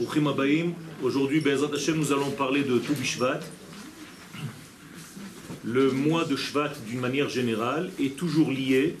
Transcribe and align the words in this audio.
Aujourd'hui, 0.00 1.40
Bezrat 1.40 1.74
Hashem, 1.74 1.96
nous 1.96 2.12
allons 2.12 2.30
parler 2.30 2.62
de 2.62 2.78
tout 2.78 2.94
Bishvat. 2.94 3.40
Le 5.64 5.90
mois 5.90 6.24
de 6.24 6.36
Shvat, 6.36 6.72
d'une 6.86 7.00
manière 7.00 7.28
générale, 7.28 7.90
est 7.98 8.16
toujours 8.16 8.50
lié 8.50 8.96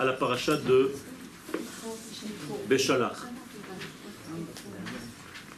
à 0.00 0.04
la 0.04 0.12
paracha 0.12 0.56
de 0.56 0.90
Béchalach. 2.68 3.16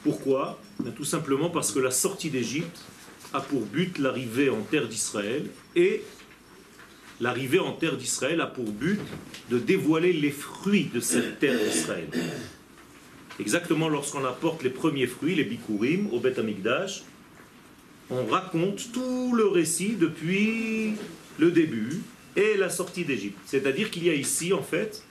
Pourquoi? 0.04 0.61
Ben, 0.80 0.93
Tout 0.93 1.05
simplement 1.05 1.48
parce 1.48 1.73
que 1.73 1.79
la 1.79 1.91
sortie 1.91 2.29
d'Égypte 2.29 2.79
a 3.32 3.41
pour 3.41 3.62
but 3.62 3.98
l'arrivée 3.98 4.50
en 4.50 4.61
terre 4.61 4.87
d'Israël 4.87 5.46
et 5.77 6.03
l'arrivée 7.21 7.59
en 7.59 7.73
terre 7.73 7.96
d'Israël 7.96 8.43
a 8.43 8.46
pour 8.46 8.71
but 8.71 9.00
de 9.50 9.59
dévoiler 9.59 10.12
les 10.12 10.30
fruits 10.30 10.91
de 10.93 11.00
cette 11.00 11.39
terre 11.39 11.59
d'Israël. 11.59 12.09
Exactement 13.41 13.89
lorsqu'on 13.89 14.25
apporte 14.25 14.62
les 14.62 14.71
premiers 14.71 15.07
fruits, 15.07 15.34
les 15.34 15.45
bikurim, 15.45 16.08
au 16.12 16.18
Beth 16.18 16.39
Amikdash, 16.39 17.03
on 18.11 18.26
raconte 18.26 18.90
tout 18.93 19.32
le 19.35 19.46
récit 19.46 19.96
depuis 19.99 20.95
le 21.39 21.50
début 21.50 22.00
et 22.36 22.57
la 22.57 22.71
sortie 22.71 23.04
d'Égypte. 23.04 23.39
C'est-à-dire 23.46 23.90
qu'il 23.90 24.04
y 24.04 24.11
a 24.11 24.14
ici, 24.14 24.53
en 24.53 24.62
fait, 24.62 25.04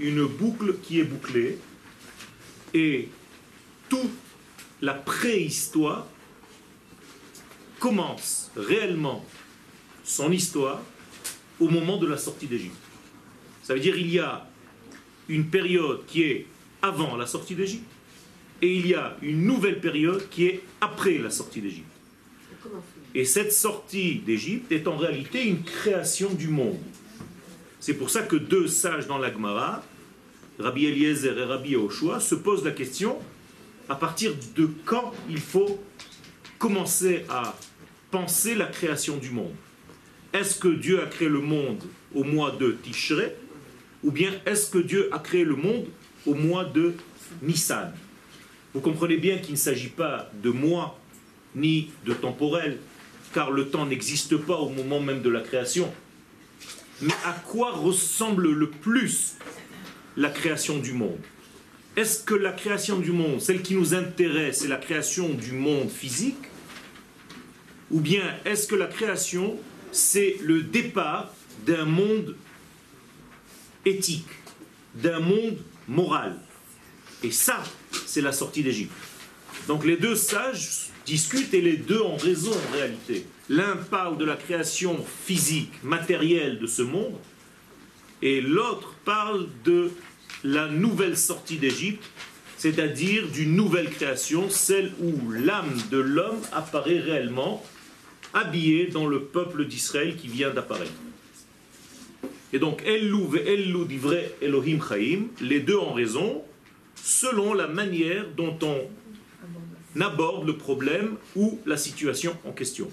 une 0.00 0.26
boucle 0.26 0.76
qui 0.82 0.98
est 1.00 1.04
bouclée 1.04 1.58
et 2.74 3.08
toute 3.88 4.10
la 4.80 4.94
préhistoire 4.94 6.06
commence 7.78 8.50
réellement 8.56 9.24
son 10.04 10.32
histoire 10.32 10.82
au 11.60 11.68
moment 11.68 11.98
de 11.98 12.06
la 12.06 12.16
sortie 12.16 12.46
d'Égypte. 12.46 12.74
Ça 13.62 13.74
veut 13.74 13.80
dire 13.80 13.94
qu'il 13.94 14.10
y 14.10 14.18
a 14.18 14.48
une 15.28 15.46
période 15.46 16.04
qui 16.06 16.22
est 16.22 16.46
avant 16.82 17.16
la 17.16 17.26
sortie 17.26 17.54
d'Égypte 17.54 17.90
et 18.60 18.76
il 18.76 18.86
y 18.86 18.94
a 18.94 19.16
une 19.22 19.44
nouvelle 19.44 19.80
période 19.80 20.28
qui 20.30 20.46
est 20.46 20.62
après 20.80 21.18
la 21.18 21.30
sortie 21.30 21.60
d'Égypte. 21.60 21.86
Et 23.14 23.24
cette 23.24 23.52
sortie 23.52 24.16
d'Égypte 24.16 24.70
est 24.70 24.86
en 24.86 24.96
réalité 24.96 25.44
une 25.44 25.62
création 25.62 26.32
du 26.32 26.48
monde. 26.48 26.78
C'est 27.80 27.94
pour 27.94 28.10
ça 28.10 28.22
que 28.22 28.36
deux 28.36 28.68
sages 28.68 29.08
dans 29.08 29.18
l'Agmara, 29.18 29.82
Rabbi 30.58 30.86
Eliezer 30.86 31.36
et 31.36 31.44
Rabbi 31.44 31.70
Yoshua, 31.70 32.20
se 32.20 32.36
posent 32.36 32.64
la 32.64 32.70
question 32.70 33.18
à 33.88 33.96
partir 33.96 34.32
de 34.54 34.70
quand 34.84 35.12
il 35.28 35.40
faut 35.40 35.82
commencer 36.58 37.24
à 37.28 37.56
penser 38.12 38.54
la 38.54 38.66
création 38.66 39.16
du 39.16 39.30
monde? 39.30 39.54
Est-ce 40.32 40.58
que 40.58 40.68
Dieu 40.68 41.02
a 41.02 41.06
créé 41.06 41.28
le 41.28 41.40
monde 41.40 41.82
au 42.14 42.22
mois 42.22 42.52
de 42.52 42.72
Tishrei 42.72 43.34
ou 44.04 44.12
bien 44.12 44.30
est-ce 44.46 44.70
que 44.70 44.78
Dieu 44.78 45.08
a 45.12 45.18
créé 45.18 45.44
le 45.44 45.56
monde 45.56 45.86
au 46.26 46.34
mois 46.34 46.64
de 46.64 46.94
Nissan. 47.42 47.92
Vous 48.74 48.80
comprenez 48.80 49.16
bien 49.16 49.38
qu'il 49.38 49.52
ne 49.52 49.58
s'agit 49.58 49.88
pas 49.88 50.30
de 50.42 50.50
mois 50.50 50.98
ni 51.54 51.90
de 52.06 52.14
temporel, 52.14 52.78
car 53.34 53.50
le 53.50 53.68
temps 53.68 53.86
n'existe 53.86 54.36
pas 54.36 54.56
au 54.56 54.70
moment 54.70 55.00
même 55.00 55.22
de 55.22 55.28
la 55.28 55.40
création. 55.40 55.92
Mais 57.00 57.12
à 57.24 57.32
quoi 57.32 57.72
ressemble 57.72 58.50
le 58.50 58.70
plus 58.70 59.34
la 60.16 60.30
création 60.30 60.78
du 60.78 60.92
monde? 60.92 61.20
Est-ce 61.96 62.22
que 62.22 62.34
la 62.34 62.52
création 62.52 62.98
du 62.98 63.12
monde, 63.12 63.40
celle 63.40 63.60
qui 63.60 63.74
nous 63.74 63.92
intéresse, 63.94 64.64
est 64.64 64.68
la 64.68 64.76
création 64.76 65.28
du 65.28 65.52
monde 65.52 65.90
physique? 65.90 66.38
Ou 67.90 68.00
bien 68.00 68.22
est-ce 68.46 68.66
que 68.66 68.74
la 68.74 68.86
création, 68.86 69.58
c'est 69.90 70.36
le 70.40 70.62
départ 70.62 71.34
d'un 71.66 71.84
monde 71.84 72.36
éthique, 73.84 74.28
d'un 74.94 75.20
monde 75.20 75.58
moral 75.88 76.36
Et 77.22 77.30
ça, 77.30 77.62
c'est 78.06 78.20
la 78.20 78.32
sortie 78.32 78.62
d'Égypte. 78.62 78.92
Donc 79.68 79.84
les 79.84 79.96
deux 79.96 80.16
sages 80.16 80.88
discutent 81.06 81.54
et 81.54 81.60
les 81.60 81.76
deux 81.76 82.00
ont 82.00 82.16
raison 82.16 82.52
en 82.52 82.72
réalité. 82.72 83.26
L'un 83.48 83.76
parle 83.76 84.18
de 84.18 84.24
la 84.24 84.36
création 84.36 85.04
physique, 85.24 85.72
matérielle 85.82 86.58
de 86.58 86.66
ce 86.66 86.82
monde, 86.82 87.16
et 88.22 88.40
l'autre 88.40 88.94
parle 89.04 89.48
de 89.64 89.90
la 90.44 90.68
nouvelle 90.68 91.16
sortie 91.16 91.58
d'Égypte, 91.58 92.04
c'est-à-dire 92.56 93.28
d'une 93.28 93.56
nouvelle 93.56 93.90
création, 93.90 94.48
celle 94.48 94.92
où 95.00 95.30
l'âme 95.32 95.76
de 95.90 95.98
l'homme 95.98 96.40
apparaît 96.52 97.00
réellement 97.00 97.64
habillée 98.34 98.86
dans 98.86 99.06
le 99.06 99.22
peuple 99.22 99.66
d'Israël 99.66 100.16
qui 100.16 100.28
vient 100.28 100.50
d'apparaître. 100.50 100.92
Et 102.52 102.58
donc, 102.58 102.82
Ellou 102.84 103.26
vrai 103.26 104.34
Elohim 104.42 104.78
Chaim, 104.86 105.28
les 105.40 105.60
deux 105.60 105.76
ont 105.76 105.94
raison, 105.94 106.42
selon 106.96 107.54
la 107.54 107.66
manière 107.66 108.26
dont 108.36 108.58
on 108.62 110.00
aborde 110.00 110.46
le 110.46 110.56
problème 110.56 111.16
ou 111.34 111.58
la 111.66 111.76
situation 111.76 112.36
en 112.44 112.52
question. 112.52 112.90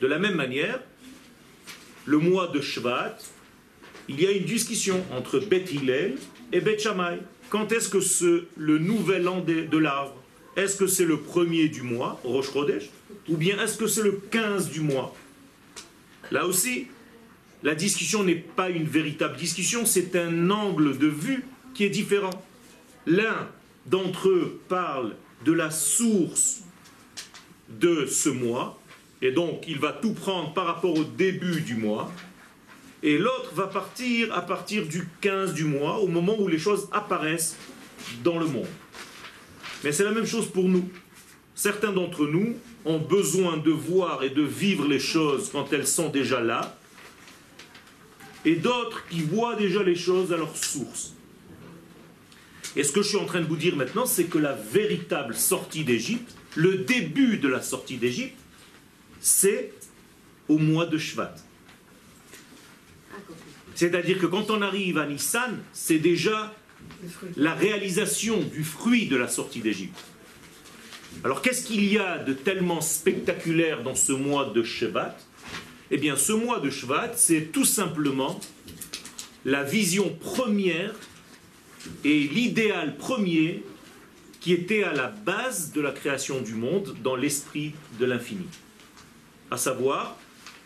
De 0.00 0.06
la 0.06 0.18
même 0.18 0.34
manière, 0.34 0.80
le 2.06 2.18
mois 2.18 2.48
de 2.48 2.60
Shvat, 2.60 3.16
il 4.08 4.20
y 4.20 4.26
a 4.26 4.32
une 4.32 4.44
discussion 4.44 5.02
entre 5.12 5.38
Beth 5.38 5.72
Hillel 5.72 6.16
et 6.52 6.60
Beth 6.60 6.80
Shammai. 6.80 7.18
Quand 7.48 7.72
est-ce 7.72 7.88
que 7.88 8.00
c'est 8.00 8.44
le 8.56 8.78
nouvel 8.78 9.28
an 9.28 9.40
de, 9.40 9.78
l'arbre 9.78 10.16
Est-ce 10.56 10.76
que 10.76 10.86
c'est 10.86 11.04
le 11.04 11.18
premier 11.18 11.68
du 11.68 11.82
mois, 11.82 12.20
Rosh 12.24 12.52
Chodesh 12.52 12.90
Ou 13.28 13.36
bien 13.36 13.62
est-ce 13.62 13.78
que 13.78 13.86
c'est 13.86 14.02
le 14.02 14.20
15 14.30 14.70
du 14.70 14.80
mois? 14.80 15.14
Là 16.30 16.46
aussi, 16.46 16.88
la 17.64 17.74
discussion 17.74 18.22
n'est 18.22 18.34
pas 18.34 18.68
une 18.68 18.84
véritable 18.84 19.36
discussion, 19.36 19.86
c'est 19.86 20.14
un 20.16 20.50
angle 20.50 20.98
de 20.98 21.06
vue 21.06 21.44
qui 21.72 21.84
est 21.84 21.90
différent. 21.90 22.44
L'un 23.06 23.48
d'entre 23.86 24.28
eux 24.28 24.60
parle 24.68 25.16
de 25.46 25.52
la 25.52 25.70
source 25.70 26.60
de 27.80 28.04
ce 28.04 28.28
mois, 28.28 28.78
et 29.22 29.32
donc 29.32 29.64
il 29.66 29.78
va 29.78 29.92
tout 29.92 30.12
prendre 30.12 30.52
par 30.52 30.66
rapport 30.66 30.94
au 30.94 31.04
début 31.04 31.62
du 31.62 31.74
mois, 31.74 32.12
et 33.02 33.16
l'autre 33.16 33.54
va 33.54 33.66
partir 33.66 34.34
à 34.34 34.42
partir 34.42 34.86
du 34.86 35.08
15 35.22 35.54
du 35.54 35.64
mois, 35.64 35.98
au 36.00 36.06
moment 36.06 36.38
où 36.38 36.48
les 36.48 36.58
choses 36.58 36.88
apparaissent 36.92 37.56
dans 38.22 38.38
le 38.38 38.46
monde. 38.46 38.68
Mais 39.82 39.92
c'est 39.92 40.04
la 40.04 40.12
même 40.12 40.26
chose 40.26 40.48
pour 40.48 40.64
nous. 40.64 40.86
Certains 41.54 41.92
d'entre 41.92 42.26
nous 42.26 42.56
ont 42.84 42.98
besoin 42.98 43.56
de 43.56 43.70
voir 43.70 44.22
et 44.22 44.30
de 44.30 44.42
vivre 44.42 44.86
les 44.86 44.98
choses 44.98 45.48
quand 45.50 45.72
elles 45.72 45.86
sont 45.86 46.10
déjà 46.10 46.40
là, 46.40 46.76
et 48.44 48.56
d'autres 48.56 49.06
qui 49.08 49.22
voient 49.22 49.56
déjà 49.56 49.82
les 49.82 49.96
choses 49.96 50.32
à 50.32 50.36
leur 50.36 50.56
source. 50.56 51.14
Et 52.76 52.82
ce 52.82 52.92
que 52.92 53.02
je 53.02 53.08
suis 53.08 53.16
en 53.16 53.26
train 53.26 53.40
de 53.40 53.46
vous 53.46 53.56
dire 53.56 53.76
maintenant, 53.76 54.06
c'est 54.06 54.24
que 54.24 54.38
la 54.38 54.52
véritable 54.52 55.34
sortie 55.34 55.84
d'Égypte, 55.84 56.34
le 56.56 56.78
début 56.78 57.38
de 57.38 57.48
la 57.48 57.62
sortie 57.62 57.96
d'Égypte, 57.96 58.36
c'est 59.20 59.72
au 60.48 60.58
mois 60.58 60.86
de 60.86 60.98
Shvat. 60.98 61.34
C'est-à-dire 63.74 64.18
que 64.18 64.26
quand 64.26 64.50
on 64.50 64.62
arrive 64.62 64.98
à 64.98 65.06
Nissan, 65.06 65.58
c'est 65.72 65.98
déjà 65.98 66.54
la 67.36 67.54
réalisation 67.54 68.40
du 68.40 68.62
fruit 68.62 69.06
de 69.06 69.16
la 69.16 69.28
sortie 69.28 69.60
d'Égypte. 69.60 69.98
Alors 71.22 71.42
qu'est-ce 71.42 71.64
qu'il 71.64 71.84
y 71.84 71.98
a 71.98 72.18
de 72.18 72.32
tellement 72.32 72.80
spectaculaire 72.80 73.82
dans 73.82 73.94
ce 73.94 74.12
mois 74.12 74.52
de 74.54 74.62
Shvat? 74.62 75.16
Eh 75.90 75.98
bien 75.98 76.16
ce 76.16 76.32
mois 76.32 76.60
de 76.60 76.70
Shvat, 76.70 77.12
c'est 77.16 77.52
tout 77.52 77.64
simplement 77.64 78.40
la 79.44 79.62
vision 79.62 80.10
première 80.20 80.94
et 82.04 82.20
l'idéal 82.20 82.96
premier 82.96 83.62
qui 84.40 84.52
était 84.52 84.84
à 84.84 84.92
la 84.92 85.08
base 85.08 85.72
de 85.72 85.80
la 85.80 85.90
création 85.90 86.40
du 86.40 86.54
monde 86.54 86.96
dans 87.02 87.16
l'esprit 87.16 87.74
de 87.98 88.04
l'infini. 88.04 88.46
À 89.50 89.56
savoir 89.56 90.16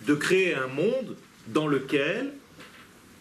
de 0.06 0.14
créer 0.14 0.54
un 0.54 0.68
monde 0.68 1.16
dans 1.48 1.66
lequel 1.66 2.32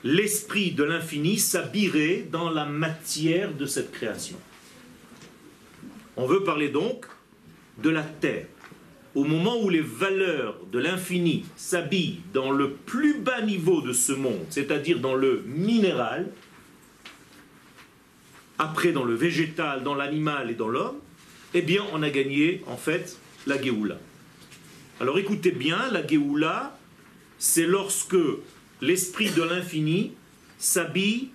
l'esprit 0.04 0.72
de 0.72 0.84
l'infini 0.84 1.38
s'habillerait 1.38 2.28
dans 2.32 2.50
la 2.50 2.66
matière 2.66 3.54
de 3.54 3.66
cette 3.66 3.92
création. 3.92 4.38
On 6.16 6.26
veut 6.26 6.44
parler 6.44 6.70
donc 6.70 7.06
de 7.78 7.90
la 7.90 8.04
terre. 8.04 8.48
Au 9.18 9.24
moment 9.24 9.60
où 9.60 9.70
les 9.70 9.82
valeurs 9.82 10.60
de 10.72 10.78
l'infini 10.78 11.44
s'habillent 11.56 12.20
dans 12.36 12.52
le 12.52 12.74
plus 12.74 13.16
bas 13.18 13.42
niveau 13.42 13.82
de 13.82 13.92
ce 13.92 14.12
monde, 14.12 14.46
c'est-à-dire 14.52 15.00
dans 15.00 15.16
le 15.16 15.44
minéral, 15.48 16.28
après 18.60 18.92
dans 18.92 19.04
le 19.04 19.16
végétal, 19.16 19.82
dans 19.82 19.96
l'animal 19.96 20.52
et 20.52 20.54
dans 20.54 20.68
l'homme, 20.68 20.98
eh 21.56 21.64
bien 21.64 21.82
on 21.94 22.04
a 22.04 22.12
gagné 22.12 22.62
en 22.68 22.78
fait 22.78 23.18
la 23.48 23.60
Géoula. 23.60 23.98
Alors 25.00 25.18
écoutez 25.18 25.50
bien, 25.50 25.80
la 25.92 26.06
Géoula, 26.06 26.78
c'est 27.40 27.66
lorsque 27.66 28.22
l'esprit 28.82 29.32
de 29.32 29.42
l'infini 29.42 30.12
s'habille 30.60 31.30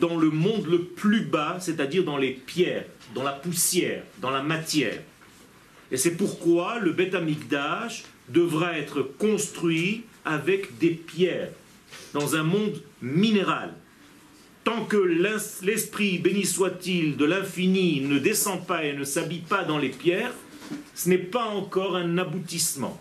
dans 0.00 0.16
le 0.16 0.30
monde 0.30 0.66
le 0.66 0.82
plus 0.82 1.20
bas, 1.20 1.58
c'est-à-dire 1.60 2.02
dans 2.02 2.16
les 2.16 2.32
pierres, 2.32 2.86
dans 3.14 3.22
la 3.22 3.34
poussière, 3.34 4.02
dans 4.20 4.30
la 4.30 4.42
matière. 4.42 4.98
Et 5.90 5.96
c'est 5.96 6.16
pourquoi 6.16 6.78
le 6.78 6.92
Beth 6.92 7.16
devra 8.28 8.78
être 8.78 9.02
construit 9.02 10.04
avec 10.24 10.78
des 10.78 10.90
pierres, 10.90 11.50
dans 12.12 12.36
un 12.36 12.42
monde 12.42 12.82
minéral. 13.00 13.74
tant 14.64 14.84
que 14.84 14.98
l'esprit, 15.62 16.18
béni 16.18 16.44
soit-il, 16.44 17.16
de 17.16 17.24
l'infini 17.24 18.02
ne 18.02 18.18
descend 18.18 18.66
pas 18.66 18.84
et 18.84 18.92
ne 18.92 19.04
s'habille 19.04 19.40
pas 19.48 19.64
dans 19.64 19.78
les 19.78 19.88
pierres, 19.88 20.34
ce 20.94 21.08
n'est 21.08 21.16
pas 21.16 21.44
encore 21.44 21.96
un 21.96 22.18
aboutissement. 22.18 23.00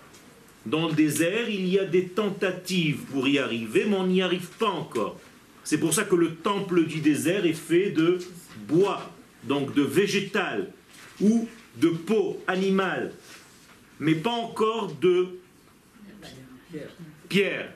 Dans 0.66 0.88
le 0.88 0.94
désert, 0.94 1.50
il 1.50 1.68
y 1.68 1.78
a 1.78 1.84
des 1.84 2.06
tentatives 2.06 3.00
pour 3.12 3.28
y 3.28 3.38
arriver, 3.38 3.86
mais 3.86 3.98
on 3.98 4.08
n'y 4.08 4.22
arrive 4.22 4.48
pas 4.60 4.70
encore. 4.70 5.20
C'est 5.66 5.78
pour 5.78 5.94
ça 5.94 6.06
que 6.06 6.16
le 6.16 6.36
temple 6.36 6.86
du 6.86 7.02
désert 7.02 7.46
est 7.46 7.52
fait 7.52 7.92
de 7.92 8.20
bois, 8.68 9.12
donc 9.44 9.74
de 9.74 9.82
végétal, 9.82 10.72
ou 11.20 11.50
de 11.80 11.90
peau 11.90 12.42
animale, 12.48 13.14
mais 14.00 14.16
pas 14.16 14.32
encore 14.32 14.94
de 14.94 15.28
pierre. 17.30 17.72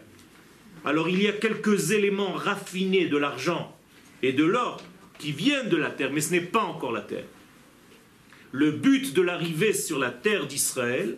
Alors 0.84 1.10
il 1.10 1.22
y 1.22 1.28
a 1.28 1.34
quelques 1.34 1.92
éléments 1.92 2.34
raffinés 2.34 3.08
de 3.08 3.18
l'argent 3.18 3.76
et 4.24 4.34
de 4.34 4.44
l'or 4.44 4.82
qui 5.20 5.32
viennent 5.32 5.70
de 5.70 5.78
la 5.78 5.92
terre, 5.92 6.12
mais 6.12 6.22
ce 6.22 6.32
n'est 6.32 6.42
pas 6.42 6.64
encore 6.64 6.92
la 6.92 7.02
terre. 7.02 7.26
Le 8.52 8.72
but 8.72 9.14
de 9.14 9.22
l'arrivée 9.22 9.74
sur 9.74 10.00
la 10.00 10.10
terre 10.10 10.48
d'Israël, 10.48 11.18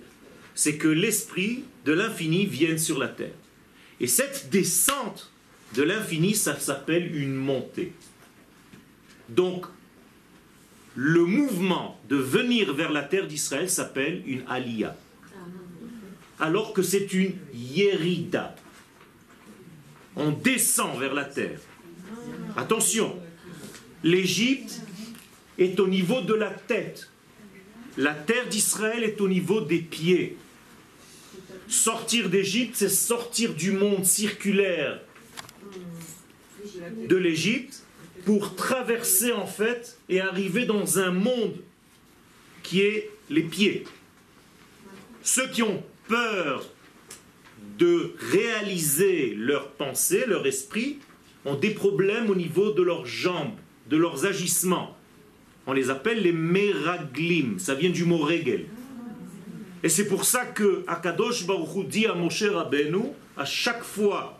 c'est 0.56 0.78
que 0.78 0.88
l'esprit 0.88 1.64
de 1.86 1.94
l'infini 1.94 2.46
vienne 2.46 2.78
sur 2.78 3.00
la 3.00 3.08
terre. 3.08 3.34
Et 4.00 4.08
cette 4.08 4.50
descente 4.52 5.32
de 5.76 5.84
l'infini, 5.84 6.36
ça 6.36 6.60
s'appelle 6.60 7.16
une 7.16 7.34
montée. 7.34 7.94
Donc, 9.30 9.66
le 10.96 11.26
mouvement 11.26 12.00
de 12.08 12.16
venir 12.16 12.74
vers 12.74 12.92
la 12.92 13.04
terre 13.04 13.28
d'Israël 13.28 13.70
s'appelle 13.70 14.22
une 14.28 14.44
aliyah. 14.48 14.96
Alors 16.40 16.74
que 16.74 16.82
c'est 16.82 17.14
une 17.14 17.34
yerida. 17.54 18.56
On 20.16 20.32
descend 20.32 21.00
vers 21.00 21.14
la 21.14 21.26
terre. 21.26 21.60
Attention, 22.56 23.18
l'Égypte 24.04 24.82
est 25.58 25.80
au 25.80 25.88
niveau 25.88 26.22
de 26.22 26.34
la 26.34 26.52
tête. 26.52 27.10
La 27.98 28.14
terre 28.14 28.48
d'Israël 28.50 29.04
est 29.04 29.22
au 29.22 29.28
niveau 29.28 29.62
des 29.62 29.80
pieds. 29.80 30.38
Sortir 31.68 32.30
d'Égypte, 32.30 32.76
c'est 32.76 32.90
sortir 32.90 33.54
du 33.54 33.72
monde 33.72 34.06
circulaire 34.06 35.00
de 37.08 37.16
l'Égypte 37.16 37.83
pour 38.26 38.56
traverser 38.56 39.32
en 39.32 39.46
fait 39.46 39.98
et 40.10 40.22
arriver 40.22 40.66
dans 40.66 41.00
un 41.00 41.12
monde 41.12 41.56
qui 42.62 42.82
est 42.82 43.10
les 43.30 43.44
pieds. 43.44 43.84
Ceux 45.22 45.48
qui 45.48 45.64
ont 45.64 45.84
peur 46.08 46.66
de 47.78 48.14
réaliser 48.32 49.34
leurs 49.36 49.72
pensées, 49.72 50.26
leur 50.28 50.46
esprit, 50.46 51.00
ont 51.46 51.56
des 51.56 51.72
problèmes 51.72 52.30
au 52.30 52.36
niveau 52.36 52.72
de 52.72 52.82
leurs 52.82 53.06
jambes, 53.06 53.56
de 53.90 53.98
leurs 53.98 54.26
agissements. 54.26 54.98
On 55.66 55.74
les 55.74 55.90
appelle 55.90 56.22
les 56.22 56.32
meraglim, 56.32 57.58
ça 57.60 57.74
vient 57.74 57.90
du 57.90 58.06
mot 58.06 58.18
regel. 58.18 58.66
Et 59.82 59.90
c'est 59.90 60.08
pour 60.08 60.24
ça 60.24 60.46
que 60.46 60.84
Akadosh 60.88 61.46
Baruch 61.46 61.88
dit 61.88 62.06
à 62.06 62.14
Moshe 62.14 62.44
Rabbeinu, 62.44 63.10
à 63.36 63.46
chaque 63.46 63.84
fois 63.84 64.40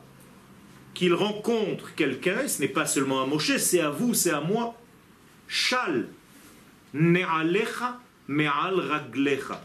qu'il 0.94 1.14
rencontre 1.14 1.96
quelqu'un, 1.96 2.48
ce 2.48 2.62
n'est 2.62 2.68
pas 2.68 2.86
seulement 2.86 3.24
à 3.24 3.26
Moshe, 3.26 3.58
c'est 3.58 3.80
à 3.80 3.90
vous, 3.90 4.14
c'est 4.14 4.32
à 4.32 4.42
moi, 4.42 4.76
Shal 5.48 6.08
ne'alecha 6.94 8.00
me'al 8.28 8.80
raglecha. 8.80 9.64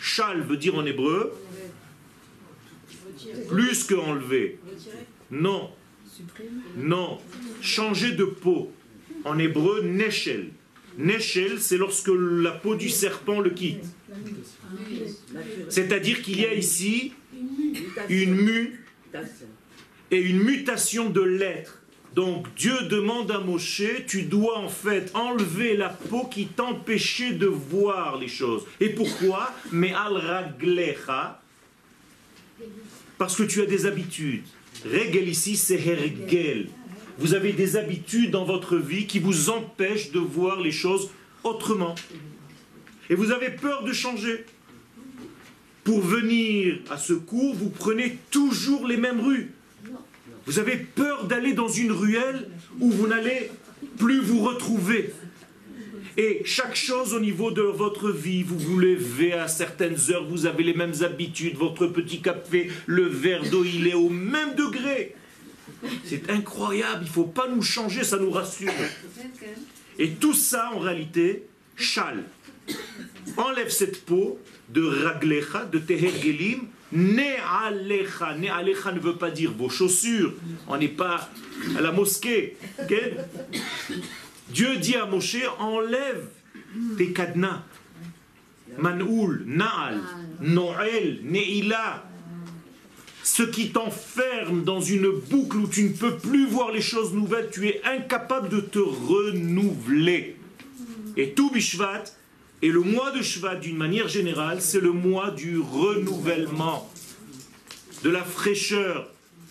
Shal 0.00 0.42
veut 0.42 0.56
dire 0.56 0.76
en 0.76 0.84
hébreu 0.86 1.32
plus 3.48 3.84
que 3.84 3.94
enlever. 3.94 4.58
Non. 5.30 5.70
Non. 6.76 7.18
Changer 7.60 8.12
de 8.12 8.24
peau. 8.24 8.72
En 9.24 9.38
hébreu, 9.38 9.82
neshel. 9.82 10.50
Neshel, 10.96 11.60
c'est 11.60 11.76
lorsque 11.76 12.10
la 12.10 12.52
peau 12.52 12.74
du 12.74 12.88
serpent 12.88 13.40
le 13.40 13.50
quitte. 13.50 13.84
C'est-à-dire 15.68 16.22
qu'il 16.22 16.40
y 16.40 16.44
a 16.44 16.54
ici 16.54 17.12
une 18.08 18.34
mue 18.34 18.84
et 20.10 20.20
une 20.20 20.42
mutation 20.42 21.10
de 21.10 21.20
l'être. 21.20 21.82
Donc 22.14 22.46
Dieu 22.56 22.74
demande 22.88 23.30
à 23.30 23.38
Moshe, 23.38 23.82
tu 24.06 24.22
dois 24.22 24.58
en 24.58 24.68
fait 24.68 25.10
enlever 25.14 25.76
la 25.76 25.88
peau 25.88 26.24
qui 26.24 26.46
t'empêchait 26.46 27.32
de 27.32 27.46
voir 27.46 28.18
les 28.18 28.28
choses. 28.28 28.64
Et 28.80 28.88
pourquoi? 28.88 29.52
Mais 29.70 29.92
al 29.92 30.20
parce 33.18 33.34
que 33.34 33.42
tu 33.42 33.60
as 33.60 33.66
des 33.66 33.84
habitudes. 33.84 34.44
Regel 34.84 35.28
ici, 35.28 35.56
c'est 35.56 35.84
hergel. 35.84 36.68
Vous 37.18 37.34
avez 37.34 37.52
des 37.52 37.76
habitudes 37.76 38.30
dans 38.30 38.44
votre 38.44 38.76
vie 38.76 39.06
qui 39.06 39.18
vous 39.18 39.50
empêchent 39.50 40.12
de 40.12 40.20
voir 40.20 40.60
les 40.60 40.70
choses 40.70 41.10
autrement. 41.42 41.96
Et 43.10 43.16
vous 43.16 43.32
avez 43.32 43.50
peur 43.50 43.82
de 43.82 43.92
changer. 43.92 44.44
Pour 45.82 46.00
venir 46.00 46.78
à 46.90 46.96
ce 46.96 47.14
cours, 47.14 47.54
vous 47.54 47.70
prenez 47.70 48.18
toujours 48.30 48.86
les 48.86 48.96
mêmes 48.96 49.20
rues. 49.20 49.52
Vous 50.48 50.58
avez 50.58 50.78
peur 50.78 51.24
d'aller 51.26 51.52
dans 51.52 51.68
une 51.68 51.92
ruelle 51.92 52.48
où 52.80 52.90
vous 52.90 53.06
n'allez 53.06 53.50
plus 53.98 54.18
vous 54.18 54.40
retrouver. 54.40 55.12
Et 56.16 56.40
chaque 56.46 56.74
chose 56.74 57.12
au 57.12 57.20
niveau 57.20 57.50
de 57.50 57.60
votre 57.60 58.10
vie, 58.10 58.44
vous 58.44 58.58
vous 58.58 58.78
levez 58.78 59.34
à 59.34 59.46
certaines 59.46 59.98
heures, 60.10 60.24
vous 60.24 60.46
avez 60.46 60.64
les 60.64 60.72
mêmes 60.72 60.94
habitudes, 61.02 61.54
votre 61.56 61.86
petit 61.86 62.22
café, 62.22 62.70
le 62.86 63.02
verre 63.02 63.44
d'eau, 63.50 63.62
il 63.62 63.88
est 63.88 63.94
au 63.94 64.08
même 64.08 64.54
degré. 64.54 65.14
C'est 66.04 66.30
incroyable, 66.30 67.02
il 67.02 67.08
ne 67.08 67.12
faut 67.12 67.24
pas 67.24 67.46
nous 67.46 67.62
changer, 67.62 68.02
ça 68.02 68.16
nous 68.16 68.30
rassure. 68.30 68.72
Et 69.98 70.12
tout 70.12 70.32
ça, 70.32 70.70
en 70.72 70.78
réalité, 70.78 71.44
chale. 71.76 72.24
Enlève 73.36 73.68
cette 73.68 74.02
peau 74.06 74.38
de 74.70 74.82
raglecha, 74.82 75.66
de 75.66 75.78
tehergelim, 75.78 76.68
Ne'alecha. 76.92 78.34
Ne'alecha 78.36 78.92
ne 78.92 79.00
veut 79.00 79.16
pas 79.16 79.30
dire 79.30 79.52
vos 79.52 79.68
chaussures. 79.68 80.34
On 80.66 80.76
n'est 80.76 80.88
pas 80.88 81.28
à 81.76 81.80
la 81.80 81.92
mosquée. 81.92 82.56
Dieu 84.50 84.76
dit 84.76 84.96
à 84.96 85.06
Moshe 85.06 85.36
enlève 85.58 86.26
tes 86.96 87.12
cadenas. 87.12 87.62
Manoul, 88.78 89.42
Naal, 89.46 90.00
Noël, 90.40 91.20
Neila. 91.24 92.04
Ce 93.24 93.42
qui 93.42 93.70
t'enferme 93.70 94.64
dans 94.64 94.80
une 94.80 95.10
boucle 95.10 95.58
où 95.58 95.66
tu 95.68 95.82
ne 95.84 95.92
peux 95.92 96.16
plus 96.16 96.46
voir 96.46 96.72
les 96.72 96.80
choses 96.80 97.12
nouvelles, 97.12 97.50
tu 97.52 97.66
es 97.68 97.82
incapable 97.84 98.48
de 98.48 98.60
te 98.60 98.78
renouveler. 98.78 100.36
Et 101.16 101.32
tout 101.32 101.50
Bishvat, 101.50 102.04
et 102.62 102.70
le 102.70 102.80
mois 102.80 103.12
de 103.12 103.22
Shvat, 103.22 103.56
d'une 103.56 103.76
manière 103.76 104.08
générale, 104.08 104.60
c'est 104.60 104.80
le 104.80 104.92
mois 104.92 105.30
du 105.30 105.58
renouvellement, 105.58 106.90
de 108.02 108.10
la 108.10 108.24
fraîcheur, 108.24 109.08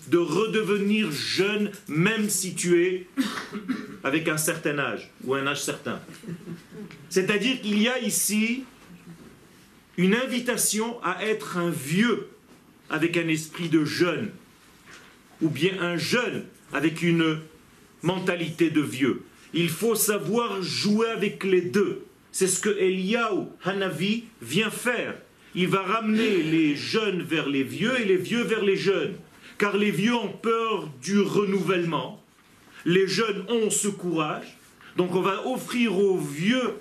de 0.08 0.18
redevenir 0.18 1.12
jeune, 1.12 1.72
même 1.88 2.30
si 2.30 2.56
tu 2.56 2.84
es 2.84 3.08
avec 4.04 4.28
un 4.28 4.38
certain 4.38 4.78
âge 4.80 5.10
ou 5.24 5.36
un 5.36 5.46
âge 5.48 5.62
certain. 5.62 6.00
C'est-à-dire 7.10 7.62
qu'il 7.62 7.82
y 7.82 7.88
a 7.88 8.00
ici 8.00 8.64
une 9.98 10.16
invitation 10.16 11.02
à 11.04 11.26
être 11.26 11.58
un 11.58 11.70
vieux 11.70 12.30
avec 12.90 13.18
un 13.18 13.28
esprit 13.28 13.70
de 13.70 13.84
jeune, 13.84 14.32
ou 15.42 15.50
bien 15.50 15.82
un 15.82 15.98
jeune 15.98 16.46
avec 16.74 17.02
une 17.02 17.40
mentalité 18.02 18.70
de 18.70 18.82
vieux. 18.82 19.24
Il 19.54 19.70
faut 19.70 19.96
savoir 19.96 20.62
jouer 20.62 21.08
avec 21.08 21.44
les 21.44 21.62
deux. 21.62 22.07
C'est 22.32 22.48
ce 22.48 22.60
que 22.60 22.70
Eliyahu 22.70 23.46
Hanavi 23.64 24.26
vient 24.42 24.70
faire. 24.70 25.16
Il 25.56 25.68
va 25.68 25.82
ramener 25.82 26.44
les 26.44 26.76
jeunes 26.76 27.24
vers 27.24 27.50
les 27.50 27.64
vieux 27.64 28.00
et 28.00 28.06
les 28.06 28.18
vieux 28.18 28.44
vers 28.44 28.64
les 28.64 28.78
jeunes. 28.78 29.16
Car 29.58 29.76
les 29.76 29.92
vieux 29.92 30.14
ont 30.14 30.32
peur 30.32 30.90
du 31.02 31.20
renouvellement. 31.20 32.24
Les 32.86 33.08
jeunes 33.08 33.44
ont 33.50 33.70
ce 33.70 33.88
courage. 33.88 34.58
Donc 34.98 35.16
on 35.16 35.22
va 35.22 35.48
offrir 35.48 35.98
aux 35.98 36.18
vieux 36.18 36.76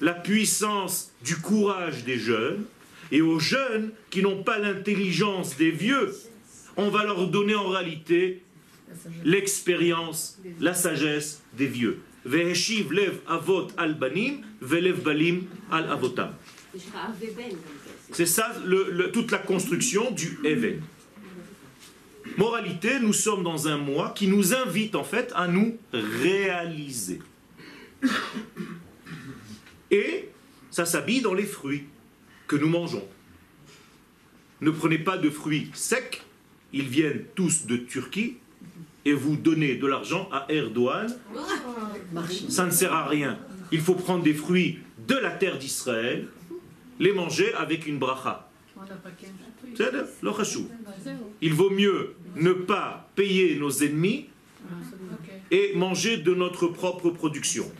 la 0.00 0.12
puissance 0.12 1.12
du 1.24 1.36
courage 1.36 2.04
des 2.04 2.18
jeunes. 2.18 2.64
Et 3.12 3.22
aux 3.22 3.38
jeunes 3.38 3.90
qui 4.10 4.22
n'ont 4.22 4.42
pas 4.42 4.58
l'intelligence 4.58 5.56
des 5.56 5.70
vieux, 5.70 6.14
on 6.76 6.90
va 6.90 7.04
leur 7.04 7.26
donner 7.28 7.54
en 7.54 7.68
réalité 7.68 8.42
l'expérience, 9.24 10.38
la 10.60 10.74
sagesse 10.74 11.42
des 11.56 11.66
vieux. 11.66 12.00
Avot 13.26 13.68
al 13.76 13.94
banim, 13.94 14.42
balim 14.60 15.46
al 15.70 15.90
avotam. 15.90 16.32
C'est 18.12 18.26
ça 18.26 18.54
toute 19.12 19.30
la 19.30 19.38
construction 19.38 20.10
du 20.10 20.38
Even. 20.44 20.80
Moralité, 22.36 23.00
nous 23.00 23.12
sommes 23.12 23.42
dans 23.42 23.66
un 23.66 23.76
mois 23.76 24.10
qui 24.10 24.28
nous 24.28 24.54
invite 24.54 24.94
en 24.94 25.04
fait 25.04 25.32
à 25.34 25.48
nous 25.48 25.76
réaliser. 25.92 27.20
Et 29.90 30.28
ça 30.70 30.86
s'habille 30.86 31.20
dans 31.20 31.34
les 31.34 31.44
fruits 31.44 31.84
que 32.46 32.56
nous 32.56 32.68
mangeons. 32.68 33.06
Ne 34.60 34.70
prenez 34.70 34.98
pas 34.98 35.16
de 35.16 35.30
fruits 35.30 35.70
secs, 35.74 36.22
ils 36.72 36.88
viennent 36.88 37.24
tous 37.34 37.66
de 37.66 37.76
Turquie, 37.76 38.36
et 39.04 39.12
vous 39.12 39.36
donnez 39.36 39.76
de 39.76 39.86
l'argent 39.86 40.28
à 40.32 40.46
Erdogan, 40.48 41.08
ça 42.48 42.66
ne 42.66 42.70
sert 42.70 42.92
à 42.92 43.06
rien. 43.06 43.38
Il 43.72 43.80
faut 43.80 43.94
prendre 43.94 44.22
des 44.22 44.34
fruits 44.34 44.78
de 45.06 45.14
la 45.14 45.30
terre 45.30 45.58
d'Israël, 45.58 46.28
les 46.98 47.12
manger 47.12 47.52
avec 47.54 47.86
une 47.86 47.98
bracha. 47.98 48.48
Il 51.40 51.54
vaut 51.54 51.70
mieux 51.70 52.14
ne 52.36 52.52
pas 52.52 53.08
payer 53.14 53.56
nos 53.56 53.70
ennemis 53.70 54.26
et 55.50 55.72
manger 55.74 56.18
de 56.18 56.34
notre 56.34 56.68
propre 56.68 57.10
production. 57.10 57.70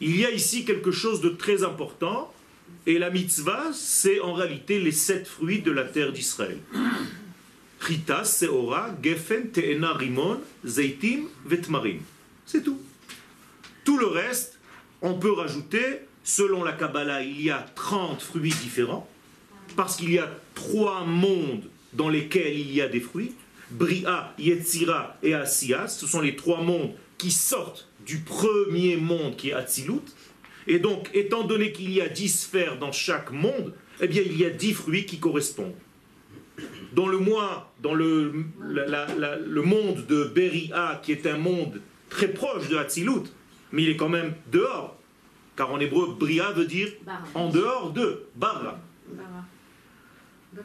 Il 0.00 0.18
y 0.18 0.24
a 0.24 0.30
ici 0.30 0.64
quelque 0.64 0.90
chose 0.92 1.20
de 1.20 1.28
très 1.28 1.64
important, 1.64 2.32
et 2.86 2.98
la 2.98 3.10
mitzvah, 3.10 3.72
c'est 3.72 4.20
en 4.20 4.32
réalité 4.32 4.78
les 4.78 4.92
sept 4.92 5.26
fruits 5.26 5.60
de 5.60 5.70
la 5.70 5.84
terre 5.84 6.12
d'Israël. 6.12 6.58
Chita, 7.80 8.24
Seora, 8.24 8.96
Gefen, 9.02 9.50
Te'ena, 9.50 9.92
Rimon, 9.92 10.40
Zeitim, 10.64 11.28
Vetmarim. 11.46 12.00
C'est 12.44 12.62
tout. 12.62 12.80
Tout 13.84 13.98
le 13.98 14.06
reste, 14.06 14.58
on 15.00 15.14
peut 15.14 15.32
rajouter, 15.32 16.00
selon 16.24 16.64
la 16.64 16.72
Kabbalah, 16.72 17.22
il 17.22 17.40
y 17.40 17.50
a 17.50 17.64
30 17.74 18.20
fruits 18.20 18.54
différents, 18.62 19.08
parce 19.76 19.96
qu'il 19.96 20.12
y 20.12 20.18
a 20.18 20.30
trois 20.54 21.04
mondes 21.04 21.64
dans 21.92 22.08
lesquels 22.08 22.58
il 22.58 22.72
y 22.72 22.80
a 22.80 22.88
des 22.88 23.00
fruits. 23.00 23.34
Bria, 23.70 24.34
Yetzira 24.38 25.18
et 25.22 25.34
Asias, 25.34 25.88
ce 25.88 26.06
sont 26.06 26.20
les 26.20 26.36
trois 26.36 26.62
mondes 26.62 26.92
qui 27.18 27.30
sortent 27.30 27.88
du 28.06 28.18
premier 28.18 28.96
monde 28.96 29.36
qui 29.36 29.50
est 29.50 29.52
Atzilut. 29.52 30.00
Et 30.66 30.78
donc, 30.78 31.10
étant 31.14 31.44
donné 31.44 31.72
qu'il 31.72 31.90
y 31.92 32.00
a 32.00 32.08
dix 32.08 32.28
sphères 32.28 32.78
dans 32.78 32.92
chaque 32.92 33.30
monde, 33.30 33.74
eh 34.00 34.08
bien, 34.08 34.22
il 34.24 34.38
y 34.38 34.44
a 34.44 34.50
dix 34.50 34.72
fruits 34.72 35.06
qui 35.06 35.18
correspondent. 35.18 35.74
Dans 36.94 37.06
le, 37.06 37.18
mois, 37.18 37.72
dans 37.82 37.94
le, 37.94 38.32
le 38.60 39.62
monde 39.62 40.06
de 40.06 40.24
Beria, 40.24 41.00
qui 41.02 41.12
est 41.12 41.26
un 41.26 41.36
monde 41.36 41.80
très 42.08 42.28
proche 42.28 42.68
de 42.68 42.76
Hatzilut, 42.76 43.28
mais 43.72 43.82
il 43.82 43.90
est 43.90 43.96
quand 43.96 44.08
même 44.08 44.34
dehors, 44.50 44.96
car 45.56 45.70
en 45.72 45.80
hébreu, 45.80 46.16
Bria 46.18 46.52
veut 46.52 46.64
dire 46.64 46.88
en 47.34 47.50
dehors 47.50 47.92
de, 47.92 48.24
Barra. 48.36 48.80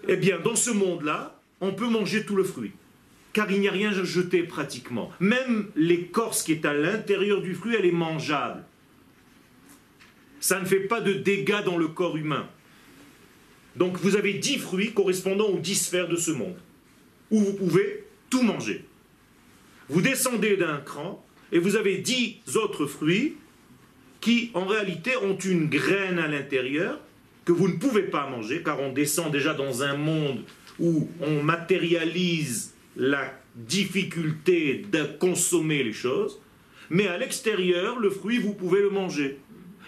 Eh 0.08 0.16
bien, 0.16 0.40
dans 0.40 0.56
ce 0.56 0.72
monde-là, 0.72 1.40
on 1.60 1.74
peut 1.74 1.90
manger 1.90 2.26
tout 2.26 2.36
le 2.36 2.44
fruit 2.44 2.72
car 3.34 3.52
il 3.52 3.60
n'y 3.60 3.68
a 3.68 3.72
rien 3.72 3.92
à 3.92 4.04
jeter 4.04 4.44
pratiquement. 4.44 5.12
Même 5.20 5.66
l'écorce 5.76 6.44
qui 6.44 6.52
est 6.52 6.66
à 6.66 6.74
l'intérieur 6.74 7.42
du 7.42 7.56
fruit, 7.56 7.76
elle 7.78 7.86
est 7.86 7.92
mangeable. 7.92 8.64
Ça 10.40 10.60
ne 10.60 10.66
fait 10.66 10.82
pas 10.82 11.02
de 11.02 11.14
dégâts 11.14 11.64
dans 11.66 11.78
le 11.78 11.88
corps 11.88 12.16
humain. 12.16 12.48
Donc 13.76 13.98
vous 13.98 14.16
avez 14.16 14.34
dix 14.34 14.58
fruits 14.58 14.94
correspondant 14.94 15.48
aux 15.48 15.60
dix 15.60 15.76
sphères 15.76 16.08
de 16.08 16.16
ce 16.16 16.32
monde, 16.32 16.58
où 17.32 17.40
vous 17.40 17.54
pouvez 17.54 18.06
tout 18.30 18.44
manger. 18.44 18.86
Vous 19.90 20.02
descendez 20.02 20.58
d'un 20.58 20.78
cran 20.78 21.26
et 21.52 21.60
vous 21.60 21.76
avez 21.76 21.98
dix 21.98 22.38
autres 22.56 22.86
fruits 22.86 23.36
qui 24.22 24.52
en 24.54 24.66
réalité 24.66 25.18
ont 25.18 25.38
une 25.38 25.68
graine 25.68 26.20
à 26.20 26.28
l'intérieur 26.28 27.00
que 27.46 27.52
vous 27.52 27.68
ne 27.68 27.76
pouvez 27.76 28.04
pas 28.04 28.30
manger, 28.30 28.64
car 28.64 28.80
on 28.80 28.94
descend 28.94 29.32
déjà 29.32 29.54
dans 29.54 29.84
un 29.84 29.98
monde 29.98 30.44
où 30.80 31.10
on 31.20 31.44
matérialise 31.44 32.74
la 32.96 33.34
difficulté 33.56 34.86
de 34.92 35.04
consommer 35.20 35.84
les 35.84 35.94
choses, 35.94 36.40
mais 36.90 37.08
à 37.08 37.18
l'extérieur, 37.18 38.00
le 38.00 38.10
fruit, 38.10 38.38
vous 38.38 38.54
pouvez 38.54 38.82
le 38.82 38.90
manger. 38.90 39.40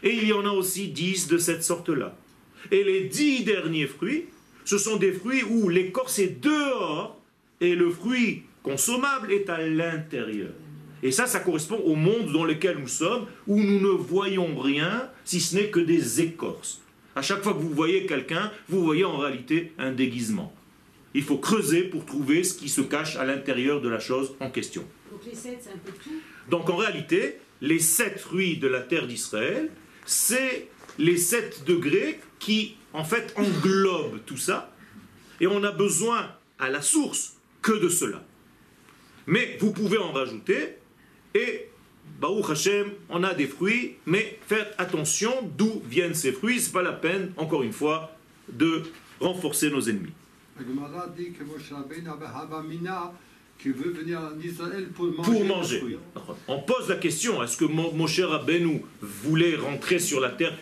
Et 0.04 0.14
il 0.14 0.28
y 0.28 0.34
en 0.34 0.46
a 0.46 0.50
aussi 0.50 0.90
dix 0.90 1.28
de 1.28 1.38
cette 1.38 1.64
sorte-là. 1.64 2.18
Et 2.72 2.84
les 2.84 3.02
dix 3.02 3.44
derniers 3.44 3.88
fruits, 3.88 4.26
ce 4.64 4.78
sont 4.78 4.98
des 4.98 5.12
fruits 5.12 5.44
où 5.44 5.70
l'écorce 5.70 6.20
est 6.20 6.42
dehors 6.42 7.20
et 7.62 7.76
le 7.76 7.90
fruit 7.90 8.44
consommable 8.64 9.32
est 9.32 9.50
à 9.50 9.60
l'intérieur. 9.60 10.52
Et 11.04 11.12
ça, 11.12 11.28
ça 11.28 11.40
correspond 11.40 11.78
au 11.78 11.96
monde 11.96 12.32
dans 12.32 12.46
lequel 12.46 12.80
nous 12.80 12.88
sommes, 12.88 13.28
où 13.48 13.62
nous 13.62 13.80
ne 13.80 13.96
voyons 13.96 14.58
rien 14.58 15.10
si 15.24 15.40
ce 15.40 15.56
n'est 15.56 15.70
que 15.70 15.80
des 15.80 16.22
écorces. 16.22 16.82
À 17.16 17.22
chaque 17.22 17.44
fois 17.44 17.54
que 17.54 17.60
vous 17.60 17.74
voyez 17.74 18.06
quelqu'un, 18.06 18.52
vous 18.70 18.84
voyez 18.84 19.06
en 19.06 19.18
réalité 19.18 19.72
un 19.78 19.92
déguisement 19.92 20.54
il 21.16 21.24
faut 21.24 21.38
creuser 21.38 21.84
pour 21.84 22.06
trouver 22.06 22.44
ce 22.44 22.54
qui 22.54 22.68
se 22.68 22.82
cache 22.82 23.16
à 23.16 23.24
l'intérieur 23.24 23.80
de 23.80 23.88
la 23.88 24.00
chose 24.00 24.36
en 24.42 24.52
question. 24.52 24.84
Donc 25.10 25.22
les 25.26 25.34
sept, 25.34 25.60
c'est 25.62 25.70
un 25.70 25.78
peu 25.78 25.94
tout? 25.94 26.20
Donc 26.50 26.70
en 26.70 26.76
réalité, 26.76 27.38
les 27.62 27.80
sept 27.80 28.20
fruits 28.20 28.58
de 28.58 28.68
la 28.68 28.82
terre 28.82 29.08
d'Israël, 29.08 29.70
c'est 30.06 30.68
les 30.98 31.18
sept 31.18 31.64
degrés 31.66 32.20
qui 32.40 32.76
en 32.94 33.04
fait 33.04 33.34
englobent 33.38 34.20
tout 34.26 34.38
ça. 34.38 34.72
Et 35.40 35.48
on 35.48 35.64
a 35.64 35.72
besoin 35.72 36.32
à 36.60 36.70
la 36.70 36.82
source 36.82 37.38
que 37.62 37.74
de 37.74 37.90
cela. 37.90 38.24
Mais 39.28 39.58
vous 39.60 39.72
pouvez 39.72 39.98
en 39.98 40.12
rajouter 40.12 40.76
et 41.34 41.68
Baruch 42.20 42.50
Hashem, 42.50 42.92
on 43.10 43.24
a 43.24 43.34
des 43.34 43.48
fruits, 43.48 43.96
mais 44.06 44.40
faites 44.48 44.74
attention 44.78 45.32
d'où 45.58 45.82
viennent 45.90 46.14
ces 46.14 46.32
fruits. 46.32 46.62
Ce 46.62 46.68
n'est 46.68 46.74
pas 46.74 46.84
la 46.84 46.94
peine, 46.94 47.34
encore 47.36 47.64
une 47.64 47.74
fois, 47.74 48.16
de 48.48 48.84
renforcer 49.20 49.70
nos 49.70 49.82
ennemis. 49.82 50.14
La 50.58 51.08
dit 51.18 51.32
que 51.32 51.44
Moshe 51.44 51.72
Rabbeinu 51.72 52.10
avait 52.10 52.26
Havamina 52.26 53.14
qui 53.58 53.70
veut 53.70 53.92
venir 53.92 54.20
en 54.20 54.40
Israël 54.40 54.88
pour 54.94 55.08
manger. 55.08 55.32
Pour 55.32 55.46
manger. 55.46 55.98
On 56.48 56.60
pose 56.60 56.90
la 56.90 56.96
question 56.96 57.44
est-ce 57.44 57.58
que 57.58 57.66
Moshe 57.66 58.20
Rabbeinu 58.20 58.82
voulait 59.02 59.56
rentrer 59.56 60.00
sur 60.00 60.20
la 60.22 60.30
terre 60.30 60.58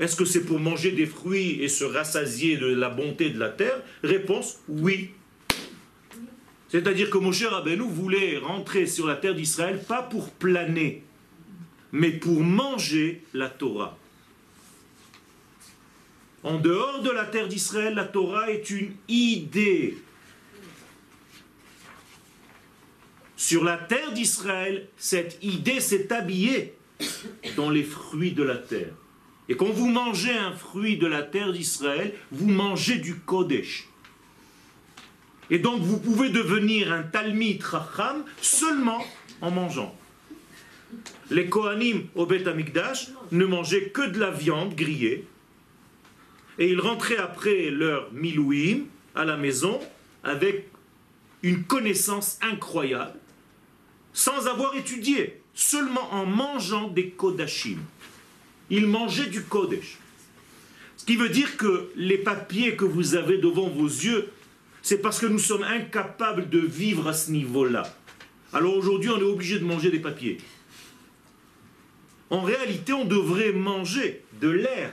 Est-ce 0.00 0.14
que 0.16 0.24
c'est 0.24 0.44
pour 0.44 0.60
manger 0.60 0.92
des 0.92 1.06
fruits 1.06 1.60
et 1.60 1.68
se 1.68 1.84
rassasier 1.84 2.56
de 2.56 2.66
la 2.66 2.88
bonté 2.88 3.30
de 3.30 3.38
la 3.38 3.48
terre? 3.48 3.82
Réponse 4.04 4.60
oui. 4.68 5.10
C'est-à-dire 6.68 7.10
que 7.10 7.18
Moshe 7.18 7.44
Rabbeinu 7.44 7.84
voulait 7.88 8.38
rentrer 8.38 8.86
sur 8.86 9.06
la 9.06 9.16
terre 9.16 9.34
d'Israël 9.34 9.82
pas 9.88 10.02
pour 10.02 10.30
planer, 10.30 11.02
mais 11.92 12.10
pour 12.10 12.40
manger 12.42 13.22
la 13.32 13.48
Torah. 13.48 13.96
En 16.44 16.58
dehors 16.58 17.02
de 17.02 17.10
la 17.10 17.24
terre 17.24 17.48
d'Israël, 17.48 17.94
la 17.94 18.04
Torah 18.04 18.50
est 18.50 18.70
une 18.70 18.92
idée. 19.08 19.98
Sur 23.38 23.62
la 23.62 23.76
terre 23.76 24.12
d'Israël, 24.12 24.88
cette 24.96 25.38
idée 25.42 25.78
s'est 25.78 26.12
habillée 26.12 26.74
dans 27.54 27.70
les 27.70 27.84
fruits 27.84 28.32
de 28.32 28.42
la 28.42 28.56
terre. 28.56 28.92
Et 29.48 29.56
quand 29.56 29.70
vous 29.70 29.88
mangez 29.88 30.36
un 30.36 30.50
fruit 30.52 30.98
de 30.98 31.06
la 31.06 31.22
terre 31.22 31.52
d'Israël, 31.52 32.12
vous 32.32 32.48
mangez 32.48 32.96
du 32.96 33.14
Kodesh. 33.14 33.88
Et 35.50 35.60
donc 35.60 35.80
vous 35.82 36.00
pouvez 36.00 36.30
devenir 36.30 36.92
un 36.92 37.04
Talmid 37.04 37.62
Racham 37.62 38.24
seulement 38.42 39.04
en 39.40 39.52
mangeant. 39.52 39.96
Les 41.30 41.48
Kohanim 41.48 42.08
au 42.16 42.26
Beth 42.26 42.48
Amikdash 42.48 43.10
ne 43.30 43.44
mangeaient 43.44 43.90
que 43.90 44.02
de 44.02 44.18
la 44.18 44.32
viande 44.32 44.74
grillée 44.74 45.24
et 46.58 46.68
ils 46.68 46.80
rentraient 46.80 47.18
après 47.18 47.70
leur 47.70 48.12
milouim 48.12 48.80
à 49.14 49.24
la 49.24 49.36
maison 49.36 49.78
avec 50.24 50.68
une 51.42 51.64
connaissance 51.64 52.38
incroyable, 52.42 53.17
sans 54.12 54.46
avoir 54.46 54.74
étudié, 54.76 55.40
seulement 55.54 56.12
en 56.12 56.26
mangeant 56.26 56.88
des 56.88 57.10
kodashim. 57.10 57.78
Ils 58.70 58.86
mangeaient 58.86 59.30
du 59.30 59.42
kodesh. 59.42 59.98
Ce 60.96 61.04
qui 61.04 61.16
veut 61.16 61.28
dire 61.28 61.56
que 61.56 61.90
les 61.96 62.18
papiers 62.18 62.76
que 62.76 62.84
vous 62.84 63.14
avez 63.14 63.38
devant 63.38 63.68
vos 63.68 63.86
yeux, 63.86 64.30
c'est 64.82 64.98
parce 64.98 65.18
que 65.18 65.26
nous 65.26 65.38
sommes 65.38 65.62
incapables 65.62 66.48
de 66.50 66.58
vivre 66.58 67.08
à 67.08 67.12
ce 67.12 67.30
niveau-là. 67.30 67.94
Alors 68.52 68.76
aujourd'hui, 68.76 69.10
on 69.10 69.18
est 69.18 69.22
obligé 69.22 69.58
de 69.58 69.64
manger 69.64 69.90
des 69.90 70.00
papiers. 70.00 70.38
En 72.30 72.42
réalité, 72.42 72.92
on 72.92 73.04
devrait 73.04 73.52
manger 73.52 74.22
de 74.40 74.48
l'air 74.48 74.92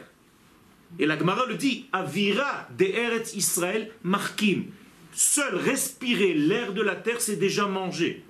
et 0.99 1.05
la 1.05 1.17
Gemara 1.17 1.45
le 1.45 1.55
dit, 1.55 1.85
Avira 1.91 2.67
de 2.77 2.85
Eretz 2.85 3.35
Israël 3.35 3.91
markim. 4.03 4.65
Seul 5.13 5.55
respirer 5.55 6.33
l'air 6.33 6.73
de 6.73 6.81
la 6.81 6.95
terre, 6.95 7.21
c'est 7.21 7.35
déjà 7.35 7.67
manger. 7.67 8.23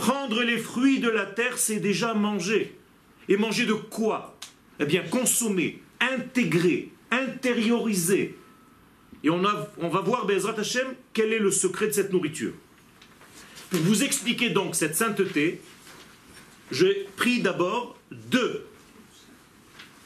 Prendre 0.00 0.42
les 0.42 0.56
fruits 0.56 0.98
de 0.98 1.10
la 1.10 1.26
terre, 1.26 1.58
c'est 1.58 1.78
déjà 1.78 2.14
manger. 2.14 2.74
Et 3.28 3.36
manger 3.36 3.66
de 3.66 3.74
quoi? 3.74 4.34
Eh 4.78 4.86
bien, 4.86 5.02
consommer, 5.02 5.82
intégrer, 6.00 6.90
intérioriser. 7.10 8.34
Et 9.22 9.28
on, 9.28 9.42
on 9.76 9.88
va 9.90 10.00
voir, 10.00 10.24
Bezrat 10.24 10.58
Hashem, 10.58 10.86
quel 11.12 11.34
est 11.34 11.38
le 11.38 11.50
secret 11.50 11.88
de 11.88 11.92
cette 11.92 12.14
nourriture. 12.14 12.54
Pour 13.68 13.80
vous 13.80 14.02
expliquer 14.02 14.48
donc 14.48 14.74
cette 14.74 14.96
sainteté, 14.96 15.60
j'ai 16.72 17.06
pris 17.16 17.42
d'abord 17.42 17.98
deux 18.10 18.66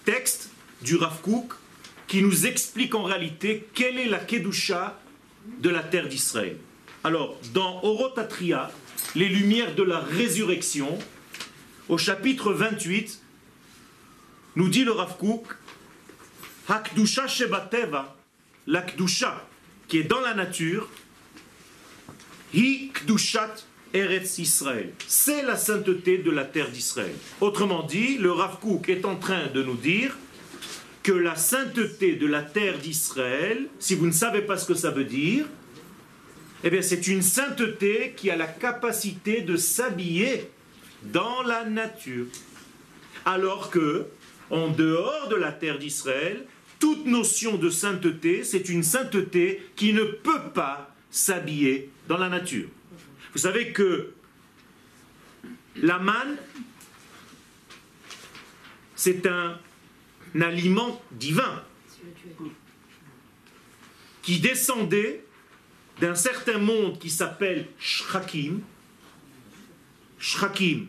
textes 0.04 0.50
du 0.82 0.96
Rav 0.96 1.20
qui 2.08 2.20
nous 2.20 2.46
explique 2.46 2.96
en 2.96 3.04
réalité 3.04 3.68
quelle 3.74 4.00
est 4.00 4.08
la 4.08 4.18
Kedusha 4.18 5.00
de 5.60 5.70
la 5.70 5.84
terre 5.84 6.08
d'Israël. 6.08 6.56
Alors, 7.04 7.38
dans 7.52 7.80
Orotatria, 7.84 8.72
les 9.14 9.28
lumières 9.28 9.74
de 9.74 9.82
la 9.82 10.00
résurrection, 10.00 10.98
au 11.88 11.98
chapitre 11.98 12.52
28, 12.52 13.20
nous 14.56 14.68
dit 14.68 14.84
le 14.84 14.92
Rav 14.92 15.16
Hakdusha 16.68 17.26
Shebateva, 17.26 18.16
la 18.66 18.82
Kdusha, 18.82 19.46
qui 19.88 19.98
est 19.98 20.04
dans 20.04 20.20
la 20.20 20.34
nature, 20.34 20.88
Hi 22.54 22.90
Kdushat 22.94 23.54
Eretz 23.92 24.38
Israël. 24.38 24.92
C'est 25.06 25.42
la 25.42 25.56
sainteté 25.56 26.18
de 26.18 26.30
la 26.30 26.44
terre 26.44 26.70
d'Israël. 26.70 27.14
Autrement 27.40 27.82
dit, 27.82 28.18
le 28.18 28.32
Rav 28.32 28.58
Kook 28.60 28.88
est 28.88 29.04
en 29.04 29.16
train 29.16 29.46
de 29.48 29.62
nous 29.62 29.76
dire 29.76 30.16
que 31.02 31.12
la 31.12 31.36
sainteté 31.36 32.16
de 32.16 32.26
la 32.26 32.42
terre 32.42 32.78
d'Israël, 32.78 33.68
si 33.78 33.94
vous 33.94 34.06
ne 34.06 34.12
savez 34.12 34.42
pas 34.42 34.56
ce 34.56 34.66
que 34.66 34.74
ça 34.74 34.90
veut 34.90 35.04
dire, 35.04 35.46
eh 36.64 36.70
bien 36.70 36.82
c'est 36.82 37.06
une 37.06 37.22
sainteté 37.22 38.14
qui 38.16 38.30
a 38.30 38.36
la 38.36 38.46
capacité 38.46 39.42
de 39.42 39.56
s'habiller 39.56 40.50
dans 41.02 41.42
la 41.42 41.64
nature. 41.64 42.26
Alors 43.26 43.70
que, 43.70 44.06
en 44.50 44.68
dehors 44.68 45.28
de 45.28 45.36
la 45.36 45.52
terre 45.52 45.78
d'Israël, 45.78 46.44
toute 46.78 47.06
notion 47.06 47.56
de 47.56 47.70
sainteté, 47.70 48.44
c'est 48.44 48.68
une 48.68 48.82
sainteté 48.82 49.66
qui 49.76 49.92
ne 49.92 50.04
peut 50.04 50.50
pas 50.54 50.94
s'habiller 51.10 51.90
dans 52.08 52.18
la 52.18 52.28
nature. 52.28 52.68
Vous 53.32 53.38
savez 53.38 53.72
que 53.72 54.12
la 55.76 55.98
manne, 55.98 56.36
c'est 58.96 59.26
un, 59.26 59.58
aliment 60.40 61.00
divin 61.12 61.62
qui 64.22 64.40
descendait 64.40 65.23
d'un 66.00 66.14
certain 66.14 66.58
monde 66.58 66.98
qui 66.98 67.10
s'appelle 67.10 67.66
Shrakim. 67.78 68.60
Shrakim. 70.18 70.86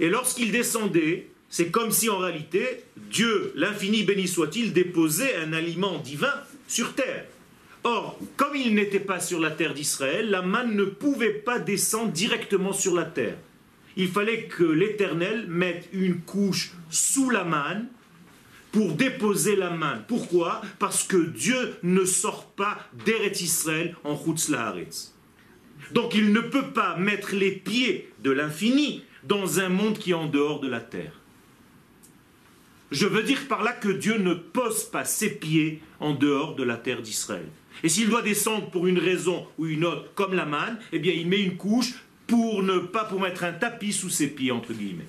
Et 0.00 0.08
lorsqu'il 0.08 0.50
descendait, 0.50 1.28
c'est 1.48 1.70
comme 1.70 1.92
si 1.92 2.08
en 2.08 2.18
réalité, 2.18 2.84
Dieu, 2.96 3.52
l'infini 3.54 4.02
béni 4.02 4.26
soit-il, 4.26 4.72
déposait 4.72 5.36
un 5.36 5.52
aliment 5.52 5.98
divin 5.98 6.34
sur 6.66 6.94
terre. 6.94 7.26
Or, 7.84 8.18
comme 8.36 8.56
il 8.56 8.74
n'était 8.74 8.98
pas 8.98 9.20
sur 9.20 9.38
la 9.38 9.50
terre 9.50 9.74
d'Israël, 9.74 10.30
la 10.30 10.42
manne 10.42 10.74
ne 10.74 10.84
pouvait 10.84 11.34
pas 11.34 11.58
descendre 11.58 12.12
directement 12.12 12.72
sur 12.72 12.94
la 12.94 13.04
terre. 13.04 13.36
Il 13.96 14.08
fallait 14.08 14.44
que 14.44 14.64
l'Éternel 14.64 15.46
mette 15.48 15.88
une 15.92 16.20
couche 16.20 16.72
sous 16.90 17.30
la 17.30 17.44
manne 17.44 17.86
pour 18.74 18.90
déposer 18.94 19.54
la 19.54 19.70
manne. 19.70 20.02
Pourquoi? 20.08 20.60
Parce 20.80 21.04
que 21.04 21.16
Dieu 21.16 21.76
ne 21.84 22.04
sort 22.04 22.46
pas 22.56 22.76
d'Eret 23.06 23.30
Israël 23.30 23.94
en 24.02 24.16
Chutz 24.16 24.50
Donc 25.92 26.16
il 26.16 26.32
ne 26.32 26.40
peut 26.40 26.72
pas 26.72 26.96
mettre 26.96 27.36
les 27.36 27.52
pieds 27.52 28.12
de 28.24 28.32
l'infini 28.32 29.04
dans 29.22 29.60
un 29.60 29.68
monde 29.68 29.96
qui 29.96 30.10
est 30.10 30.14
en 30.14 30.26
dehors 30.26 30.58
de 30.58 30.66
la 30.66 30.80
terre. 30.80 31.12
Je 32.90 33.06
veux 33.06 33.22
dire 33.22 33.46
par 33.46 33.62
là 33.62 33.70
que 33.70 33.88
Dieu 33.88 34.18
ne 34.18 34.34
pose 34.34 34.82
pas 34.90 35.04
ses 35.04 35.30
pieds 35.30 35.80
en 36.00 36.12
dehors 36.12 36.56
de 36.56 36.64
la 36.64 36.76
terre 36.76 37.00
d'Israël. 37.00 37.46
Et 37.84 37.88
s'il 37.88 38.08
doit 38.08 38.22
descendre 38.22 38.70
pour 38.70 38.88
une 38.88 38.98
raison 38.98 39.46
ou 39.56 39.66
une 39.66 39.84
autre, 39.84 40.12
comme 40.16 40.34
la 40.34 40.46
manne, 40.46 40.80
eh 40.90 40.98
bien 40.98 41.12
il 41.12 41.28
met 41.28 41.40
une 41.40 41.56
couche 41.56 41.94
pour 42.26 42.64
ne 42.64 42.80
pas 42.80 43.04
pour 43.04 43.20
mettre 43.20 43.44
un 43.44 43.52
tapis 43.52 43.92
sous 43.92 44.10
ses 44.10 44.26
pieds, 44.26 44.50
entre 44.50 44.72
guillemets. 44.72 45.06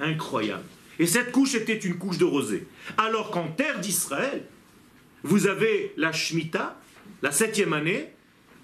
Incroyable. 0.00 0.64
Et 0.98 1.06
cette 1.06 1.32
couche 1.32 1.54
était 1.54 1.76
une 1.76 1.96
couche 1.96 2.18
de 2.18 2.24
rosée. 2.24 2.66
Alors 2.96 3.30
qu'en 3.30 3.48
terre 3.48 3.80
d'Israël, 3.80 4.44
vous 5.22 5.46
avez 5.46 5.92
la 5.96 6.12
Shemitah, 6.12 6.78
la 7.22 7.32
septième 7.32 7.72
année, 7.72 8.10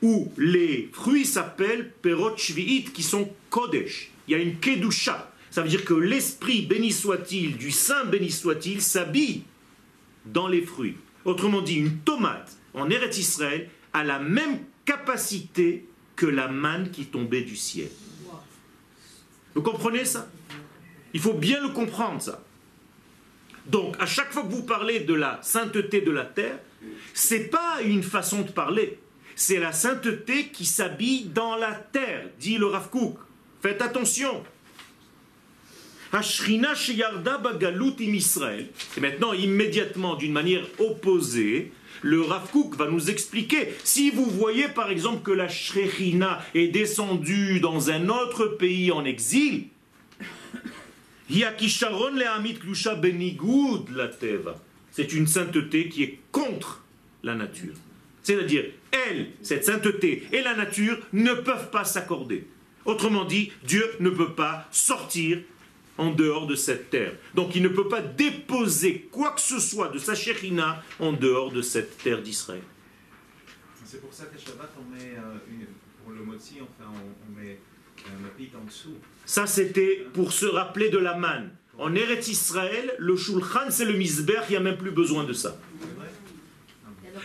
où 0.02 0.32
les 0.36 0.88
fruits 0.92 1.26
s'appellent 1.26 1.92
Perot 2.02 2.36
Shvi'it, 2.36 2.92
qui 2.92 3.02
sont 3.02 3.30
Kodesh. 3.50 4.10
Il 4.28 4.32
y 4.32 4.34
a 4.34 4.38
une 4.38 4.58
Kedusha, 4.58 5.32
ça 5.50 5.62
veut 5.62 5.68
dire 5.68 5.84
que 5.84 5.94
l'esprit, 5.94 6.62
béni 6.62 6.92
soit-il, 6.92 7.56
du 7.56 7.70
saint 7.70 8.04
béni 8.04 8.30
soit-il, 8.30 8.80
s'habille 8.80 9.42
dans 10.24 10.46
les 10.46 10.62
fruits. 10.62 10.96
Autrement 11.24 11.60
dit, 11.60 11.74
une 11.74 11.98
tomate 11.98 12.56
en 12.74 12.88
Eretz 12.88 13.18
Israël 13.18 13.68
a 13.92 14.04
la 14.04 14.20
même 14.20 14.60
capacité 14.84 15.86
que 16.14 16.26
la 16.26 16.48
manne 16.48 16.90
qui 16.90 17.06
tombait 17.06 17.42
du 17.42 17.56
ciel. 17.56 17.90
Vous 19.54 19.62
comprenez 19.62 20.04
ça? 20.04 20.30
Il 21.14 21.20
faut 21.20 21.32
bien 21.32 21.60
le 21.60 21.68
comprendre, 21.68 22.20
ça. 22.20 22.42
Donc, 23.66 23.96
à 24.00 24.06
chaque 24.06 24.32
fois 24.32 24.42
que 24.42 24.52
vous 24.52 24.62
parlez 24.62 25.00
de 25.00 25.14
la 25.14 25.38
sainteté 25.42 26.00
de 26.00 26.10
la 26.10 26.24
terre, 26.24 26.58
c'est 27.14 27.50
pas 27.50 27.78
une 27.84 28.02
façon 28.02 28.42
de 28.42 28.50
parler. 28.50 28.98
C'est 29.36 29.58
la 29.58 29.72
sainteté 29.72 30.48
qui 30.48 30.64
s'habille 30.64 31.24
dans 31.26 31.56
la 31.56 31.72
terre, 31.72 32.26
dit 32.38 32.58
le 32.58 32.66
Rav 32.66 32.90
Kook. 32.90 33.18
Faites 33.62 33.82
attention. 33.82 34.42
Israël. 38.14 38.68
Et 38.96 39.00
maintenant, 39.00 39.32
immédiatement, 39.32 40.16
d'une 40.16 40.32
manière 40.32 40.66
opposée, 40.78 41.72
le 42.02 42.22
Rav 42.22 42.50
va 42.76 42.88
nous 42.88 43.10
expliquer. 43.10 43.74
Si 43.84 44.10
vous 44.10 44.24
voyez 44.24 44.68
par 44.68 44.90
exemple 44.90 45.22
que 45.22 45.30
la 45.30 45.48
Shrechina 45.48 46.44
est 46.54 46.68
descendue 46.68 47.60
dans 47.60 47.90
un 47.90 48.08
autre 48.08 48.46
pays 48.46 48.90
en 48.90 49.04
exil, 49.04 49.68
c'est 54.92 55.12
une 55.12 55.26
sainteté 55.26 55.88
qui 55.88 56.02
est 56.02 56.18
contre 56.32 56.82
la 57.22 57.34
nature. 57.34 57.74
C'est-à-dire, 58.22 58.64
elle, 58.90 59.30
cette 59.42 59.64
sainteté 59.64 60.26
et 60.32 60.42
la 60.42 60.54
nature 60.54 60.98
ne 61.12 61.32
peuvent 61.34 61.70
pas 61.70 61.84
s'accorder. 61.84 62.46
Autrement 62.84 63.24
dit, 63.24 63.52
Dieu 63.64 63.84
ne 64.00 64.10
peut 64.10 64.32
pas 64.32 64.66
sortir 64.70 65.38
en 65.98 66.10
dehors 66.10 66.46
de 66.46 66.54
cette 66.54 66.90
terre. 66.90 67.12
Donc 67.34 67.54
il 67.54 67.62
ne 67.62 67.68
peut 67.68 67.88
pas 67.88 68.00
déposer 68.00 69.08
quoi 69.12 69.32
que 69.32 69.40
ce 69.40 69.60
soit 69.60 69.88
de 69.88 69.98
sa 69.98 70.14
chérina 70.14 70.82
en 70.98 71.12
dehors 71.12 71.52
de 71.52 71.60
cette 71.60 71.98
terre 71.98 72.22
d'Israël. 72.22 72.62
C'est 73.84 74.00
pour 74.00 74.12
ça 74.14 74.24
que 74.26 74.38
Shabbat, 74.38 74.70
on 74.78 74.94
met, 74.94 75.14
euh, 75.16 75.64
pour 76.02 76.12
le 76.12 76.22
motzi, 76.22 76.58
enfin, 76.62 76.90
on, 76.90 77.38
met 77.38 77.58
Ça, 79.24 79.46
c'était 79.46 80.06
pour 80.12 80.32
se 80.32 80.46
rappeler 80.46 80.88
de 80.88 80.98
la 80.98 81.16
manne. 81.16 81.50
En 81.78 81.94
Eretz 81.94 82.28
Israël, 82.28 82.94
le 82.98 83.16
shulchan, 83.16 83.70
c'est 83.70 83.84
le 83.84 83.94
misber, 83.94 84.40
il 84.48 84.52
n'y 84.52 84.56
a 84.56 84.60
même 84.60 84.76
plus 84.76 84.90
besoin 84.90 85.24
de 85.24 85.32
ça. 85.32 85.56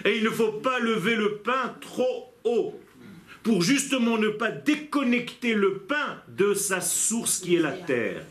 Et 0.06 0.18
il 0.18 0.24
ne 0.24 0.30
faut 0.30 0.54
pas 0.54 0.80
lever 0.80 1.16
le 1.16 1.38
pain 1.38 1.76
trop 1.82 2.34
haut 2.44 2.80
pour 3.44 3.62
justement 3.62 4.18
ne 4.18 4.30
pas 4.30 4.52
déconnecter 4.52 5.54
le 5.54 5.80
pain 5.80 6.22
de 6.30 6.54
sa 6.54 6.82
source 6.82 7.40
qui 7.40 7.56
est 7.56 7.60
la 7.60 7.72
terre. 7.72 8.24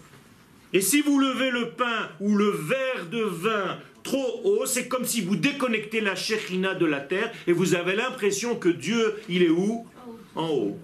Et 0.72 0.80
si 0.80 1.02
vous 1.02 1.20
levez 1.20 1.50
le 1.50 1.70
pain 1.70 2.08
ou 2.20 2.36
le 2.36 2.50
verre 2.50 3.06
de 3.10 3.22
vin 3.22 3.78
trop 4.02 4.40
haut, 4.44 4.66
c'est 4.66 4.88
comme 4.88 5.04
si 5.04 5.20
vous 5.20 5.36
déconnectez 5.36 6.00
la 6.00 6.16
Shekhina 6.16 6.74
de 6.74 6.86
la 6.86 7.00
terre 7.00 7.32
et 7.46 7.52
vous 7.52 7.74
avez 7.74 7.94
l'impression 7.94 8.56
que 8.56 8.68
Dieu, 8.68 9.14
il 9.28 9.42
est 9.42 9.50
où? 9.50 9.86
En 10.34 10.48
haut. 10.48 10.78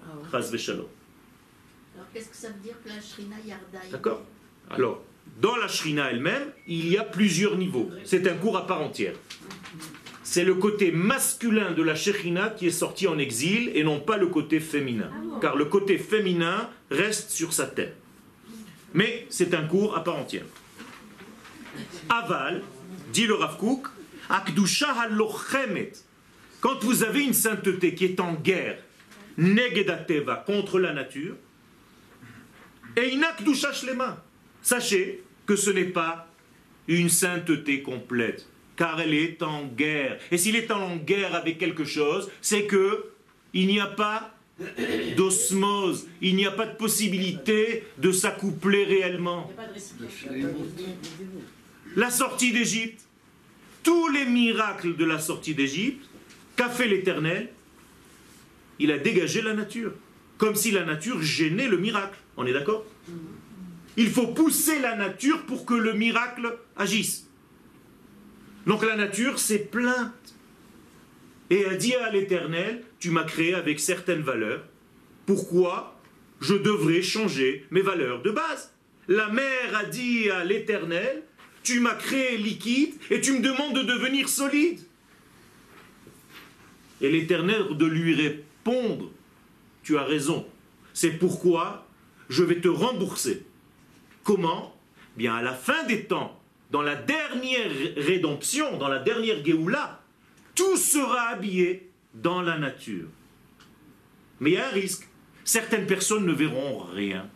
Alors 2.11 2.25
qu'est-ce 2.25 2.31
que 2.31 2.37
ça 2.37 2.49
veut 2.49 2.61
dire 2.61 2.75
que 2.85 2.89
la 2.89 3.01
Shrina 3.01 3.37
Yarda 3.47 3.79
D'accord 3.93 4.23
Alors, 4.69 5.03
dans 5.41 5.57
la 5.57 5.69
Shrina 5.69 6.11
elle-même, 6.11 6.43
il 6.67 6.89
y 6.89 6.99
a 6.99 7.05
plusieurs 7.05 7.57
niveaux. 7.57 7.89
C'est 8.05 8.27
un 8.27 8.35
cours 8.35 8.57
à 8.57 8.67
part 8.67 8.81
entière. 8.83 9.15
C'est 10.25 10.45
le 10.45 10.55
côté 10.55 10.91
masculin 10.91 11.73
de 11.73 11.83
la 11.83 11.95
Shekhina 11.95 12.51
qui 12.51 12.67
est 12.67 12.73
sorti 12.73 13.07
en 13.07 13.19
exil 13.19 13.71
et 13.75 13.85
non 13.85 14.01
pas 14.01 14.17
le 14.17 14.27
côté 14.27 14.59
féminin. 14.59 15.11
Ah 15.13 15.39
Car 15.41 15.57
le 15.57 15.67
côté 15.67 15.99
féminin 15.99 16.69
reste 16.91 17.31
sur 17.31 17.53
sa 17.53 17.67
tête. 17.67 17.97
Mais 18.93 19.27
c'est 19.29 19.55
un 19.55 19.63
cours 19.63 19.97
à 19.97 20.03
part 20.03 20.17
entière. 20.17 20.45
Aval, 22.09 22.63
dit 23.13 23.27
le 23.27 23.35
Rav 23.35 23.57
Kook, 23.57 23.87
Akdusha 24.29 24.95
Quand 26.61 26.83
vous 26.83 27.05
avez 27.05 27.23
une 27.23 27.35
sainteté 27.35 27.95
qui 27.95 28.05
est 28.05 28.21
en 28.21 28.35
guerre, 28.35 28.79
Negedateva, 29.39 30.43
contre 30.47 30.79
la 30.81 30.93
nature, 30.93 31.37
et 32.97 33.09
Inakdusha 33.11 33.73
Shlema, 33.73 34.25
sachez 34.63 35.23
que 35.47 35.57
ce 35.57 35.71
n'est 35.71 35.85
pas 35.85 36.29
une 36.89 37.09
sainteté 37.09 37.83
complète, 37.83 38.47
car 38.77 39.01
elle 39.01 39.15
est 39.15 39.43
en 39.43 39.67
guerre. 39.67 40.19
Et 40.31 40.39
s'il 40.39 40.57
est 40.57 40.71
en 40.71 40.97
guerre 40.97 41.35
avec 41.35 41.59
quelque 41.59 41.85
chose, 41.85 42.31
c'est 42.41 42.67
que 42.67 43.11
il 43.53 43.67
n'y 43.67 43.81
a 43.81 43.87
pas 43.87 44.35
d'osmose, 45.17 46.07
il 46.21 46.37
n'y 46.37 46.47
a 46.47 46.51
pas 46.51 46.67
de 46.67 46.77
possibilité 46.77 47.85
de 47.99 48.13
s'accoupler 48.13 48.85
réellement. 48.85 49.51
La 51.97 52.11
sortie 52.11 52.53
d'Égypte, 52.53 53.01
tous 53.83 54.09
les 54.09 54.27
miracles 54.27 54.97
de 54.97 55.05
la 55.05 55.19
sortie 55.19 55.55
d'Égypte, 55.55 56.05
qu'a 56.57 56.69
fait 56.69 56.87
l'Éternel 56.87 57.49
Il 58.79 58.93
a 58.93 58.99
dégagé 58.99 59.43
la 59.43 59.55
nature, 59.55 59.93
comme 60.39 60.55
si 60.55 60.71
la 60.71 60.85
nature 60.85 61.23
gênait 61.23 61.69
le 61.69 61.79
miracle. 61.79 62.19
On 62.41 62.47
est 62.47 62.55
d'accord? 62.55 62.87
Il 63.99 64.09
faut 64.09 64.29
pousser 64.29 64.79
la 64.79 64.97
nature 64.97 65.45
pour 65.45 65.67
que 65.67 65.75
le 65.75 65.93
miracle 65.93 66.57
agisse. 66.75 67.29
Donc 68.67 68.83
la 68.83 68.97
nature 68.97 69.39
s'est 69.39 69.59
plainte. 69.59 70.35
Et 71.51 71.67
a 71.67 71.75
dit 71.75 71.95
à 71.97 72.11
l'Éternel, 72.11 72.83
tu 72.99 73.11
m'as 73.11 73.25
créé 73.25 73.53
avec 73.53 73.79
certaines 73.79 74.23
valeurs, 74.23 74.65
pourquoi? 75.27 76.01
Je 76.41 76.55
devrais 76.55 77.03
changer 77.03 77.67
mes 77.71 77.83
valeurs 77.83 78.23
de 78.23 78.31
base. 78.31 78.73
La 79.07 79.29
mère 79.29 79.77
a 79.77 79.85
dit 79.85 80.31
à 80.31 80.43
l'Éternel, 80.43 81.23
tu 81.63 81.81
m'as 81.81 81.95
créé 81.95 82.39
liquide 82.39 82.95
et 83.11 83.21
tu 83.21 83.33
me 83.33 83.41
demandes 83.41 83.75
de 83.75 83.83
devenir 83.83 84.31
solide. 84.31 84.81
Et 87.03 87.11
l'Éternel 87.11 87.77
de 87.77 87.85
lui 87.85 88.15
répondre, 88.15 89.11
tu 89.83 89.99
as 89.99 90.05
raison, 90.05 90.47
c'est 90.95 91.19
pourquoi 91.19 91.87
je 92.31 92.45
vais 92.45 92.61
te 92.61 92.69
rembourser. 92.69 93.45
Comment? 94.25 94.75
Bien 95.17 95.35
à 95.35 95.43
la 95.43 95.53
fin 95.53 95.85
des 95.85 96.05
temps, 96.05 96.41
dans 96.71 96.81
la 96.81 96.95
dernière 96.95 97.71
rédemption, 97.97 98.79
dans 98.79 98.89
la 98.89 99.01
dernière 99.01 99.45
Géoula, 99.45 100.01
tout 100.55 100.77
sera 100.77 101.29
habillé 101.31 101.91
dans 102.15 102.41
la 102.41 102.57
nature. 102.57 103.09
Mais 104.39 104.53
il 104.53 104.55
y 104.55 104.59
a 104.59 104.69
un 104.69 104.71
risque. 104.71 105.09
Certaines 105.45 105.87
personnes 105.87 106.25
ne 106.25 106.33
verront 106.33 106.79
rien. 106.95 107.29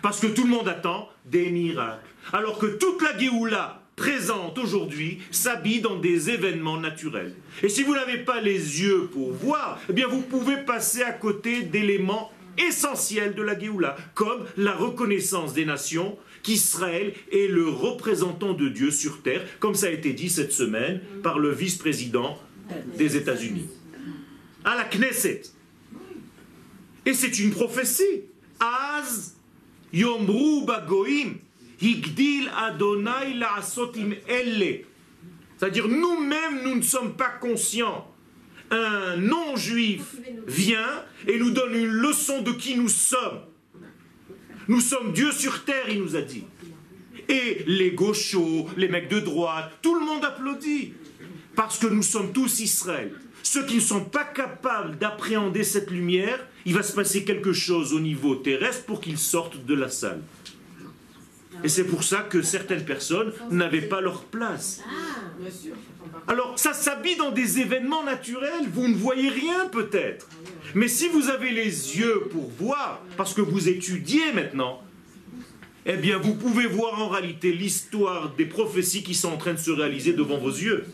Parce 0.00 0.18
que 0.18 0.26
tout 0.26 0.44
le 0.44 0.50
monde 0.50 0.68
attend 0.68 1.10
des 1.26 1.50
miracles. 1.50 2.08
Alors 2.32 2.58
que 2.58 2.66
toute 2.66 3.02
la 3.02 3.16
Géoula 3.18 3.82
présente 3.96 4.58
aujourd'hui 4.58 5.20
s'habille 5.30 5.80
dans 5.80 5.96
des 5.96 6.30
événements 6.30 6.78
naturels. 6.78 7.34
Et 7.62 7.68
si 7.68 7.82
vous 7.82 7.94
n'avez 7.94 8.18
pas 8.18 8.40
les 8.40 8.80
yeux 8.80 9.08
pour 9.12 9.32
voir, 9.32 9.78
eh 9.88 9.92
bien 9.92 10.08
vous 10.08 10.22
pouvez 10.22 10.56
passer 10.56 11.02
à 11.02 11.12
côté 11.12 11.62
d'éléments 11.62 12.32
essentiels 12.58 13.34
de 13.34 13.42
la 13.42 13.58
Géoula, 13.58 13.96
comme 14.14 14.44
la 14.56 14.74
reconnaissance 14.74 15.54
des 15.54 15.64
nations 15.64 16.16
qu'Israël 16.42 17.14
est 17.32 17.48
le 17.48 17.68
représentant 17.68 18.52
de 18.52 18.68
Dieu 18.68 18.90
sur 18.90 19.22
terre, 19.22 19.42
comme 19.60 19.74
ça 19.74 19.86
a 19.86 19.90
été 19.90 20.12
dit 20.12 20.28
cette 20.28 20.52
semaine 20.52 21.00
par 21.22 21.38
le 21.38 21.50
vice-président 21.50 22.38
des 22.96 23.16
États-Unis. 23.16 23.68
À 24.64 24.76
la 24.76 24.84
Knesset. 24.84 25.42
Et 27.06 27.14
c'est 27.14 27.38
une 27.38 27.50
prophétie. 27.50 28.24
Az 28.60 29.34
higdil 31.80 32.50
Adonai 32.56 33.40
elle. 34.28 34.84
C'est-à-dire 35.56 35.88
nous-mêmes, 35.88 36.62
nous 36.64 36.74
ne 36.76 36.82
sommes 36.82 37.14
pas 37.14 37.30
conscients. 37.40 38.13
Un 38.74 39.16
non-juif 39.18 40.16
vient 40.48 41.04
et 41.28 41.38
nous 41.38 41.50
donne 41.50 41.74
une 41.74 41.86
leçon 41.86 42.42
de 42.42 42.50
qui 42.50 42.76
nous 42.76 42.88
sommes. 42.88 43.40
Nous 44.66 44.80
sommes 44.80 45.12
Dieu 45.12 45.30
sur 45.30 45.64
terre, 45.64 45.88
il 45.88 46.02
nous 46.02 46.16
a 46.16 46.22
dit. 46.22 46.44
Et 47.28 47.62
les 47.68 47.92
gauchos, 47.92 48.68
les 48.76 48.88
mecs 48.88 49.08
de 49.08 49.20
droite, 49.20 49.70
tout 49.80 49.94
le 49.94 50.04
monde 50.04 50.24
applaudit. 50.24 50.94
Parce 51.54 51.78
que 51.78 51.86
nous 51.86 52.02
sommes 52.02 52.32
tous 52.32 52.58
Israël. 52.58 53.12
Ceux 53.44 53.64
qui 53.64 53.76
ne 53.76 53.80
sont 53.80 54.04
pas 54.04 54.24
capables 54.24 54.98
d'appréhender 54.98 55.62
cette 55.62 55.90
lumière, 55.92 56.44
il 56.64 56.74
va 56.74 56.82
se 56.82 56.92
passer 56.92 57.24
quelque 57.24 57.52
chose 57.52 57.92
au 57.92 58.00
niveau 58.00 58.34
terrestre 58.34 58.86
pour 58.86 59.00
qu'ils 59.00 59.18
sortent 59.18 59.64
de 59.64 59.74
la 59.74 59.88
salle. 59.88 60.22
Et 61.62 61.68
c'est 61.68 61.84
pour 61.84 62.02
ça 62.02 62.22
que 62.22 62.42
certaines 62.42 62.84
personnes 62.84 63.32
n'avaient 63.50 63.82
pas 63.82 64.00
leur 64.00 64.24
place. 64.24 64.82
Alors, 66.26 66.58
ça 66.58 66.72
s'habille 66.72 67.16
dans 67.16 67.30
des 67.30 67.60
événements 67.60 68.02
naturels, 68.02 68.68
vous 68.72 68.88
ne 68.88 68.94
voyez 68.94 69.28
rien 69.28 69.66
peut-être. 69.70 70.28
Mais 70.74 70.88
si 70.88 71.08
vous 71.08 71.28
avez 71.28 71.50
les 71.50 71.98
yeux 71.98 72.28
pour 72.30 72.50
voir, 72.58 73.02
parce 73.16 73.34
que 73.34 73.40
vous 73.40 73.68
étudiez 73.68 74.32
maintenant, 74.32 74.82
eh 75.86 75.96
bien 75.96 76.18
vous 76.18 76.34
pouvez 76.34 76.66
voir 76.66 77.00
en 77.00 77.08
réalité 77.08 77.52
l'histoire 77.52 78.34
des 78.36 78.46
prophéties 78.46 79.02
qui 79.02 79.14
sont 79.14 79.28
en 79.28 79.36
train 79.36 79.52
de 79.52 79.58
se 79.58 79.70
réaliser 79.70 80.14
devant 80.14 80.38
vos 80.38 80.50
yeux. 80.50 80.84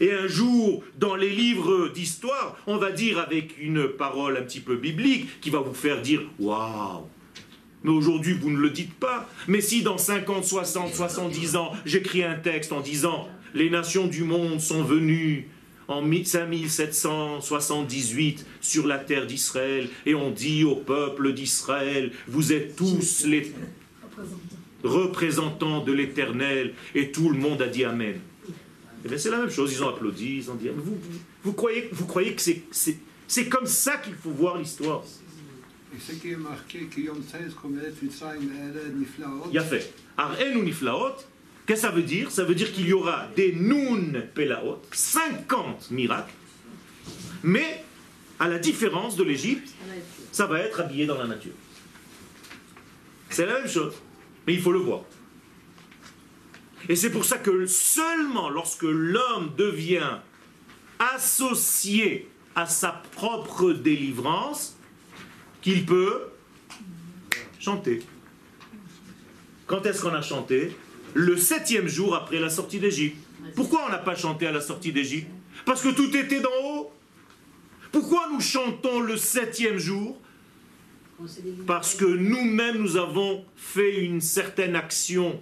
Et 0.00 0.12
un 0.12 0.26
jour, 0.26 0.82
dans 0.98 1.14
les 1.14 1.30
livres 1.30 1.88
d'histoire, 1.88 2.56
on 2.66 2.78
va 2.78 2.90
dire 2.90 3.18
avec 3.18 3.54
une 3.60 3.86
parole 3.86 4.36
un 4.36 4.42
petit 4.42 4.60
peu 4.60 4.76
biblique 4.76 5.40
qui 5.40 5.50
va 5.50 5.60
vous 5.60 5.74
faire 5.74 6.02
dire 6.02 6.22
Waouh 6.40 7.06
Mais 7.84 7.90
aujourd'hui, 7.90 8.32
vous 8.32 8.50
ne 8.50 8.58
le 8.58 8.70
dites 8.70 8.94
pas. 8.94 9.28
Mais 9.46 9.60
si 9.60 9.82
dans 9.82 9.98
50, 9.98 10.44
60, 10.44 10.94
70 10.94 11.56
ans, 11.56 11.72
j'écris 11.84 12.24
un 12.24 12.34
texte 12.34 12.72
en 12.72 12.80
disant 12.80 13.28
Les 13.54 13.70
nations 13.70 14.06
du 14.08 14.24
monde 14.24 14.60
sont 14.60 14.82
venues 14.82 15.48
en 15.86 16.02
5778 16.02 18.44
sur 18.60 18.84
la 18.86 18.98
terre 18.98 19.26
d'Israël 19.26 19.88
et 20.04 20.16
on 20.16 20.32
dit 20.32 20.64
au 20.64 20.76
peuple 20.76 21.32
d'Israël 21.32 22.10
Vous 22.26 22.52
êtes 22.52 22.74
tous 22.74 23.24
les 23.26 23.52
représentants 24.82 25.84
de 25.84 25.92
l'Éternel 25.92 26.74
et 26.96 27.12
tout 27.12 27.30
le 27.30 27.38
monde 27.38 27.62
a 27.62 27.68
dit 27.68 27.84
Amen. 27.84 28.18
Eh 29.04 29.08
bien, 29.08 29.18
c'est 29.18 29.30
la 29.30 29.38
même 29.38 29.50
chose, 29.50 29.72
ils 29.72 29.84
ont 29.84 29.90
applaudi, 29.90 30.38
ils 30.38 30.50
ont 30.50 30.54
dit, 30.54 30.70
vous, 30.74 30.98
vous 31.42 31.52
croyez, 31.52 31.90
vous 31.92 32.06
croyez 32.06 32.34
que 32.34 32.40
c'est, 32.40 32.62
comme 33.50 33.66
ça 33.66 33.98
qu'il 33.98 34.14
faut 34.14 34.30
voir 34.30 34.56
l'histoire? 34.56 35.02
Et 35.94 36.00
ce 36.00 36.12
qui 36.12 36.30
est 36.30 36.36
marqué, 36.36 36.88
qui 36.92 37.02
Yom 37.02 37.22
16, 37.22 37.52
comme 37.60 37.78
Eretz 37.78 38.00
Mitzrayim, 38.02 38.40
Eretz 38.40 38.94
Niflaot, 38.94 39.50
Il 39.52 39.58
a 39.58 39.62
fait. 39.62 39.92
Ar'en 40.16 40.56
ou 40.56 40.62
niflaot, 40.62 41.16
qu'est-ce 41.66 41.82
que 41.82 41.88
ça 41.88 41.94
veut 41.94 42.02
dire? 42.02 42.30
Ça 42.30 42.44
veut 42.44 42.54
dire 42.54 42.72
qu'il 42.72 42.86
y 42.86 42.92
aura 42.92 43.26
des 43.36 43.52
nun 43.52 44.12
pelaot, 44.34 44.82
50 44.92 45.90
miracles, 45.90 46.32
mais 47.42 47.84
à 48.38 48.48
la 48.48 48.58
différence 48.58 49.16
de 49.16 49.24
l'Égypte, 49.24 49.70
ça 50.32 50.46
va 50.46 50.60
être 50.60 50.80
habillé 50.80 51.06
dans 51.06 51.18
la 51.18 51.26
nature. 51.26 51.52
C'est 53.30 53.46
la 53.46 53.60
même 53.60 53.68
chose, 53.68 53.94
mais 54.46 54.54
il 54.54 54.60
faut 54.60 54.72
le 54.72 54.78
voir. 54.78 55.02
Et 56.88 56.96
c'est 56.96 57.10
pour 57.10 57.24
ça 57.24 57.38
que 57.38 57.66
seulement 57.66 58.50
lorsque 58.50 58.82
l'homme 58.82 59.52
devient 59.56 60.18
associé 60.98 62.28
à 62.54 62.66
sa 62.66 63.02
propre 63.12 63.72
délivrance, 63.72 64.76
qu'il 65.62 65.86
peut 65.86 66.28
chanter. 67.58 68.02
Quand 69.66 69.86
est-ce 69.86 70.02
qu'on 70.02 70.14
a 70.14 70.20
chanté? 70.20 70.76
Le 71.14 71.36
septième 71.36 71.88
jour 71.88 72.14
après 72.14 72.40
la 72.40 72.50
sortie 72.50 72.80
d'Égypte. 72.80 73.16
Pourquoi 73.54 73.86
on 73.86 73.90
n'a 73.90 73.98
pas 73.98 74.16
chanté 74.16 74.46
à 74.46 74.52
la 74.52 74.60
sortie 74.60 74.92
d'Égypte? 74.92 75.28
Parce 75.64 75.80
que 75.80 75.88
tout 75.88 76.14
était 76.16 76.40
d'en 76.40 76.50
haut. 76.64 76.92
Pourquoi 77.92 78.28
nous 78.32 78.40
chantons 78.40 79.00
le 79.00 79.16
septième 79.16 79.78
jour? 79.78 80.20
Parce 81.66 81.94
que 81.94 82.04
nous-mêmes, 82.04 82.78
nous 82.78 82.96
avons 82.96 83.44
fait 83.56 84.04
une 84.04 84.20
certaine 84.20 84.74
action 84.74 85.40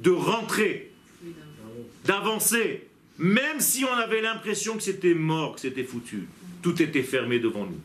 de 0.00 0.10
rentrer, 0.10 0.90
d'avancer, 2.06 2.88
même 3.18 3.60
si 3.60 3.84
on 3.84 3.92
avait 3.92 4.22
l'impression 4.22 4.76
que 4.76 4.82
c'était 4.82 5.12
mort, 5.12 5.56
que 5.56 5.60
c'était 5.60 5.84
foutu. 5.84 6.26
Tout 6.62 6.80
était 6.80 7.02
fermé 7.02 7.38
devant 7.38 7.66
nous. 7.66 7.80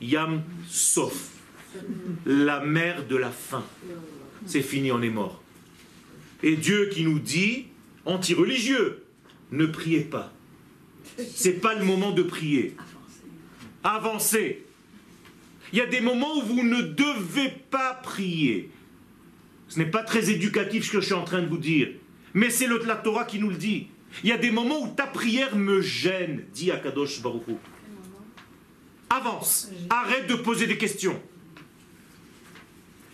Yam 0.00 0.44
Sof, 0.68 1.30
la 2.24 2.60
mer 2.60 3.04
de 3.08 3.16
la 3.16 3.30
faim. 3.30 3.64
C'est 4.46 4.62
fini, 4.62 4.92
on 4.92 5.02
est 5.02 5.10
mort. 5.10 5.42
Et 6.42 6.56
Dieu 6.56 6.88
qui 6.92 7.02
nous 7.04 7.18
dit, 7.18 7.66
anti-religieux, 8.04 9.04
ne 9.50 9.66
priez 9.66 10.00
pas. 10.00 10.32
C'est 11.34 11.60
pas 11.60 11.74
le 11.74 11.84
moment 11.84 12.12
de 12.12 12.22
prier. 12.22 12.76
Avancez. 13.82 14.64
Il 15.72 15.78
y 15.78 15.82
a 15.82 15.86
des 15.86 16.00
moments 16.00 16.36
où 16.38 16.42
vous 16.42 16.62
ne 16.62 16.82
devez 16.82 17.50
pas 17.70 17.94
prier. 17.94 18.70
Ce 19.68 19.78
n'est 19.78 19.90
pas 19.90 20.02
très 20.02 20.30
éducatif 20.30 20.86
ce 20.86 20.92
que 20.92 21.00
je 21.00 21.06
suis 21.06 21.14
en 21.14 21.24
train 21.24 21.42
de 21.42 21.48
vous 21.48 21.58
dire. 21.58 21.88
Mais 22.34 22.50
c'est 22.50 22.66
le, 22.66 22.82
la 22.86 22.96
Torah 22.96 23.24
qui 23.24 23.38
nous 23.38 23.50
le 23.50 23.56
dit. 23.56 23.88
Il 24.22 24.30
y 24.30 24.32
a 24.32 24.38
des 24.38 24.50
moments 24.50 24.82
où 24.82 24.88
ta 24.94 25.06
prière 25.06 25.56
me 25.56 25.80
gêne, 25.80 26.44
dit 26.54 26.70
Akadosh 26.70 27.20
Baruch. 27.20 27.42
Avance. 29.10 29.70
Arrête 29.90 30.26
de 30.28 30.34
poser 30.34 30.66
des 30.66 30.78
questions. 30.78 31.20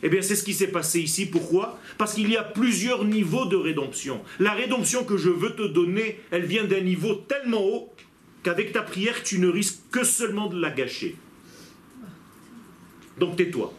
Eh 0.04 0.10
bien, 0.10 0.20
c'est 0.20 0.36
ce 0.36 0.44
qui 0.44 0.52
s'est 0.52 0.68
passé 0.68 1.00
ici. 1.00 1.24
Pourquoi? 1.24 1.80
Parce 1.96 2.12
qu'il 2.12 2.30
y 2.30 2.36
a 2.36 2.42
plusieurs 2.42 3.06
niveaux 3.06 3.46
de 3.46 3.56
rédemption. 3.56 4.22
La 4.38 4.52
rédemption 4.52 5.02
que 5.02 5.16
je 5.16 5.30
veux 5.30 5.56
te 5.56 5.66
donner, 5.66 6.20
elle 6.30 6.44
vient 6.44 6.64
d'un 6.64 6.82
niveau 6.82 7.14
tellement 7.14 7.64
haut 7.64 7.94
qu'avec 8.42 8.72
ta 8.72 8.82
prière, 8.82 9.22
tu 9.22 9.38
ne 9.38 9.48
risques 9.48 9.80
que 9.90 10.04
seulement 10.04 10.48
de 10.48 10.60
la 10.60 10.70
gâcher. 10.70 11.16
Donc 13.18 13.36
tais-toi. 13.36 13.72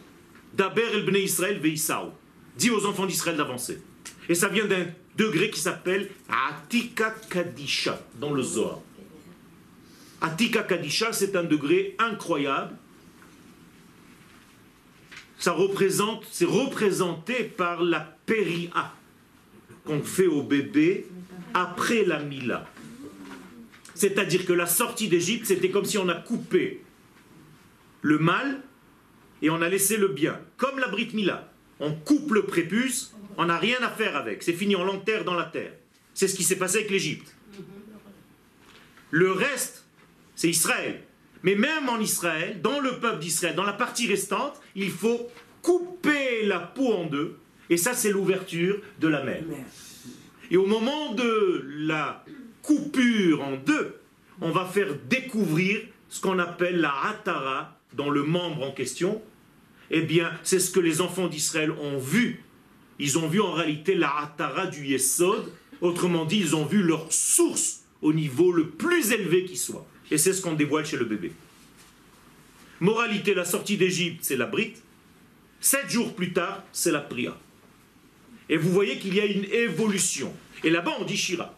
Daber 0.54 0.88
el 0.94 1.04
bnei 1.04 1.22
Israël 1.22 1.60
veisao. 1.60 2.12
Dis 2.56 2.70
aux 2.70 2.86
enfants 2.86 3.06
d'Israël 3.06 3.36
d'avancer. 3.36 3.80
Et 4.28 4.34
ça 4.34 4.48
vient 4.48 4.66
d'un 4.66 4.86
degré 5.16 5.50
qui 5.50 5.60
s'appelle 5.60 6.08
Atika 6.28 7.14
Kadisha 7.30 8.02
dans 8.18 8.32
le 8.32 8.42
Zohar. 8.42 8.80
Atika 10.20 10.64
Kadisha, 10.64 11.12
c'est 11.12 11.36
un 11.36 11.44
degré 11.44 11.94
incroyable. 12.00 12.74
Ça 15.38 15.52
représente, 15.52 16.24
c'est 16.30 16.46
représenté 16.46 17.44
par 17.44 17.82
la 17.82 18.00
péria 18.00 18.94
qu'on 19.84 20.02
fait 20.02 20.26
au 20.26 20.42
bébé 20.42 21.06
après 21.54 22.04
la 22.04 22.20
Mila. 22.20 22.66
C'est-à-dire 23.94 24.44
que 24.44 24.52
la 24.52 24.66
sortie 24.66 25.08
d'Égypte, 25.08 25.46
c'était 25.46 25.70
comme 25.70 25.84
si 25.84 25.98
on 25.98 26.08
a 26.08 26.14
coupé 26.14 26.82
le 28.02 28.18
mal 28.18 28.60
et 29.42 29.50
on 29.50 29.62
a 29.62 29.68
laissé 29.68 29.96
le 29.96 30.08
bien, 30.08 30.38
comme 30.56 30.78
la 30.78 30.88
Brit 30.88 31.10
Mila. 31.14 31.52
On 31.80 31.92
coupe 31.92 32.32
le 32.32 32.44
prépuce, 32.44 33.14
on 33.36 33.46
n'a 33.46 33.58
rien 33.58 33.78
à 33.82 33.90
faire 33.90 34.16
avec. 34.16 34.42
C'est 34.42 34.52
fini, 34.52 34.76
on 34.76 34.84
l'enterre 34.84 35.24
dans 35.24 35.34
la 35.34 35.44
terre. 35.44 35.72
C'est 36.14 36.28
ce 36.28 36.34
qui 36.34 36.44
s'est 36.44 36.56
passé 36.56 36.78
avec 36.78 36.90
l'Égypte. 36.90 37.34
Le 39.10 39.32
reste, 39.32 39.84
c'est 40.34 40.48
Israël. 40.48 41.02
Mais 41.46 41.54
même 41.54 41.88
en 41.88 42.00
Israël, 42.00 42.60
dans 42.60 42.80
le 42.80 42.98
peuple 42.98 43.20
d'Israël, 43.20 43.54
dans 43.54 43.62
la 43.62 43.72
partie 43.72 44.08
restante, 44.08 44.60
il 44.74 44.90
faut 44.90 45.28
couper 45.62 46.44
la 46.44 46.58
peau 46.58 46.92
en 46.92 47.06
deux. 47.06 47.38
Et 47.70 47.76
ça, 47.76 47.94
c'est 47.94 48.10
l'ouverture 48.10 48.80
de 48.98 49.06
la 49.06 49.22
mer. 49.22 49.44
Et 50.50 50.56
au 50.56 50.66
moment 50.66 51.14
de 51.14 51.64
la 51.78 52.24
coupure 52.62 53.42
en 53.42 53.56
deux, 53.58 53.94
on 54.40 54.50
va 54.50 54.64
faire 54.64 54.88
découvrir 55.08 55.82
ce 56.08 56.20
qu'on 56.20 56.40
appelle 56.40 56.80
la 56.80 56.92
hatara 57.04 57.78
dans 57.92 58.10
le 58.10 58.24
membre 58.24 58.64
en 58.64 58.72
question. 58.72 59.22
Eh 59.92 60.02
bien, 60.02 60.32
c'est 60.42 60.58
ce 60.58 60.72
que 60.72 60.80
les 60.80 61.00
enfants 61.00 61.28
d'Israël 61.28 61.70
ont 61.70 61.98
vu. 61.98 62.42
Ils 62.98 63.18
ont 63.18 63.28
vu 63.28 63.40
en 63.40 63.52
réalité 63.52 63.94
la 63.94 64.12
hatara 64.18 64.66
du 64.66 64.84
Yesod. 64.84 65.52
Autrement 65.80 66.24
dit, 66.24 66.40
ils 66.40 66.56
ont 66.56 66.64
vu 66.64 66.82
leur 66.82 67.12
source 67.12 67.84
au 68.02 68.12
niveau 68.12 68.50
le 68.50 68.70
plus 68.70 69.12
élevé 69.12 69.44
qui 69.44 69.56
soit. 69.56 69.86
Et 70.10 70.18
c'est 70.18 70.32
ce 70.32 70.42
qu'on 70.42 70.54
dévoile 70.54 70.86
chez 70.86 70.96
le 70.96 71.04
bébé. 71.04 71.32
Moralité, 72.80 73.34
la 73.34 73.44
sortie 73.44 73.76
d'Égypte, 73.76 74.20
c'est 74.22 74.36
la 74.36 74.46
brite. 74.46 74.82
Sept 75.60 75.90
jours 75.90 76.14
plus 76.14 76.32
tard, 76.32 76.62
c'est 76.72 76.92
la 76.92 77.00
prière. 77.00 77.36
Et 78.48 78.56
vous 78.56 78.70
voyez 78.70 78.98
qu'il 78.98 79.14
y 79.14 79.20
a 79.20 79.26
une 79.26 79.44
évolution. 79.46 80.32
Et 80.62 80.70
là-bas, 80.70 80.96
on 81.00 81.04
dit 81.04 81.16
Shira. 81.16 81.56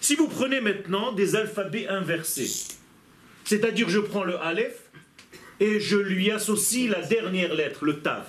Si 0.00 0.14
vous 0.14 0.28
prenez 0.28 0.60
maintenant 0.60 1.12
des 1.12 1.36
alphabets 1.36 1.88
inversés, 1.88 2.50
c'est-à-dire 3.44 3.88
je 3.88 3.98
prends 3.98 4.24
le 4.24 4.38
Aleph 4.38 4.90
et 5.60 5.80
je 5.80 5.96
lui 5.96 6.30
associe 6.30 6.88
la 6.90 7.02
dernière 7.02 7.54
lettre, 7.54 7.84
le 7.84 8.00
Tav. 8.00 8.24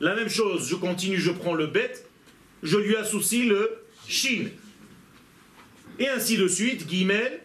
La 0.00 0.14
même 0.14 0.28
chose, 0.28 0.68
je 0.68 0.74
continue, 0.74 1.18
je 1.18 1.30
prends 1.30 1.54
le 1.54 1.66
Bet, 1.66 1.94
je 2.62 2.76
lui 2.76 2.96
associe 2.96 3.46
le 3.46 3.78
Shin. 4.08 4.48
Et 5.98 6.08
ainsi 6.08 6.36
de 6.36 6.48
suite, 6.48 6.88
Gimel, 6.88 7.43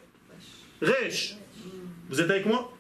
Resh. 0.82 1.36
Vous 2.10 2.22
êtes 2.22 2.30
avec 2.30 2.46
moi? 2.46 2.76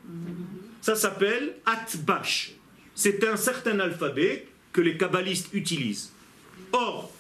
Ça 0.81 0.95
s'appelle 0.95 1.55
Atbash. 1.65 2.51
C'est 2.95 3.23
un 3.27 3.37
certain 3.37 3.79
alphabet 3.79 4.47
que 4.73 4.81
les 4.81 4.97
kabbalistes 4.97 5.53
utilisent. 5.53 6.11
Or, 6.71 7.11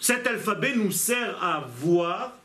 cet 0.00 0.26
alphabet 0.26 0.74
nous 0.74 0.92
sert 0.92 1.42
à 1.42 1.68
voir 1.78 2.36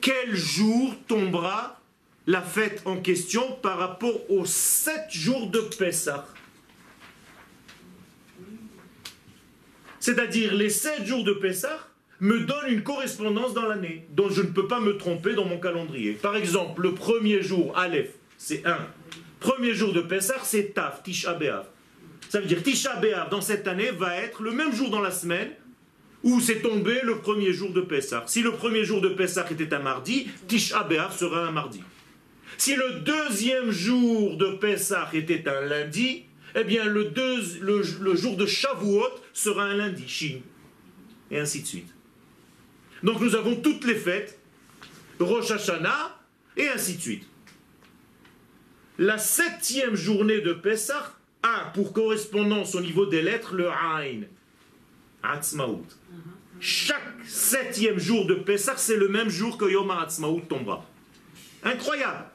quel 0.00 0.34
jour 0.34 0.94
tombera 1.06 1.80
la 2.26 2.42
fête 2.42 2.82
en 2.84 2.96
question 2.98 3.56
par 3.62 3.78
rapport 3.78 4.30
aux 4.30 4.46
sept 4.46 5.10
jours 5.10 5.50
de 5.50 5.60
Pessah. 5.60 6.26
C'est-à-dire 9.98 10.54
les 10.54 10.70
sept 10.70 11.04
jours 11.06 11.24
de 11.24 11.32
Pessah 11.32 11.78
me 12.22 12.38
donnent 12.38 12.68
une 12.68 12.84
correspondance 12.84 13.52
dans 13.52 13.66
l'année, 13.66 14.06
dont 14.10 14.30
je 14.30 14.42
ne 14.42 14.46
peux 14.46 14.68
pas 14.68 14.78
me 14.78 14.96
tromper 14.96 15.34
dans 15.34 15.44
mon 15.44 15.58
calendrier. 15.58 16.12
Par 16.12 16.36
exemple, 16.36 16.80
le 16.80 16.94
premier 16.94 17.42
jour, 17.42 17.76
Aleph, 17.76 18.14
c'est 18.38 18.64
1. 18.64 18.78
Premier 19.40 19.74
jour 19.74 19.92
de 19.92 20.00
Pessah, 20.00 20.38
c'est 20.44 20.72
Taf, 20.72 21.02
Tisha 21.02 21.34
B'Av. 21.34 21.66
Ça 22.28 22.40
veut 22.40 22.46
dire 22.46 22.62
Tisha 22.62 22.94
B'Av 23.00 23.28
dans 23.28 23.40
cette 23.40 23.66
année 23.66 23.90
va 23.90 24.16
être 24.16 24.40
le 24.40 24.52
même 24.52 24.72
jour 24.72 24.88
dans 24.88 25.00
la 25.00 25.10
semaine 25.10 25.50
où 26.22 26.38
c'est 26.38 26.60
tombé 26.62 27.00
le 27.02 27.18
premier 27.18 27.52
jour 27.52 27.72
de 27.72 27.80
Pessah. 27.80 28.22
Si 28.28 28.40
le 28.40 28.52
premier 28.52 28.84
jour 28.84 29.00
de 29.00 29.08
Pessah 29.08 29.44
était 29.50 29.74
un 29.74 29.80
mardi, 29.80 30.28
Tisha 30.46 30.84
B'Av 30.84 31.16
sera 31.16 31.44
un 31.44 31.50
mardi. 31.50 31.82
Si 32.56 32.76
le 32.76 33.00
deuxième 33.00 33.72
jour 33.72 34.36
de 34.36 34.52
Pessah 34.60 35.10
était 35.12 35.48
un 35.48 35.62
lundi, 35.62 36.26
eh 36.54 36.62
bien 36.62 36.84
le, 36.84 37.10
le, 37.60 38.14
jour 38.14 38.36
de 38.36 38.46
Shavuot 38.46 39.10
sera 39.32 39.64
un 39.64 39.74
lundi, 39.74 40.06
Shin. 40.06 40.38
Et 41.32 41.40
ainsi 41.40 41.62
de 41.62 41.66
suite. 41.66 41.92
Donc 43.02 43.20
nous 43.20 43.34
avons 43.34 43.56
toutes 43.56 43.84
les 43.84 43.94
fêtes, 43.94 44.38
Rosh 45.18 45.50
Hashanah, 45.50 46.18
et 46.56 46.68
ainsi 46.68 46.96
de 46.96 47.00
suite. 47.00 47.26
La 48.98 49.18
septième 49.18 49.94
journée 49.94 50.40
de 50.40 50.52
Pessah 50.52 51.12
a 51.42 51.70
pour 51.74 51.92
correspondance 51.92 52.74
au 52.74 52.80
niveau 52.80 53.06
des 53.06 53.22
lettres 53.22 53.54
le 53.54 53.68
Ain, 53.68 54.22
Atzmaout. 55.22 55.86
Chaque 56.60 57.02
septième 57.26 57.98
jour 57.98 58.26
de 58.26 58.34
Pessah, 58.34 58.76
c'est 58.76 58.96
le 58.96 59.08
même 59.08 59.28
jour 59.28 59.58
que 59.58 59.64
Yom 59.64 59.90
Ha'atzmaut 59.90 60.42
tombera. 60.48 60.86
Incroyable. 61.64 62.26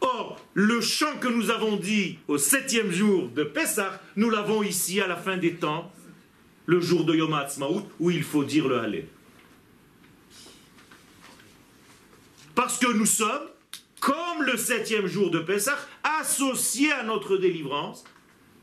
Or, 0.00 0.40
le 0.54 0.80
chant 0.80 1.18
que 1.20 1.28
nous 1.28 1.50
avons 1.50 1.76
dit 1.76 2.18
au 2.28 2.38
septième 2.38 2.90
jour 2.90 3.28
de 3.28 3.44
Pessah, 3.44 4.00
nous 4.16 4.30
l'avons 4.30 4.62
ici 4.62 5.00
à 5.02 5.06
la 5.06 5.16
fin 5.16 5.36
des 5.36 5.56
temps, 5.56 5.92
le 6.64 6.80
jour 6.80 7.04
de 7.04 7.14
Yom 7.14 7.34
Ha'atzmaut, 7.34 7.86
où 8.00 8.10
il 8.10 8.22
faut 8.22 8.44
dire 8.44 8.66
le 8.66 8.78
Hallel. 8.78 9.08
Parce 12.56 12.78
que 12.78 12.90
nous 12.90 13.06
sommes, 13.06 13.48
comme 14.00 14.42
le 14.42 14.56
septième 14.56 15.06
jour 15.06 15.30
de 15.30 15.38
Pessah, 15.38 15.78
associés 16.02 16.90
à 16.90 17.04
notre 17.04 17.36
délivrance, 17.36 18.02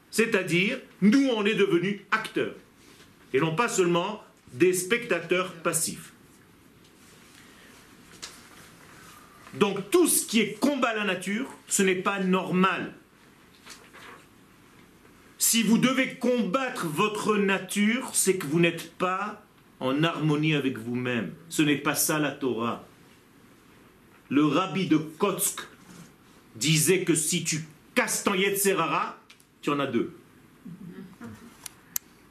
c'est-à-dire, 0.09 0.79
nous, 1.01 1.29
on 1.29 1.45
est 1.45 1.53
devenus 1.53 2.01
acteurs, 2.11 2.55
et 3.33 3.39
non 3.39 3.55
pas 3.55 3.69
seulement 3.69 4.21
des 4.53 4.73
spectateurs 4.73 5.53
passifs. 5.53 6.11
Donc 9.53 9.91
tout 9.91 10.07
ce 10.07 10.25
qui 10.25 10.41
est 10.41 10.59
combat 10.59 10.95
la 10.95 11.03
nature, 11.03 11.47
ce 11.67 11.83
n'est 11.83 11.95
pas 11.95 12.19
normal. 12.19 12.95
Si 15.37 15.61
vous 15.61 15.77
devez 15.77 16.15
combattre 16.15 16.87
votre 16.87 17.37
nature, 17.37 18.09
c'est 18.13 18.37
que 18.37 18.47
vous 18.47 18.59
n'êtes 18.59 18.95
pas 18.97 19.43
en 19.79 20.03
harmonie 20.03 20.55
avec 20.55 20.79
vous-même. 20.79 21.33
Ce 21.49 21.61
n'est 21.61 21.77
pas 21.77 21.93
ça 21.93 22.17
la 22.17 22.31
Torah. 22.31 22.87
Le 24.29 24.45
rabbi 24.45 24.87
de 24.87 24.97
Kotsk 24.97 25.61
disait 26.55 27.03
que 27.03 27.15
si 27.15 27.43
tu 27.43 27.65
casses 27.95 28.23
ton 28.23 28.33
Yetzerara, 28.33 29.17
tu 29.61 29.69
en 29.69 29.79
as 29.79 29.87
deux. 29.87 30.13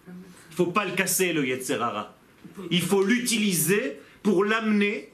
Il 0.04 0.50
ne 0.50 0.56
faut 0.56 0.66
pas 0.66 0.84
le 0.84 0.92
casser, 0.92 1.32
le 1.32 1.46
Yetzerara. 1.46 2.16
Il 2.70 2.82
faut 2.82 3.02
l'utiliser 3.02 3.98
pour 4.22 4.44
l'amener 4.44 5.12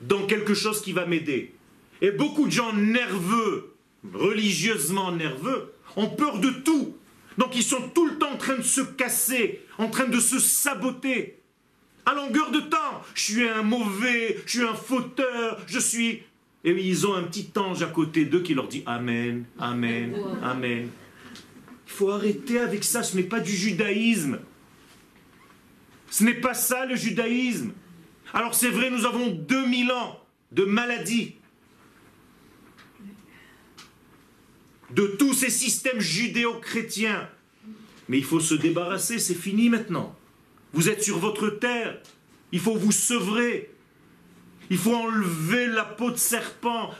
dans 0.00 0.26
quelque 0.26 0.54
chose 0.54 0.82
qui 0.82 0.92
va 0.92 1.06
m'aider. 1.06 1.54
Et 2.00 2.10
beaucoup 2.10 2.46
de 2.46 2.52
gens 2.52 2.72
nerveux, 2.72 3.74
religieusement 4.12 5.12
nerveux, 5.12 5.72
ont 5.96 6.08
peur 6.08 6.38
de 6.38 6.50
tout. 6.50 6.96
Donc 7.36 7.54
ils 7.56 7.62
sont 7.62 7.90
tout 7.94 8.06
le 8.06 8.18
temps 8.18 8.32
en 8.32 8.36
train 8.36 8.56
de 8.56 8.62
se 8.62 8.80
casser, 8.80 9.60
en 9.78 9.88
train 9.88 10.06
de 10.06 10.20
se 10.20 10.38
saboter. 10.38 11.37
À 12.08 12.14
longueur 12.14 12.50
de 12.50 12.60
temps, 12.60 13.02
je 13.14 13.20
suis 13.20 13.46
un 13.46 13.62
mauvais, 13.62 14.38
je 14.46 14.50
suis 14.50 14.66
un 14.66 14.72
fauteur, 14.72 15.60
je 15.66 15.78
suis... 15.78 16.22
Et 16.64 16.70
ils 16.70 17.06
ont 17.06 17.14
un 17.14 17.24
petit 17.24 17.50
ange 17.56 17.82
à 17.82 17.86
côté 17.86 18.24
d'eux 18.24 18.40
qui 18.42 18.54
leur 18.54 18.66
dit 18.66 18.82
Amen, 18.86 19.44
Amen, 19.58 20.16
Amen. 20.42 20.88
Il 21.86 21.92
faut 21.92 22.10
arrêter 22.10 22.60
avec 22.60 22.82
ça, 22.82 23.02
ce 23.02 23.14
n'est 23.14 23.24
pas 23.24 23.40
du 23.40 23.52
judaïsme. 23.52 24.38
Ce 26.08 26.24
n'est 26.24 26.40
pas 26.40 26.54
ça 26.54 26.86
le 26.86 26.96
judaïsme. 26.96 27.72
Alors 28.32 28.54
c'est 28.54 28.70
vrai, 28.70 28.90
nous 28.90 29.04
avons 29.04 29.28
2000 29.28 29.92
ans 29.92 30.18
de 30.50 30.64
maladie, 30.64 31.34
de 34.92 35.08
tous 35.18 35.34
ces 35.34 35.50
systèmes 35.50 36.00
judéo-chrétiens. 36.00 37.28
Mais 38.08 38.16
il 38.16 38.24
faut 38.24 38.40
se 38.40 38.54
débarrasser, 38.54 39.18
c'est 39.18 39.34
fini 39.34 39.68
maintenant. 39.68 40.17
Vous 40.72 40.88
êtes 40.88 41.02
sur 41.02 41.18
votre 41.18 41.48
terre, 41.48 41.98
il 42.52 42.60
faut 42.60 42.76
vous 42.76 42.92
sevrer. 42.92 43.70
Il 44.70 44.76
faut 44.76 44.94
enlever 44.94 45.66
la 45.66 45.84
peau 45.84 46.10
de 46.10 46.16
serpent. 46.16 46.94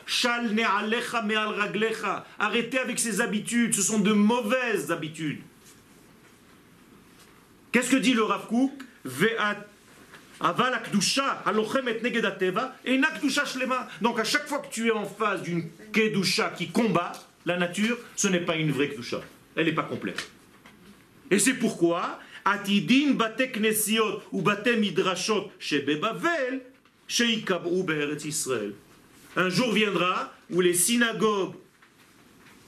Arrêtez 2.39 2.79
avec 2.79 2.99
ces 2.99 3.21
habitudes, 3.21 3.75
ce 3.75 3.83
sont 3.83 3.99
de 3.99 4.11
mauvaises 4.11 4.91
habitudes. 4.91 5.41
Qu'est-ce 7.71 7.91
que 7.91 7.97
dit 7.97 8.13
le 8.13 8.23
Rav 8.23 8.47
Kook? 8.47 8.71
Donc 14.01 14.19
à 14.19 14.23
chaque 14.23 14.47
fois 14.47 14.59
que 14.59 14.73
tu 14.73 14.87
es 14.87 14.91
en 14.91 15.05
face 15.05 15.43
d'une 15.43 15.69
kedusha 15.91 16.49
qui 16.49 16.69
combat 16.69 17.11
la 17.45 17.57
nature, 17.57 17.97
ce 18.15 18.27
n'est 18.27 18.39
pas 18.39 18.55
une 18.55 18.71
vraie 18.71 18.89
kedusha. 18.89 19.21
Elle 19.55 19.67
n'est 19.67 19.73
pas 19.73 19.83
complète. 19.83 20.31
Et 21.29 21.37
c'est 21.37 21.53
pourquoi 21.53 22.19
Un 29.35 29.49
jour 29.49 29.71
viendra 29.71 30.33
où 30.49 30.61
les 30.61 30.73
synagogues 30.73 31.53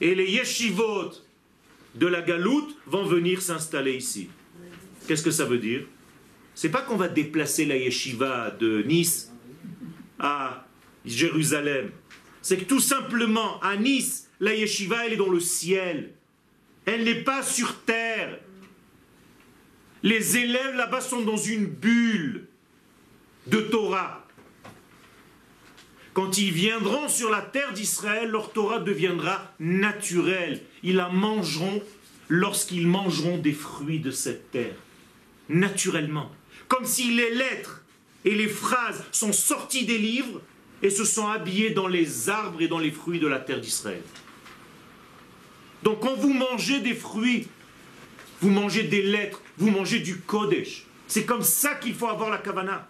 et 0.00 0.14
les 0.14 0.30
yeshivot 0.30 1.10
de 1.94 2.06
la 2.06 2.22
galoute 2.22 2.76
vont 2.86 3.04
venir 3.04 3.42
s'installer 3.42 3.96
ici. 3.96 4.28
Qu'est-ce 5.06 5.22
que 5.22 5.30
ça 5.30 5.44
veut 5.44 5.58
dire? 5.58 5.82
C'est 6.54 6.68
pas 6.68 6.82
qu'on 6.82 6.96
va 6.96 7.08
déplacer 7.08 7.64
la 7.64 7.76
yeshiva 7.76 8.50
de 8.50 8.82
Nice 8.82 9.32
à 10.18 10.66
Jérusalem. 11.04 11.90
C'est 12.40 12.56
que 12.56 12.64
tout 12.64 12.80
simplement, 12.80 13.60
à 13.60 13.76
Nice, 13.76 14.28
la 14.40 14.54
yeshiva, 14.54 15.06
elle 15.06 15.14
est 15.14 15.16
dans 15.16 15.30
le 15.30 15.40
ciel. 15.40 16.12
Elle 16.84 17.04
n'est 17.04 17.22
pas 17.22 17.42
sur 17.42 17.80
terre. 17.80 18.38
Les 20.02 20.36
élèves 20.36 20.74
là-bas 20.74 21.00
sont 21.00 21.22
dans 21.22 21.36
une 21.36 21.66
bulle 21.66 22.46
de 23.46 23.60
Torah. 23.60 24.26
Quand 26.12 26.36
ils 26.38 26.52
viendront 26.52 27.08
sur 27.08 27.30
la 27.30 27.40
terre 27.40 27.72
d'Israël, 27.72 28.30
leur 28.30 28.52
Torah 28.52 28.80
deviendra 28.80 29.54
naturelle. 29.58 30.60
Ils 30.82 30.96
la 30.96 31.08
mangeront 31.08 31.82
lorsqu'ils 32.28 32.86
mangeront 32.86 33.38
des 33.38 33.52
fruits 33.52 34.00
de 34.00 34.10
cette 34.10 34.50
terre. 34.50 34.74
Naturellement 35.48 36.30
comme 36.72 36.86
si 36.86 37.12
les 37.12 37.34
lettres 37.34 37.82
et 38.24 38.34
les 38.34 38.48
phrases 38.48 39.04
sont 39.12 39.34
sorties 39.34 39.84
des 39.84 39.98
livres 39.98 40.40
et 40.82 40.88
se 40.88 41.04
sont 41.04 41.28
habillées 41.28 41.68
dans 41.68 41.86
les 41.86 42.30
arbres 42.30 42.62
et 42.62 42.66
dans 42.66 42.78
les 42.78 42.90
fruits 42.90 43.20
de 43.20 43.26
la 43.26 43.38
terre 43.38 43.60
d'Israël. 43.60 44.00
Donc 45.82 46.00
quand 46.00 46.14
vous 46.14 46.32
mangez 46.32 46.80
des 46.80 46.94
fruits, 46.94 47.46
vous 48.42 48.50
mangez 48.50 48.82
des 48.82 49.02
lettres, 49.02 49.40
vous 49.56 49.70
mangez 49.70 50.00
du 50.00 50.18
Kodesh. 50.18 50.84
C'est 51.06 51.24
comme 51.24 51.42
ça 51.42 51.76
qu'il 51.76 51.94
faut 51.94 52.08
avoir 52.08 52.28
la 52.28 52.38
Kavana. 52.38 52.88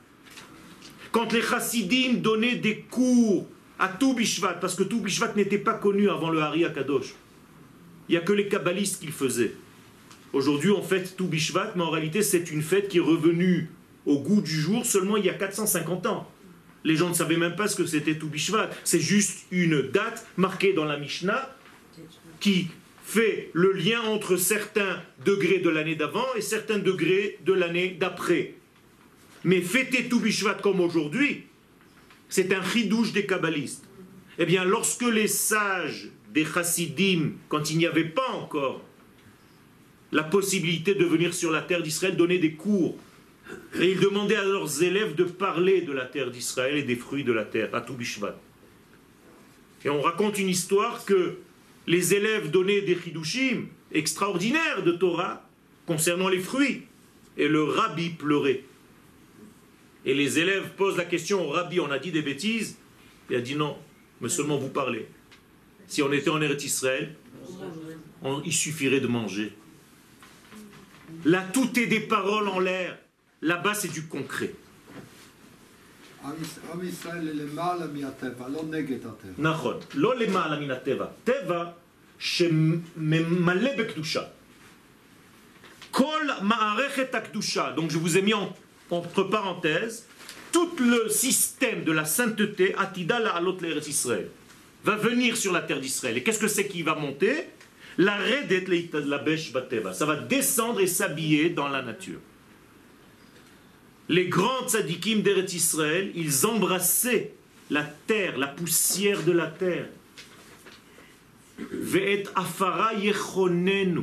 Quand 1.12 1.30
les 1.32 1.42
chassidim 1.42 2.14
donnaient 2.14 2.56
des 2.56 2.78
cours 2.90 3.46
à 3.78 3.88
tout 3.88 4.14
Bishvat, 4.14 4.54
parce 4.54 4.74
que 4.74 4.82
tout 4.82 5.00
Bishvat 5.00 5.34
n'était 5.36 5.58
pas 5.58 5.74
connu 5.74 6.08
avant 6.08 6.30
le 6.30 6.40
Hari 6.40 6.64
Akadosh, 6.64 7.14
il 8.08 8.12
n'y 8.12 8.16
a 8.16 8.22
que 8.22 8.32
les 8.32 8.48
kabbalistes 8.48 9.00
qui 9.00 9.06
le 9.06 9.12
faisaient. 9.12 9.52
Aujourd'hui, 10.32 10.70
on 10.70 10.82
fête 10.82 11.16
tout 11.16 11.26
Bishvat, 11.26 11.72
mais 11.76 11.82
en 11.82 11.90
réalité, 11.90 12.22
c'est 12.22 12.50
une 12.50 12.62
fête 12.62 12.88
qui 12.88 12.96
est 12.96 13.00
revenue 13.00 13.68
au 14.06 14.18
goût 14.18 14.40
du 14.40 14.58
jour 14.58 14.86
seulement 14.86 15.18
il 15.18 15.26
y 15.26 15.30
a 15.30 15.34
450 15.34 16.06
ans. 16.06 16.30
Les 16.84 16.96
gens 16.96 17.10
ne 17.10 17.14
savaient 17.14 17.36
même 17.36 17.56
pas 17.56 17.68
ce 17.68 17.76
que 17.76 17.84
c'était 17.84 18.16
tout 18.16 18.28
Bishvat. 18.28 18.70
C'est 18.84 19.00
juste 19.00 19.46
une 19.50 19.82
date 19.82 20.26
marquée 20.38 20.72
dans 20.72 20.86
la 20.86 20.96
Mishnah 20.96 21.54
qui 22.40 22.68
fait 23.12 23.50
le 23.52 23.72
lien 23.72 24.00
entre 24.02 24.36
certains 24.36 25.02
degrés 25.24 25.58
de 25.58 25.68
l'année 25.68 25.96
d'avant 25.96 26.26
et 26.34 26.40
certains 26.40 26.78
degrés 26.78 27.38
de 27.44 27.52
l'année 27.52 27.90
d'après. 27.90 28.54
Mais 29.44 29.60
fêter 29.60 30.08
tout 30.08 30.20
Bishvat 30.20 30.54
comme 30.54 30.80
aujourd'hui, 30.80 31.44
c'est 32.30 32.54
un 32.54 32.64
chidouche 32.64 33.12
des 33.12 33.26
kabbalistes. 33.26 33.84
Eh 34.38 34.46
bien, 34.46 34.64
lorsque 34.64 35.02
les 35.02 35.28
sages 35.28 36.08
des 36.32 36.46
chassidim, 36.46 37.32
quand 37.50 37.70
il 37.70 37.76
n'y 37.76 37.86
avait 37.86 38.04
pas 38.04 38.30
encore 38.30 38.82
la 40.10 40.22
possibilité 40.22 40.94
de 40.94 41.04
venir 41.04 41.34
sur 41.34 41.50
la 41.50 41.60
terre 41.60 41.82
d'Israël 41.82 42.16
donner 42.16 42.38
des 42.38 42.52
cours, 42.52 42.96
et 43.78 43.90
ils 43.90 44.00
demandaient 44.00 44.36
à 44.36 44.44
leurs 44.44 44.82
élèves 44.82 45.14
de 45.14 45.24
parler 45.24 45.82
de 45.82 45.92
la 45.92 46.06
terre 46.06 46.30
d'Israël 46.30 46.78
et 46.78 46.82
des 46.82 46.96
fruits 46.96 47.24
de 47.24 47.32
la 47.32 47.44
terre, 47.44 47.74
à 47.74 47.82
tout 47.82 47.94
Bishvat. 47.94 48.40
Et 49.84 49.90
on 49.90 50.00
raconte 50.00 50.38
une 50.38 50.48
histoire 50.48 51.04
que 51.04 51.36
les 51.86 52.14
élèves 52.14 52.50
donnaient 52.50 52.82
des 52.82 52.96
chidushim 52.96 53.66
extraordinaires 53.92 54.82
de 54.82 54.92
Torah 54.92 55.48
concernant 55.86 56.28
les 56.28 56.38
fruits, 56.38 56.82
et 57.36 57.48
le 57.48 57.64
rabbi 57.64 58.10
pleurait. 58.10 58.64
Et 60.04 60.14
les 60.14 60.38
élèves 60.38 60.70
posent 60.76 60.96
la 60.96 61.04
question 61.04 61.46
au 61.46 61.50
rabbi, 61.50 61.80
on 61.80 61.90
a 61.90 61.98
dit 61.98 62.12
des 62.12 62.22
bêtises 62.22 62.78
Il 63.30 63.36
a 63.36 63.40
dit 63.40 63.56
non, 63.56 63.76
mais 64.20 64.28
seulement 64.28 64.58
vous 64.58 64.68
parlez. 64.68 65.06
Si 65.86 66.02
on 66.02 66.12
était 66.12 66.30
en 66.30 66.40
Eretz 66.40 66.64
Israël, 66.64 67.14
il 68.44 68.52
suffirait 68.52 69.00
de 69.00 69.06
manger. 69.06 69.52
Là, 71.24 71.44
tout 71.52 71.78
est 71.78 71.86
des 71.86 72.00
paroles 72.00 72.48
en 72.48 72.58
l'air. 72.58 72.98
Là-bas, 73.42 73.74
c'est 73.74 73.92
du 73.92 74.06
concret. 74.06 74.54
עם 76.23 76.31
יש- 76.41 76.59
עם 76.73 76.87
ישראל 76.87 77.27
היא 77.27 77.41
למעלה 77.41 77.85
מהטבע, 77.93 78.47
לא 78.49 78.63
נגד 78.69 78.97
הטבע. 79.05 79.31
נכון, 79.37 79.79
לא 79.93 80.15
למעלה 80.15 80.59
מן 80.59 80.71
הטבע, 80.71 81.05
טבע 81.23 81.65
שממלא 82.19 83.69
בקדושה. 83.77 84.21
כל 85.91 86.21
מערכת 86.41 87.15
הקדושה, 87.15 87.75
donc 87.75 87.89
je 87.91 87.97
vous 87.97 88.17
ai 88.17 88.21
mis 88.21 88.33
en- 88.33 88.53
entre 88.91 89.23
parenthèses, 89.23 90.05
tout 90.51 90.71
le 90.79 91.09
système 91.09 91.83
de 91.83 91.91
la 91.91 92.05
sainteté, 92.05 92.75
Atida 92.75 93.19
la'alot 93.19 93.57
l'Eretz 93.61 93.87
Israël, 93.87 94.27
va 94.85 94.95
venir 94.95 95.35
sur 95.37 95.51
la 95.53 95.61
terre 95.61 95.81
d'Israël. 95.81 96.15
Et 96.17 96.23
qu'est-ce 96.23 96.39
que 96.39 96.47
c'est 96.47 96.67
qui 96.67 96.81
va 96.83 96.95
monter 96.95 97.33
La 97.99 98.15
redet 98.31 98.63
la 99.13 99.17
besh 99.17 99.51
bateva. 99.51 99.91
Ça 99.99 100.05
va 100.05 100.15
descendre 100.17 100.79
et 100.85 100.87
s'habiller 100.97 101.49
dans 101.49 101.67
la 101.67 101.81
nature. 101.81 102.19
Les 104.12 104.28
grands 104.28 104.68
tzadikim 104.68 105.22
d'Eretz 105.22 105.54
Israël, 105.54 106.12
ils 106.14 106.44
embrassaient 106.44 107.32
la 107.70 107.82
terre, 107.82 108.36
la 108.36 108.46
poussière 108.46 109.22
de 109.22 109.32
la 109.32 109.46
terre. 109.46 109.88
Ve'et 111.58 112.24
afara 112.34 112.92
yechonenu. 112.92 114.02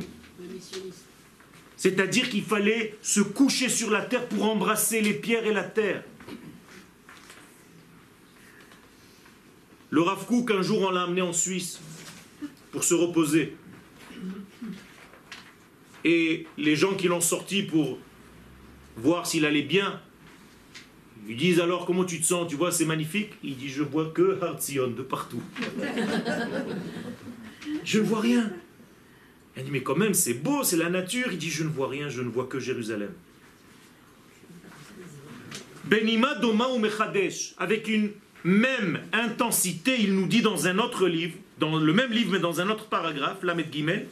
C'est-à-dire 1.76 2.28
qu'il 2.28 2.42
fallait 2.42 2.96
se 3.02 3.20
coucher 3.20 3.68
sur 3.68 3.88
la 3.88 4.02
terre 4.02 4.26
pour 4.26 4.50
embrasser 4.50 5.00
les 5.00 5.14
pierres 5.14 5.46
et 5.46 5.52
la 5.52 5.62
terre. 5.62 6.02
Le 9.90 10.00
Rav 10.00 10.26
Kook, 10.26 10.50
un 10.50 10.62
jour, 10.62 10.82
on 10.82 10.90
l'a 10.90 11.04
amené 11.04 11.22
en 11.22 11.32
Suisse 11.32 11.78
pour 12.72 12.82
se 12.82 12.94
reposer. 12.94 13.54
Et 16.02 16.48
les 16.58 16.74
gens 16.74 16.94
qui 16.94 17.06
l'ont 17.06 17.20
sorti 17.20 17.62
pour 17.62 18.00
voir 18.96 19.26
s'il 19.26 19.44
allait 19.44 19.62
bien, 19.62 20.00
lui 21.26 21.36
disent 21.36 21.60
alors 21.60 21.86
comment 21.86 22.04
tu 22.04 22.20
te 22.20 22.24
sens, 22.24 22.48
tu 22.48 22.56
vois, 22.56 22.72
c'est 22.72 22.84
magnifique. 22.84 23.30
Il 23.42 23.56
dit 23.56 23.68
je 23.68 23.82
vois 23.82 24.10
que 24.10 24.42
Hartzion 24.42 24.88
de 24.88 25.02
partout. 25.02 25.42
je 27.84 27.98
ne 27.98 28.04
vois 28.04 28.20
rien. 28.20 28.50
Elle 29.56 29.64
dit, 29.64 29.70
mais 29.72 29.82
quand 29.82 29.96
même, 29.96 30.14
c'est 30.14 30.34
beau, 30.34 30.62
c'est 30.62 30.76
la 30.76 30.88
nature. 30.88 31.28
Il 31.32 31.38
dit, 31.38 31.50
je 31.50 31.64
ne 31.64 31.68
vois 31.68 31.88
rien, 31.88 32.08
je 32.08 32.22
ne 32.22 32.28
vois 32.28 32.46
que 32.46 32.60
Jérusalem. 32.60 33.10
Benima 35.84 36.36
Doma 36.36 36.68
ou 36.68 36.78
Mechadesh, 36.78 37.54
avec 37.58 37.88
une 37.88 38.10
même 38.44 39.00
intensité, 39.12 39.96
il 39.98 40.14
nous 40.14 40.26
dit 40.26 40.40
dans 40.40 40.66
un 40.66 40.78
autre 40.78 41.08
livre, 41.08 41.34
dans 41.58 41.78
le 41.78 41.92
même 41.92 42.12
livre, 42.12 42.32
mais 42.32 42.38
dans 42.38 42.60
un 42.60 42.70
autre 42.70 42.86
paragraphe, 42.86 43.42
Lamed 43.42 43.72
Gimel, 43.72 44.06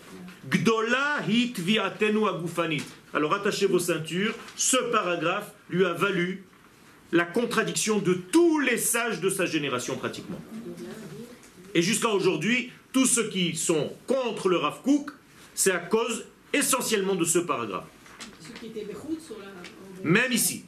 Gdola 0.51 1.21
hit 1.29 1.59
viatenu 1.61 2.27
agufanit. 2.29 2.83
Alors 3.15 3.35
attachez 3.35 3.67
vos 3.67 3.79
ceintures, 3.79 4.35
ce 4.57 4.77
paragraphe 4.91 5.53
lui 5.71 5.85
a 5.85 5.93
valu 5.93 6.45
la 7.13 7.25
contradiction 7.25 7.99
de 7.99 8.13
tous 8.13 8.59
les 8.61 8.77
sages 8.77 9.21
de 9.21 9.31
sa 9.31 9.47
génération 9.47 9.97
pratiquement. 9.97 10.41
Et 11.75 11.83
jusqu'à 11.83 12.09
aujourd'hui, 12.09 12.71
tous 12.93 13.07
ceux 13.07 13.29
qui 13.29 13.57
sont 13.57 13.93
contre 14.07 14.49
le 14.49 14.57
Rav 14.57 14.83
Kook, 14.83 15.11
c'est 15.55 15.73
à 15.73 15.79
cause 15.79 16.25
essentiellement 16.53 17.15
de 17.15 17.25
ce 17.25 17.39
paragraphe. 17.39 17.87
Même 20.05 20.33
ici. 20.33 20.65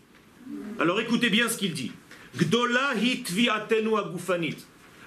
Alors 0.78 1.00
écoutez 1.00 1.30
bien 1.30 1.48
ce 1.48 1.56
qu'il 1.56 1.72
dit. 1.72 1.92
Gdola 2.36 2.94
hitviatenu 2.94 3.96
agufanit. 3.96 4.56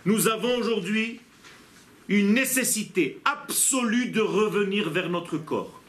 Nous 0.05 0.27
avons 0.27 0.57
aujourd'hui 0.57 1.19
une 2.09 2.33
nécessité 2.33 3.21
absolue 3.25 4.09
de 4.09 4.21
revenir 4.21 4.89
vers 4.89 5.09
notre 5.09 5.37
corps. 5.37 5.82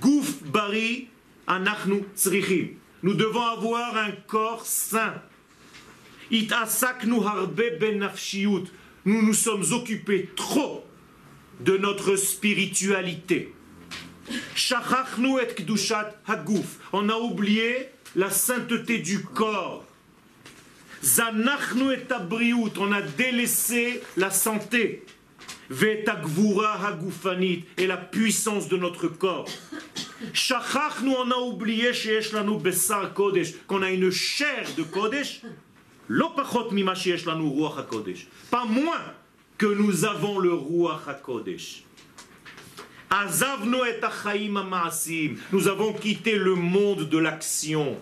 Gouf 0.00 0.42
bari 0.42 1.08
anachnu 1.46 2.04
tzrichim. 2.16 2.76
Nous 3.02 3.14
devons 3.14 3.42
avoir 3.42 3.96
un 3.96 4.12
corps 4.26 4.64
sain. 4.64 5.14
It 6.30 6.52
asaknu 6.52 7.22
harbe 7.22 7.62
ben 7.78 7.98
nafshiyut. 7.98 8.64
Nous 9.04 9.22
nous 9.22 9.34
sommes 9.34 9.64
occupés 9.72 10.30
trop 10.36 10.86
de 11.60 11.76
notre 11.76 12.16
spiritualité. 12.16 13.54
Shachachnu 14.54 15.38
et 15.40 15.54
kdushat 15.54 16.14
haguf. 16.26 16.78
On 16.92 17.08
a 17.08 17.16
oublié 17.16 17.88
la 18.16 18.30
sainteté 18.30 18.98
du 18.98 19.22
corps. 19.22 19.84
Zanachnu 21.02 21.92
et 21.92 22.12
abriut. 22.12 22.72
On 22.78 22.92
a 22.92 23.02
délaissé 23.02 24.02
la 24.16 24.30
santé. 24.30 25.04
Vetagvura 25.70 26.84
hagufanit. 26.84 27.64
Et 27.78 27.86
la 27.86 27.96
puissance 27.96 28.68
de 28.68 28.76
notre 28.76 29.08
corps. 29.08 29.48
Shachachnu, 30.34 31.14
on 31.16 31.30
a 31.30 31.38
oublié 31.38 31.94
sheyesh 31.94 32.32
lanu 32.32 32.58
besar 32.58 33.14
kodesh. 33.14 33.54
Qu'on 33.66 33.82
a 33.82 33.90
une 33.90 34.10
chair 34.10 34.66
de 34.76 34.82
kodesh. 34.82 35.42
Lo 36.08 36.30
pachot 36.30 36.72
mima 36.72 36.94
sheyesh 36.94 37.24
lanu 37.24 37.48
ruach 37.48 37.78
hakodesh. 37.78 38.26
Pas 38.50 38.64
moins 38.64 39.14
que 39.56 39.66
nous 39.66 40.04
avons 40.04 40.38
le 40.38 40.52
ruach 40.52 41.06
hakodesh. 41.06 41.84
Azavnu 43.08 43.78
et 43.88 44.04
achaim 44.04 44.56
amaasim. 44.56 45.36
Nous 45.52 45.68
avons 45.68 45.92
quitté 45.92 46.36
le 46.36 46.56
monde 46.56 47.08
de 47.08 47.18
l'action. 47.18 47.96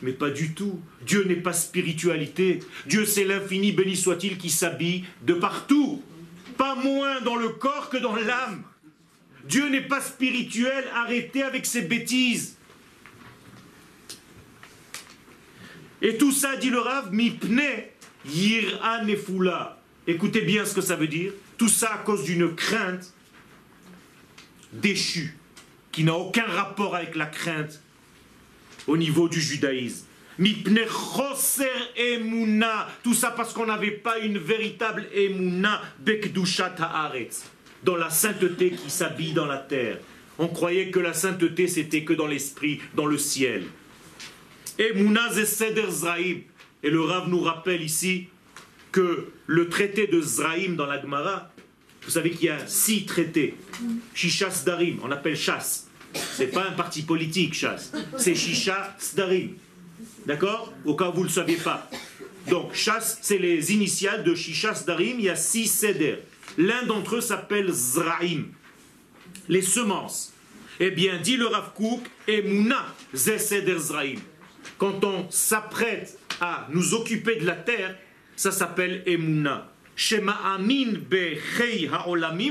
Mais 0.02 0.12
pas 0.12 0.30
du 0.30 0.52
tout. 0.52 0.80
Dieu 1.06 1.24
n'est 1.24 1.36
pas 1.36 1.52
spiritualité. 1.52 2.58
Dieu, 2.86 3.04
c'est 3.04 3.24
l'infini, 3.24 3.72
béni 3.72 3.96
soit-il, 3.96 4.36
qui 4.36 4.50
s'habille 4.50 5.04
de 5.24 5.34
partout. 5.34 6.02
Pas 6.58 6.74
moins 6.74 7.20
dans 7.20 7.36
le 7.36 7.50
corps 7.50 7.88
que 7.88 7.96
dans 7.96 8.16
l'âme. 8.16 8.64
Dieu 9.48 9.68
n'est 9.68 9.86
pas 9.86 10.00
spirituel. 10.00 10.84
Arrêtez 10.94 11.42
avec 11.42 11.64
ces 11.64 11.82
bêtises. 11.82 12.58
Et 16.02 16.16
tout 16.16 16.32
ça, 16.32 16.56
dit 16.56 16.68
le 16.68 16.80
Rav, 16.80 17.12
mipne 17.12 17.62
yira 18.26 19.04
nefula. 19.04 19.78
Écoutez 20.06 20.40
bien 20.40 20.64
ce 20.64 20.74
que 20.74 20.80
ça 20.80 20.96
veut 20.96 21.06
dire. 21.06 21.32
Tout 21.56 21.68
ça 21.68 21.94
à 21.94 21.98
cause 21.98 22.24
d'une 22.24 22.54
crainte 22.56 23.14
déchu, 24.72 25.36
qui 25.92 26.02
n'a 26.02 26.14
aucun 26.14 26.44
rapport 26.44 26.96
avec 26.96 27.14
la 27.14 27.26
crainte 27.26 27.80
au 28.88 28.96
niveau 28.96 29.28
du 29.28 29.40
judaïsme. 29.40 30.06
Mipne 30.38 30.80
choser 30.88 31.68
emuna. 31.94 32.88
Tout 33.04 33.14
ça 33.14 33.30
parce 33.30 33.52
qu'on 33.52 33.66
n'avait 33.66 33.92
pas 33.92 34.18
une 34.18 34.38
véritable 34.38 35.06
emuna 35.14 35.80
bekdushat 36.00 36.74
haaretz. 36.80 37.44
Dans 37.84 37.96
la 37.96 38.10
sainteté 38.10 38.70
qui 38.70 38.90
s'habille 38.90 39.34
dans 39.34 39.46
la 39.46 39.58
terre. 39.58 39.98
On 40.38 40.48
croyait 40.48 40.90
que 40.90 40.98
la 40.98 41.12
sainteté 41.12 41.68
c'était 41.68 42.02
que 42.02 42.14
dans 42.14 42.26
l'esprit, 42.26 42.80
dans 42.94 43.06
le 43.06 43.18
ciel. 43.18 43.64
Et 44.78 44.92
le 46.90 47.00
Rav 47.00 47.28
nous 47.28 47.40
rappelle 47.40 47.82
ici 47.82 48.28
que 48.90 49.28
le 49.46 49.68
traité 49.68 50.06
de 50.06 50.20
Zraïm 50.20 50.76
dans 50.76 50.86
la 50.86 51.00
Gemara, 51.00 51.50
vous 52.04 52.10
savez 52.10 52.30
qu'il 52.30 52.46
y 52.46 52.48
a 52.48 52.66
six 52.66 53.06
traités. 53.06 53.54
Shisha 54.14 54.48
Darim, 54.64 54.98
on 55.02 55.10
appelle 55.10 55.36
chasse. 55.36 55.88
C'est 56.14 56.48
pas 56.48 56.66
un 56.68 56.72
parti 56.72 57.02
politique, 57.02 57.54
chasse. 57.54 57.92
C'est 58.18 58.34
Shisha 58.34 58.96
Darim. 59.14 59.50
D'accord? 60.26 60.72
Au 60.84 60.94
cas 60.94 61.10
où 61.10 61.12
vous 61.12 61.20
ne 61.20 61.26
le 61.26 61.30
saviez 61.32 61.56
pas. 61.56 61.88
Donc, 62.48 62.74
chasse, 62.74 63.18
c'est 63.22 63.38
les 63.38 63.72
initiales 63.72 64.24
de 64.24 64.34
Shisha 64.34 64.72
Darim. 64.86 65.18
Il 65.18 65.24
y 65.24 65.30
a 65.30 65.36
six 65.36 65.68
seder. 65.68 66.16
L'un 66.58 66.82
d'entre 66.84 67.16
eux 67.16 67.20
s'appelle 67.20 67.70
Zraïm. 67.70 68.48
Les 69.48 69.62
semences. 69.62 70.32
Eh 70.80 70.90
bien, 70.90 71.18
dit 71.18 71.36
le 71.36 71.46
Rav 71.46 71.72
Kook, 71.74 72.02
Emuna, 72.26 72.84
Seder 73.14 73.78
Zraïm. 73.78 74.18
Quand 74.82 75.04
on 75.04 75.30
s'apprête 75.30 76.18
à 76.40 76.66
nous 76.72 76.94
occuper 76.94 77.36
de 77.36 77.46
la 77.46 77.54
terre, 77.54 77.96
ça 78.34 78.50
s'appelle 78.50 79.04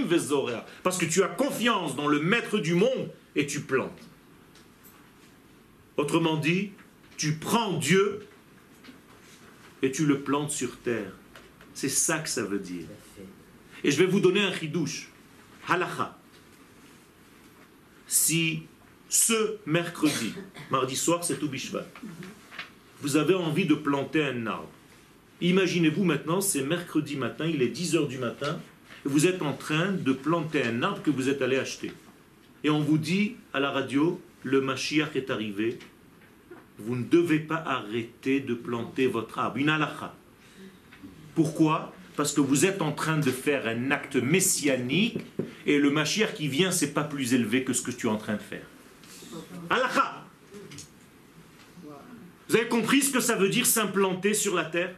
vezorea. 0.05 0.65
Parce 0.81 0.97
que 0.97 1.05
tu 1.05 1.23
as 1.23 1.27
confiance 1.27 1.97
dans 1.97 2.07
le 2.07 2.21
maître 2.21 2.59
du 2.59 2.73
monde 2.73 3.11
et 3.35 3.45
tu 3.45 3.59
plantes. 3.59 3.99
Autrement 5.97 6.37
dit, 6.37 6.71
tu 7.17 7.33
prends 7.33 7.73
Dieu 7.73 8.25
et 9.81 9.91
tu 9.91 10.05
le 10.05 10.21
plantes 10.21 10.51
sur 10.51 10.77
terre. 10.77 11.11
C'est 11.73 11.89
ça 11.89 12.19
que 12.19 12.29
ça 12.29 12.43
veut 12.43 12.59
dire. 12.59 12.87
Et 13.83 13.91
je 13.91 13.97
vais 13.97 14.05
vous 14.05 14.21
donner 14.21 14.39
un 14.39 14.53
chidouche. 14.53 15.09
Halacha. 15.67 16.17
Si 18.07 18.63
ce 19.11 19.57
mercredi, 19.67 20.33
mardi 20.71 20.95
soir, 20.95 21.23
c'est 21.23 21.37
Toubishvat, 21.37 21.85
vous 23.01 23.17
avez 23.17 23.35
envie 23.35 23.65
de 23.65 23.75
planter 23.75 24.23
un 24.23 24.47
arbre, 24.47 24.69
Imaginez-vous 25.41 26.03
maintenant, 26.03 26.39
c'est 26.39 26.61
mercredi 26.61 27.15
matin, 27.15 27.47
il 27.47 27.63
est 27.63 27.75
10h 27.75 28.07
du 28.07 28.19
matin, 28.19 28.59
et 29.03 29.09
vous 29.09 29.25
êtes 29.25 29.41
en 29.41 29.53
train 29.53 29.91
de 29.91 30.13
planter 30.13 30.63
un 30.63 30.83
arbre 30.83 31.01
que 31.01 31.09
vous 31.09 31.29
êtes 31.29 31.41
allé 31.41 31.57
acheter. 31.57 31.91
Et 32.63 32.69
on 32.69 32.79
vous 32.79 32.99
dit 32.99 33.37
à 33.51 33.59
la 33.59 33.71
radio, 33.71 34.21
le 34.43 34.61
Mashiach 34.61 35.15
est 35.15 35.31
arrivé, 35.31 35.79
vous 36.77 36.95
ne 36.95 37.03
devez 37.03 37.39
pas 37.39 37.55
arrêter 37.55 38.39
de 38.39 38.53
planter 38.53 39.07
votre 39.07 39.39
arbre. 39.39 39.57
Une 39.57 39.69
halakha. 39.69 40.13
Pourquoi? 41.33 41.91
Parce 42.15 42.33
que 42.33 42.41
vous 42.41 42.67
êtes 42.67 42.83
en 42.83 42.91
train 42.91 43.17
de 43.17 43.31
faire 43.31 43.67
un 43.67 43.89
acte 43.89 44.17
messianique, 44.17 45.21
et 45.65 45.79
le 45.79 45.89
Mashiach 45.89 46.35
qui 46.35 46.47
vient, 46.47 46.69
c'est 46.69 46.93
pas 46.93 47.03
plus 47.03 47.33
élevé 47.33 47.63
que 47.63 47.73
ce 47.73 47.81
que 47.81 47.89
tu 47.89 48.05
es 48.05 48.09
en 48.11 48.17
train 48.17 48.35
de 48.35 48.41
faire. 48.41 48.65
Halakha 49.69 50.23
Vous 52.47 52.55
avez 52.55 52.67
compris 52.67 53.01
ce 53.01 53.11
que 53.11 53.19
ça 53.19 53.35
veut 53.35 53.49
dire 53.49 53.65
s'implanter 53.65 54.33
sur 54.33 54.55
la 54.55 54.65
terre? 54.65 54.95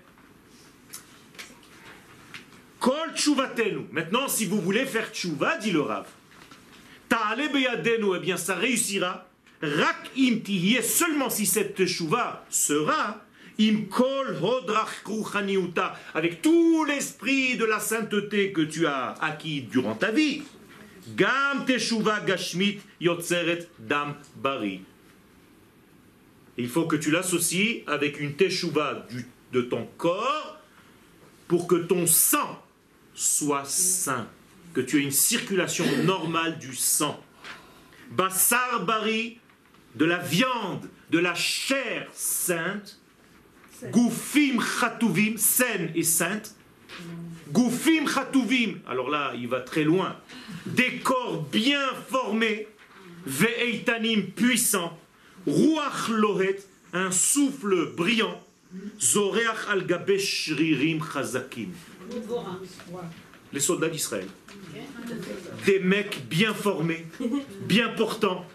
Kol 2.80 3.14
tchouvatenu. 3.16 3.88
Maintenant, 3.92 4.28
si 4.28 4.46
vous 4.46 4.60
voulez 4.60 4.86
faire 4.86 5.10
tchouva, 5.14 5.58
dit 5.58 5.72
le 5.72 5.82
Rav, 5.82 6.06
ta'ale 7.08 7.52
beyadenu, 7.52 8.16
eh 8.16 8.20
bien 8.20 8.36
ça 8.36 8.56
réussira. 8.56 9.26
Rak 9.62 10.12
im 10.18 10.42
seulement 10.82 11.30
si 11.30 11.46
cette 11.46 11.86
tchouva 11.86 12.46
sera, 12.50 13.24
im 13.58 13.86
kol 13.88 14.36
hodrach 14.42 15.04
avec 16.14 16.42
tout 16.42 16.84
l'esprit 16.84 17.56
de 17.56 17.64
la 17.64 17.80
sainteté 17.80 18.52
que 18.52 18.62
tu 18.62 18.86
as 18.86 19.16
acquis 19.22 19.62
durant 19.62 19.96
ta 19.96 20.12
vie. 20.12 20.44
Gam 21.08 21.66
teshuva 21.66 22.22
gashmit 22.22 22.80
yotzeret 23.02 23.68
dam 23.80 24.16
bari. 24.36 24.82
Il 26.58 26.70
faut 26.70 26.86
que 26.86 26.96
tu 26.96 27.12
l'associes 27.12 27.84
avec 27.88 28.20
une 28.20 28.36
teshuva 28.36 29.08
de 29.52 29.62
ton 29.62 29.88
corps 29.98 30.60
pour 31.48 31.68
que 31.68 31.76
ton 31.76 32.08
sang 32.08 32.64
soit 33.14 33.66
sain, 33.66 34.28
que 34.74 34.82
tu 34.82 34.98
aies 34.98 35.04
une 35.04 35.12
circulation 35.12 35.86
normale 36.04 36.58
du 36.60 36.76
sang. 36.76 37.22
Bassar 38.12 38.86
bari, 38.86 39.40
de 39.96 40.06
la 40.06 40.18
viande, 40.18 40.90
de 41.10 41.20
la 41.20 41.36
chair 41.36 42.08
sainte. 42.14 43.00
Goufim 43.92 44.60
chatuvim, 44.62 45.38
saine 45.38 45.92
et 45.94 46.04
sainte. 46.04 46.56
Goufim 47.52 48.08
chatuvim, 48.08 48.80
alors 48.88 49.10
là, 49.10 49.34
il 49.36 49.48
va 49.48 49.62
très 49.62 49.84
loin. 49.84 50.16
Des 50.66 50.98
corps 50.98 51.44
bien 51.52 51.88
formés, 52.10 52.68
ve'eitanim 53.26 54.32
puissants, 54.36 54.98
ruach 55.46 56.10
lohet, 56.10 56.60
un 56.94 57.12
souffle 57.12 57.94
brillant, 57.96 58.40
zoreach 59.00 59.70
al 59.70 59.86
shririm 60.20 61.00
chazakim 61.02 61.70
les 63.54 63.60
soldats 63.60 63.90
d'Israël. 63.90 64.28
Des 65.66 65.80
mecs 65.80 66.28
bien 66.28 66.54
formés, 66.54 67.06
bien 67.62 67.90
portants, 67.90 68.46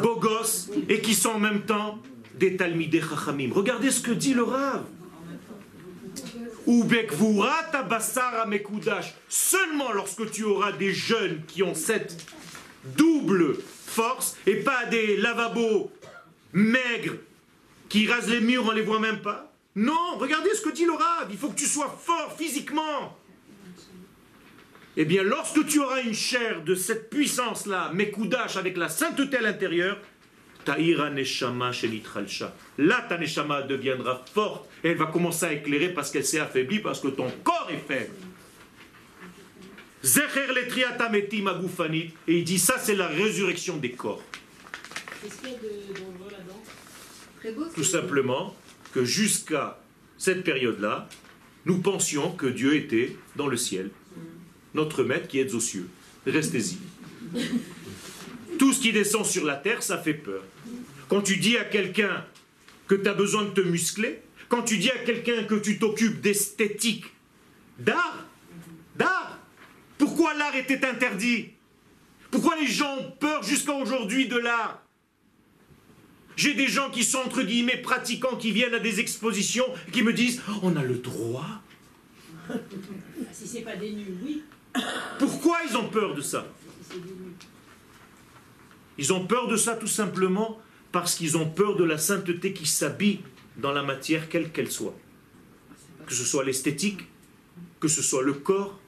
beaux 0.00 0.16
gosses, 0.16 0.70
et 0.88 1.00
qui 1.00 1.14
sont 1.14 1.30
en 1.30 1.40
même 1.40 1.62
temps 1.62 1.98
des 2.38 2.56
Talmidei 2.56 3.00
Chachamim. 3.00 3.50
Regardez 3.52 3.90
ce 3.90 4.00
que 4.00 4.12
dit 4.12 4.32
le 4.32 4.44
Rav. 4.44 4.84
Ubekvurat 6.66 7.74
abasar 7.74 8.40
amekudash. 8.40 9.14
Seulement 9.28 9.92
lorsque 9.92 10.30
tu 10.30 10.44
auras 10.44 10.72
des 10.72 10.92
jeunes 10.92 11.42
qui 11.46 11.62
ont 11.62 11.74
cette 11.74 12.16
double 12.96 13.56
force, 13.86 14.36
et 14.46 14.56
pas 14.56 14.86
des 14.86 15.16
lavabos 15.16 15.90
maigres 16.52 17.16
qui 17.88 18.06
rasent 18.06 18.30
les 18.30 18.40
murs, 18.40 18.64
on 18.66 18.72
les 18.72 18.82
voit 18.82 19.00
même 19.00 19.20
pas. 19.20 19.52
Non, 19.76 20.16
regardez 20.18 20.54
ce 20.54 20.62
que 20.62 20.70
dit 20.70 20.84
le. 20.84 20.92
Il 21.30 21.36
faut 21.36 21.48
que 21.48 21.58
tu 21.58 21.66
sois 21.66 21.98
fort 22.02 22.34
physiquement. 22.36 23.16
Eh 24.96 25.04
bien, 25.04 25.22
lorsque 25.22 25.66
tu 25.66 25.80
auras 25.80 26.02
une 26.02 26.14
chair 26.14 26.62
de 26.62 26.74
cette 26.74 27.10
puissance-là, 27.10 27.90
Mekoudash, 27.94 28.56
avec 28.56 28.76
la 28.76 28.88
sainteté 28.88 29.38
à 29.38 29.40
l'intérieur, 29.40 29.98
Taïra 30.64 31.10
Neshama 31.10 31.72
Shelitralcha. 31.72 32.54
Là, 32.78 33.06
ta 33.08 33.16
Neshama 33.16 33.62
deviendra 33.62 34.24
forte 34.32 34.68
et 34.82 34.88
elle 34.88 34.96
va 34.96 35.06
commencer 35.06 35.46
à 35.46 35.52
éclairer 35.52 35.92
parce 35.92 36.10
qu'elle 36.10 36.24
s'est 36.24 36.40
affaiblie, 36.40 36.78
parce 36.78 37.00
que 37.00 37.08
ton 37.08 37.30
corps 37.44 37.68
est 37.70 37.86
faible. 37.86 38.14
Zecher 40.02 40.46
agufanit. 41.46 42.10
Et 42.26 42.38
il 42.38 42.44
dit 42.44 42.58
ça, 42.58 42.76
c'est 42.78 42.94
la 42.94 43.08
résurrection 43.08 43.76
des 43.76 43.92
corps. 43.92 44.22
Qu'est-ce 45.22 45.36
qu'il 45.36 45.50
y 45.50 45.54
a 45.54 45.58
de 45.58 46.00
dangereux 46.00 46.30
là-dedans? 46.30 46.62
Très 47.38 47.52
beau. 47.52 47.64
Tout 47.74 47.84
simplement 47.84 48.56
que 48.92 49.04
jusqu'à 49.04 49.78
cette 50.16 50.42
période-là, 50.44 51.08
nous 51.66 51.78
pensions 51.78 52.32
que 52.32 52.46
Dieu 52.46 52.74
était 52.74 53.16
dans 53.36 53.46
le 53.46 53.56
ciel, 53.56 53.90
notre 54.74 55.04
maître 55.04 55.28
qui 55.28 55.38
est 55.38 55.52
aux 55.54 55.60
cieux. 55.60 55.88
Restez-y. 56.26 56.78
Tout 58.58 58.72
ce 58.72 58.80
qui 58.80 58.92
descend 58.92 59.24
sur 59.24 59.44
la 59.44 59.56
terre, 59.56 59.82
ça 59.82 59.98
fait 59.98 60.14
peur. 60.14 60.42
Quand 61.08 61.22
tu 61.22 61.36
dis 61.36 61.56
à 61.56 61.64
quelqu'un 61.64 62.24
que 62.86 62.94
tu 62.94 63.08
as 63.08 63.14
besoin 63.14 63.44
de 63.44 63.50
te 63.50 63.60
muscler, 63.60 64.20
quand 64.50 64.64
tu 64.64 64.76
dis 64.76 64.90
à 64.90 64.98
quelqu'un 64.98 65.44
que 65.44 65.54
tu 65.54 65.78
t'occupes 65.78 66.20
d'esthétique, 66.20 67.04
d'art, 67.78 68.26
d'art, 68.96 69.38
pourquoi 69.96 70.34
l'art 70.34 70.56
était 70.56 70.84
interdit? 70.84 71.50
Pourquoi 72.30 72.56
les 72.56 72.66
gens 72.66 72.98
ont 72.98 73.10
peur 73.12 73.42
jusqu'à 73.42 73.72
aujourd'hui 73.74 74.28
de 74.28 74.36
l'art? 74.36 74.82
J'ai 76.36 76.54
des 76.54 76.66
gens 76.66 76.90
qui 76.90 77.04
sont 77.04 77.18
entre 77.18 77.42
guillemets 77.42 77.76
pratiquants, 77.76 78.36
qui 78.36 78.50
viennent 78.50 78.74
à 78.74 78.80
des 78.80 78.98
expositions, 78.98 79.66
et 79.88 79.90
qui 79.92 80.02
me 80.02 80.12
disent 80.12 80.42
On 80.62 80.74
a 80.76 80.82
le 80.82 80.96
droit 80.96 81.62
Ah, 82.50 82.54
Si 83.32 83.46
c'est 83.46 83.60
pas 83.62 83.76
des 83.76 83.92
nus, 83.92 84.14
oui. 84.24 84.42
Pourquoi 85.18 85.58
ils 85.68 85.76
ont 85.76 85.88
peur 85.88 86.14
de 86.14 86.22
ça? 86.22 86.46
Ils 88.98 89.12
ont 89.12 89.26
peur 89.26 89.46
de 89.46 89.56
ça 89.56 89.76
tout 89.76 89.86
simplement 89.86 90.60
parce 90.90 91.14
qu'ils 91.14 91.36
ont 91.36 91.48
peur 91.48 91.76
de 91.76 91.84
la 91.84 91.98
sainteté 91.98 92.52
qui 92.52 92.66
s'habille 92.66 93.20
dans 93.56 93.72
la 93.72 93.82
matière, 93.82 94.28
quelle 94.28 94.50
qu'elle 94.50 94.70
soit. 94.70 94.96
Que 96.06 96.14
ce 96.14 96.24
soit 96.24 96.44
l'esthétique, 96.44 97.00
que 97.78 97.88
ce 97.88 98.02
soit 98.02 98.22
le 98.22 98.34
corps, 98.34 98.78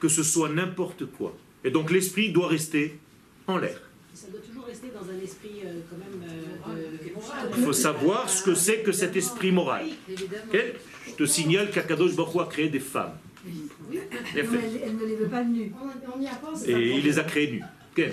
que 0.00 0.08
ce 0.08 0.22
soit 0.22 0.48
n'importe 0.48 1.06
quoi. 1.06 1.36
Et 1.64 1.70
donc 1.70 1.90
l'esprit 1.90 2.32
doit 2.32 2.48
rester 2.48 2.98
en 3.46 3.56
l'air. 3.58 3.80
Ça 4.14 4.28
doit 4.28 4.40
toujours 4.40 4.66
rester 4.66 4.88
dans 4.88 5.08
un 5.10 5.18
esprit 5.22 5.60
euh, 5.64 5.80
quand 5.88 5.96
même 5.96 6.22
euh, 6.28 7.08
de 7.08 7.14
moral. 7.14 7.50
Il 7.56 7.64
faut 7.64 7.72
savoir 7.72 8.28
ce 8.28 8.42
que 8.42 8.54
c'est 8.54 8.82
que 8.82 8.92
cet 8.92 9.16
esprit 9.16 9.52
moral. 9.52 9.86
Je 10.08 11.12
te 11.16 11.24
signale 11.24 11.70
qu'Akadosh 11.70 12.14
Baruch 12.14 12.42
a 12.42 12.46
créé 12.46 12.68
des 12.68 12.80
femmes. 12.80 13.16
Non, 13.44 14.00
elle, 14.36 14.48
elle 14.84 14.96
ne 14.96 15.06
les 15.06 15.16
veut 15.16 15.28
pas 15.28 15.42
nues. 15.44 15.72
On, 15.80 16.18
on 16.18 16.20
y 16.20 16.26
a 16.26 16.34
pensé. 16.34 16.70
Et 16.70 16.98
il 16.98 17.04
les 17.04 17.18
a 17.18 17.24
créées 17.24 17.52
nues. 17.52 17.64
Good. 17.94 18.12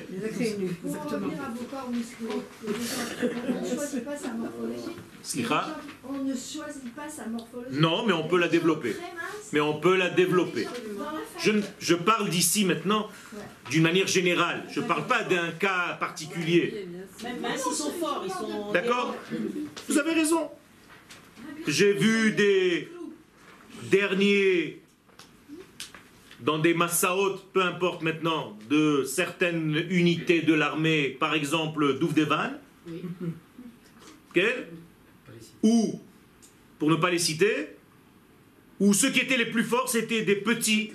On 6.10 6.14
ne 6.24 6.34
choisit 6.34 6.94
pas 6.94 7.08
sa 7.08 7.28
morphologie. 7.28 7.80
Non, 7.80 8.06
mais 8.06 8.12
on 8.14 8.28
peut 8.28 8.38
la 8.40 8.50
développer. 8.50 8.96
Mais 9.54 9.62
on 9.62 9.80
peut 9.80 9.96
la 9.96 10.10
développer. 10.10 10.68
Je, 11.38 11.52
je 11.80 11.96
parle 11.96 12.30
d'ici 12.30 12.66
maintenant 12.66 13.08
d'une 13.70 13.84
manière 13.84 14.08
générale. 14.08 14.66
Je 14.70 14.82
ne 14.82 14.86
parle 14.86 15.08
pas 15.08 15.24
d'un 15.24 15.52
cas 15.52 15.96
particulier. 15.98 16.88
Même 17.24 17.58
s'ils 17.58 17.74
sont 17.74 17.92
forts, 17.92 18.24
ils 18.26 18.32
sont. 18.32 18.72
D'accord 18.74 19.16
Vous 19.88 19.98
avez 19.98 20.14
raison. 20.14 20.50
J'ai 21.68 21.94
vu 21.94 22.32
des 22.34 22.92
derniers 23.90 24.82
dans 26.42 26.60
des 26.60 26.74
massaot, 26.74 27.38
peu 27.54 27.62
importe 27.62 28.02
maintenant, 28.02 28.58
de 28.70 29.04
certaines 29.04 29.86
unités 29.90 30.42
de 30.42 30.54
l'armée, 30.54 31.10
par 31.20 31.34
exemple 31.34 32.00
Douvdevan, 32.00 32.52
Oui. 32.88 33.02
ou, 35.64 36.00
pour 36.78 36.90
ne 36.90 36.96
pas 36.96 37.12
les 37.12 37.20
citer, 37.20 37.76
où 38.80 38.94
ceux 38.94 39.10
qui 39.10 39.20
étaient 39.20 39.38
les 39.38 39.48
plus 39.48 39.64
forts, 39.64 39.90
c'était 39.90 40.22
des 40.24 40.38
petits 40.38 40.92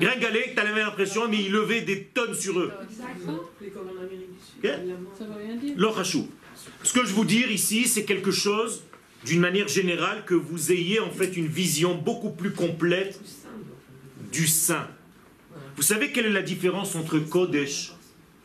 gringalets, 0.00 0.50
que 0.50 0.54
tu 0.54 0.60
avais 0.60 0.80
l'impression, 0.80 1.28
mais 1.28 1.44
ils 1.44 1.52
levaient 1.52 1.82
des 1.82 2.04
tonnes 2.04 2.34
sur 2.34 2.58
eux. 2.58 2.72
Comme 3.72 3.88
en 3.88 4.02
Amérique 4.02 4.30
du 4.32 4.40
Sud. 4.40 4.64
Ok 4.64 4.70
Ça 5.16 5.24
veut 5.24 5.46
rien 5.46 5.56
dire. 5.56 5.74
L'orachou. 5.76 6.28
Ce 6.82 6.92
que 6.92 7.06
je 7.06 7.14
veux 7.14 7.24
dire 7.24 7.50
ici, 7.52 7.86
c'est 7.86 8.04
quelque 8.04 8.32
chose, 8.32 8.82
d'une 9.24 9.40
manière 9.40 9.68
générale, 9.68 10.24
que 10.26 10.34
vous 10.34 10.72
ayez 10.72 10.98
en 10.98 11.10
fait 11.10 11.36
une 11.36 11.46
vision 11.46 11.94
beaucoup 11.94 12.30
plus 12.30 12.50
complète 12.52 13.20
du 14.34 14.46
saint. 14.48 14.88
Vous 15.76 15.82
savez 15.82 16.10
quelle 16.10 16.26
est 16.26 16.30
la 16.30 16.42
différence 16.42 16.96
entre 16.96 17.18
Kodesh 17.20 17.92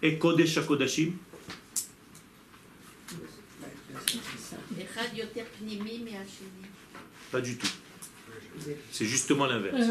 et 0.03 0.17
Kodesh 0.17 0.57
à 0.57 0.61
Pas 7.31 7.41
du 7.41 7.57
tout. 7.57 7.67
C'est 8.91 9.05
justement 9.05 9.47
l'inverse. 9.47 9.87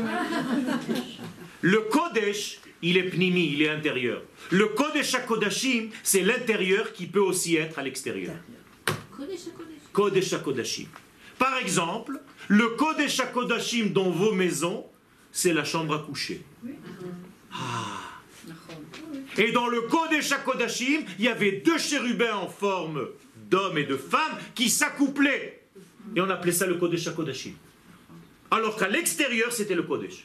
Le 1.62 1.80
Kodesh, 1.80 2.60
il 2.82 2.96
est 2.96 3.10
pnimi, 3.10 3.52
il 3.54 3.62
est 3.62 3.68
intérieur. 3.68 4.22
Le 4.50 4.66
Kodesh 4.66 5.14
HaKodashim, 5.14 5.90
c'est 6.04 6.22
l'intérieur 6.22 6.92
qui 6.92 7.06
peut 7.06 7.20
aussi 7.20 7.56
être 7.56 7.78
à 7.78 7.82
l'extérieur. 7.82 8.34
Kodesh 9.92 10.36
Par 11.38 11.56
exemple, 11.58 12.20
le 12.46 12.68
Kodesh 12.68 13.18
HaKodashim 13.18 13.88
dans 13.92 14.10
vos 14.10 14.32
maisons, 14.32 14.86
c'est 15.32 15.52
la 15.52 15.64
chambre 15.64 15.94
à 15.94 15.98
coucher. 16.00 16.42
Ah. 17.52 18.08
Et 19.36 19.52
dans 19.52 19.68
le 19.68 19.82
Kodesh 19.82 20.32
HaKodashim, 20.32 21.02
il 21.18 21.24
y 21.24 21.28
avait 21.28 21.62
deux 21.64 21.78
chérubins 21.78 22.36
en 22.36 22.48
forme 22.48 23.08
d'hommes 23.50 23.78
et 23.78 23.84
de 23.84 23.96
femmes 23.96 24.38
qui 24.54 24.68
s'accouplaient. 24.68 25.62
Et 26.16 26.20
on 26.20 26.30
appelait 26.30 26.52
ça 26.52 26.66
le 26.66 26.74
Kodesh 26.74 27.06
HaKodashim. 27.06 27.52
Alors 28.50 28.76
qu'à 28.76 28.88
l'extérieur, 28.88 29.52
c'était 29.52 29.74
le 29.74 29.82
Kodesh. 29.82 30.24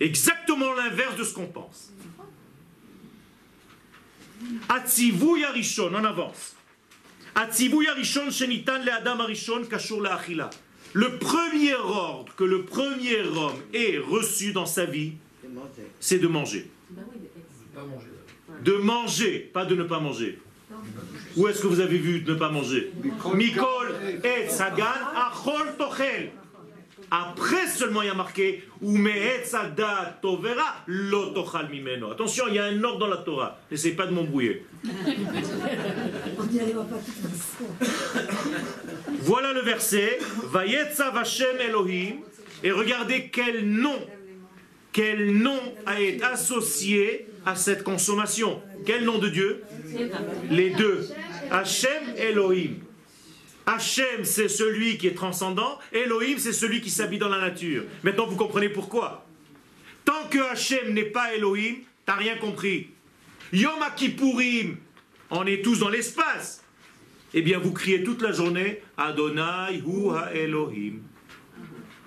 Exactement 0.00 0.72
l'inverse 0.74 1.16
de 1.16 1.24
ce 1.24 1.34
qu'on 1.34 1.46
pense. 1.46 1.92
Atzivouy 4.68 5.44
Arishon, 5.44 5.92
on 5.94 6.04
avance. 6.04 6.56
Atzivouy 7.34 7.86
Arishon 7.88 8.30
shenitan 8.30 8.82
le 8.84 8.92
Adam 8.92 9.20
Arishon 9.20 9.64
kashur 9.64 10.00
le'achila. 10.00 10.50
Le 10.94 11.18
premier 11.18 11.74
ordre 11.74 12.34
que 12.36 12.44
le 12.44 12.64
premier 12.64 13.20
homme 13.20 13.56
ait 13.72 13.98
reçu 13.98 14.52
dans 14.52 14.66
sa 14.66 14.84
vie, 14.84 15.12
c'est 16.00 16.18
de 16.18 16.28
manger. 16.28 16.70
De 18.64 18.72
manger, 18.74 19.50
pas 19.52 19.64
de 19.64 19.74
ne 19.74 19.84
pas 19.84 20.00
manger. 20.00 20.38
Où 21.36 21.48
est-ce 21.48 21.62
que 21.62 21.66
vous 21.66 21.80
avez 21.80 21.98
vu 21.98 22.24
ne 22.26 22.34
pas 22.34 22.50
manger? 22.50 22.92
Mikol 23.34 23.94
et 24.24 24.48
Sagan 24.48 24.84
achol 25.14 25.76
tochel. 25.78 26.30
Après 27.14 27.66
seulement 27.66 28.00
il 28.00 28.06
y 28.06 28.10
a 28.10 28.14
marqué 28.14 28.64
tovera 30.22 30.82
lo 30.86 31.26
tochal 31.34 31.68
mimeno. 31.68 32.10
Attention, 32.10 32.44
il 32.48 32.54
y 32.54 32.58
a 32.58 32.64
un 32.64 32.82
ordre 32.82 33.00
dans 33.00 33.06
la 33.06 33.18
Torah. 33.18 33.60
N'essayez 33.70 33.94
pas 33.94 34.06
de 34.06 34.12
m'embrouiller. 34.12 34.64
Voilà 39.20 39.52
le 39.52 39.60
verset. 39.60 40.18
Vayetzav 40.44 41.14
Hashem 41.18 41.60
Elohim. 41.60 42.20
Et 42.64 42.70
regardez 42.70 43.28
quel 43.30 43.68
nom, 43.68 43.98
quel 44.90 45.36
nom 45.36 45.60
a 45.84 46.00
été 46.00 46.24
associé 46.24 47.26
à 47.44 47.56
cette 47.56 47.82
consommation. 47.82 48.62
Quel 48.86 49.04
nom 49.04 49.18
de 49.18 49.28
Dieu? 49.28 49.62
Les 50.50 50.70
deux. 50.70 51.06
Hashem 51.50 52.16
Elohim. 52.16 52.76
Hashem, 53.66 54.24
c'est 54.24 54.48
celui 54.48 54.98
qui 54.98 55.06
est 55.06 55.14
transcendant. 55.14 55.78
Elohim, 55.92 56.38
c'est 56.38 56.52
celui 56.52 56.80
qui 56.80 56.90
s'habille 56.90 57.18
dans 57.18 57.28
la 57.28 57.40
nature. 57.40 57.84
Maintenant, 58.02 58.26
vous 58.26 58.36
comprenez 58.36 58.68
pourquoi. 58.68 59.26
Tant 60.04 60.28
que 60.30 60.38
Hashem 60.38 60.92
n'est 60.92 61.04
pas 61.04 61.34
Elohim, 61.34 61.76
t'as 62.04 62.16
rien 62.16 62.36
compris. 62.36 62.88
Yom 63.52 63.78
Kippourim, 63.96 64.76
on 65.30 65.46
est 65.46 65.62
tous 65.62 65.78
dans 65.78 65.88
l'espace. 65.88 66.64
Eh 67.34 67.42
bien, 67.42 67.58
vous 67.58 67.72
criez 67.72 68.02
toute 68.02 68.20
la 68.20 68.32
journée 68.32 68.82
Adonai 68.96 69.78
hu 69.78 70.10
Elohim. 70.34 71.00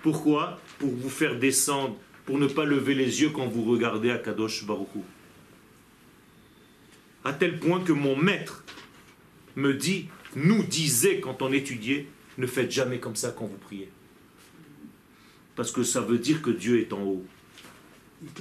Pourquoi? 0.04 0.60
Pour 0.78 0.92
vous 0.92 1.10
faire 1.10 1.40
descendre, 1.40 1.98
pour 2.26 2.38
ne 2.38 2.48
pas 2.48 2.66
lever 2.66 2.94
les 2.94 3.22
yeux 3.22 3.30
quand 3.30 3.48
vous 3.48 3.64
regardez 3.64 4.12
à 4.12 4.18
Kadosh 4.18 4.66
Baruch 4.66 4.90
Hu. 4.96 5.00
À 7.24 7.34
tel 7.34 7.60
point 7.60 7.80
que 7.80 7.92
mon 7.92 8.16
maître 8.16 8.64
me 9.56 9.74
dit, 9.74 10.08
nous 10.36 10.64
disait 10.64 11.20
quand 11.20 11.42
on 11.42 11.52
étudiait, 11.52 12.08
ne 12.38 12.48
faites 12.48 12.72
jamais 12.72 13.00
comme 13.00 13.16
ça 13.16 13.34
quand 13.38 13.46
vous 13.46 13.58
priez. 13.58 13.90
Parce 15.56 15.72
que 15.72 15.84
ça 15.84 16.02
veut 16.02 16.18
dire 16.18 16.42
que 16.42 16.50
Dieu 16.50 16.80
est 16.80 16.92
en 16.92 17.02
haut. 17.02 17.26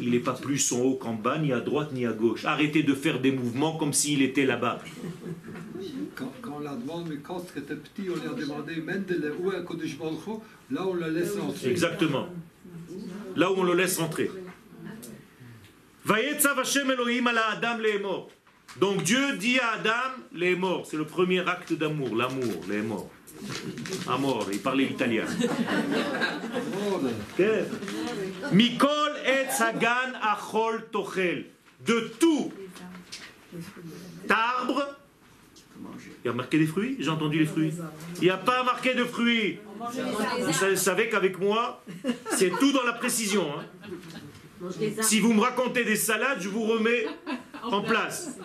Il 0.00 0.10
n'est 0.10 0.20
pas 0.20 0.32
plus 0.32 0.72
en 0.72 0.80
haut 0.80 0.94
qu'en 0.94 1.14
bas, 1.14 1.38
ni 1.38 1.52
à 1.52 1.60
droite, 1.60 1.92
ni 1.92 2.06
à 2.06 2.12
gauche. 2.12 2.44
Arrêtez 2.44 2.82
de 2.82 2.94
faire 2.94 3.20
des 3.20 3.32
mouvements 3.32 3.76
comme 3.76 3.92
s'il 3.92 4.22
était 4.22 4.46
là-bas. 4.46 4.82
Quand, 6.14 6.32
quand 6.40 6.56
on 6.56 6.60
la 6.60 6.74
demande, 6.74 7.08
mais 7.08 7.16
quand 7.16 7.36
on 7.36 7.60
était 7.60 7.76
petit, 7.76 8.08
on 8.10 8.24
leur 8.24 8.34
demandait 8.34 8.76
Mendele, 8.76 9.32
où 9.40 9.52
est 9.52 9.64
Kodesh 9.64 9.96
Là, 10.70 10.86
on 10.86 10.94
la 10.94 11.08
laisse 11.08 11.36
entrer. 11.38 11.70
Exactement. 11.70 12.28
Là 13.36 13.52
où 13.52 13.56
on 13.56 13.64
le 13.64 13.74
laisse 13.74 13.98
rentrer. 13.98 14.30
Vayetzav 16.04 16.58
Hashem 16.58 16.90
Elohim 16.90 17.26
ala 17.26 17.50
Adam 17.50 17.78
le'emor. 17.78 18.30
Donc 18.80 19.02
Dieu 19.02 19.36
dit 19.36 19.58
à 19.60 19.72
Adam 19.74 19.92
les 20.32 20.56
morts. 20.56 20.86
C'est 20.88 20.96
le 20.96 21.04
premier 21.04 21.40
acte 21.48 21.72
d'amour, 21.72 22.14
l'amour, 22.16 22.64
les 22.68 22.82
morts. 22.82 23.10
Amor, 24.08 24.46
il 24.52 24.60
parlait 24.60 24.84
l'italien. 24.86 25.24
Là. 27.38 27.46
Mikol 28.52 29.12
et 29.26 29.46
achol 30.22 30.86
tochel. 30.90 31.46
De 31.84 32.12
tout 32.18 32.52
arbre. 34.28 34.88
Il 36.24 36.28
y 36.28 36.30
a 36.30 36.32
marqué 36.32 36.58
des 36.58 36.66
fruits? 36.66 36.96
J'ai 37.00 37.10
entendu 37.10 37.40
les 37.40 37.44
fruits. 37.46 37.72
Il 38.16 38.22
n'y 38.24 38.30
a 38.30 38.38
pas 38.38 38.62
marqué 38.64 38.94
de 38.94 39.04
fruits. 39.04 39.58
Vous 40.40 40.52
sa- 40.52 40.74
savez 40.76 41.08
qu'avec 41.10 41.38
moi, 41.38 41.82
c'est 42.30 42.50
tout 42.50 42.72
dans 42.72 42.84
la 42.84 42.94
précision. 42.94 43.46
hein. 43.58 43.64
Si 45.02 45.20
vous 45.20 45.32
me 45.32 45.40
racontez 45.40 45.84
des 45.84 45.96
salades, 45.96 46.40
je 46.40 46.48
vous 46.48 46.64
remets 46.64 47.06
en 47.62 47.82
place. 47.82 48.36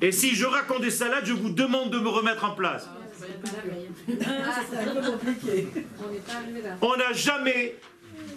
Et 0.00 0.12
si 0.12 0.34
je 0.34 0.44
raconte 0.44 0.82
des 0.82 0.90
salades, 0.90 1.24
je 1.26 1.32
vous 1.32 1.50
demande 1.50 1.90
de 1.90 1.98
me 1.98 2.08
remettre 2.08 2.44
en 2.44 2.54
place. 2.54 2.88
Un 3.22 4.94
peu 4.94 5.10
compliqué. 5.10 5.68
On 6.80 6.96
n'a 6.96 7.12
jamais, 7.12 7.76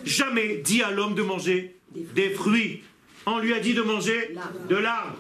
jamais 0.04 0.58
dit 0.58 0.84
à 0.84 0.92
l'homme 0.92 1.16
de 1.16 1.24
manger 1.24 1.76
des 2.14 2.30
fruits. 2.30 2.84
On 3.26 3.40
lui 3.40 3.54
a 3.54 3.60
dit 3.60 3.74
de 3.74 3.82
manger 3.82 4.36
de 4.70 4.76
l'arbre. 4.76 5.18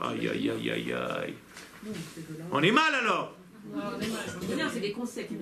Aïe, 0.00 0.28
aïe, 0.28 0.50
aïe, 0.50 0.70
aïe, 0.70 0.92
aïe. 0.92 1.34
On 2.50 2.62
est 2.62 2.72
mal 2.72 2.94
alors. 2.94 3.36
Non, 3.74 3.82
c'est 4.72 4.80
des 4.80 4.92
concepts. 4.92 5.32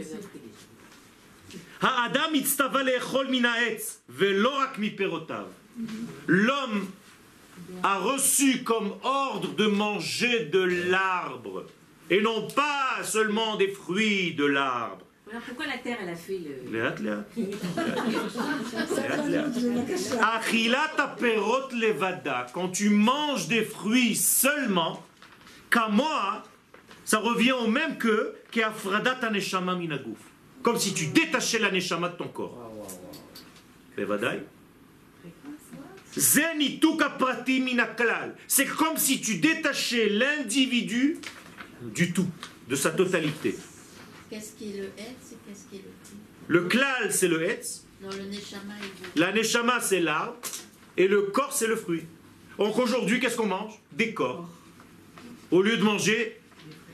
האדם 1.82 2.30
הצטווה 2.36 2.84
לאכול 2.84 3.28
מן 3.32 3.46
העץ, 3.46 4.02
ולא 4.10 4.60
רק 4.60 4.80
מפירותיו. 4.80 5.46
L'homme 6.28 6.88
a 7.84 7.98
reçu 7.98 8.64
comme 8.64 8.92
ordre 9.04 9.54
de 9.56 9.68
manger 9.68 10.46
de 10.46 10.60
l'arbre, 10.92 11.66
et 12.10 12.22
non 12.22 12.48
pas 12.48 13.04
seulement 13.04 13.56
des 13.56 13.70
fruits 13.70 14.34
de 14.34 14.46
l'arbre. 14.46 15.06
Alors 15.32 15.44
pourquoi 15.44 15.68
la 15.68 15.78
Terre, 15.78 15.98
elle 16.02 16.10
a 16.10 16.16
fait 16.16 16.40
le. 16.40 16.72
לאט 16.72 17.00
לאט. 17.00 17.38
לאט 18.98 19.26
לאט. 19.30 20.20
אכילת 20.20 21.00
הפירות 21.00 21.74
לבדה, 21.74 22.44
quand 22.54 22.70
tu 22.70 22.90
manges 22.90 23.48
des 23.48 23.64
fruits 23.64 24.16
seulement, 24.16 25.04
כמוה, 25.72 26.42
ça 27.06 27.20
revient 27.20 27.52
au 27.52 27.68
même 27.68 27.98
que 28.00 28.34
qu'afradat 28.52 29.24
הנשמה 29.24 29.76
מן 29.76 29.92
הגוף. 29.92 30.30
comme 30.65 30.79
si 30.79 30.95
tu 30.95 31.07
détachais 31.09 31.61
la 31.61 31.71
neshama 31.71 32.09
de 32.09 32.17
ton 32.17 32.29
corps. 32.29 32.73
C'est 38.47 38.67
comme 38.67 38.97
si 38.97 39.21
tu 39.21 39.37
détachais 39.37 40.09
l'individu 40.09 41.19
du 41.83 42.13
tout, 42.13 42.27
de 42.69 42.75
sa 42.75 42.91
totalité. 42.91 43.57
Qu'est-ce 44.31 44.55
qui 44.55 44.71
est 44.71 44.79
le 44.79 44.91
le 46.47 46.65
klal, 46.65 47.13
c'est 47.13 47.29
le 47.29 47.43
Hetz. 47.43 47.87
La 49.17 49.33
neshama, 49.33 49.81
c'est 49.81 50.01
l'arbre. 50.01 50.37
Et 50.97 51.09
le 51.09 51.23
corps, 51.23 51.53
c'est 51.53 51.67
le 51.67 51.77
fruit. 51.77 52.05
Donc 52.59 52.79
aujourd'hui, 52.79 53.21
qu'est-ce 53.21 53.37
qu'on 53.37 53.47
mange? 53.47 53.75
Des 53.93 54.15
corps. 54.15 54.49
Au 55.51 55.63
lieu 55.63 55.77
de 55.77 55.83
manger 55.83 56.41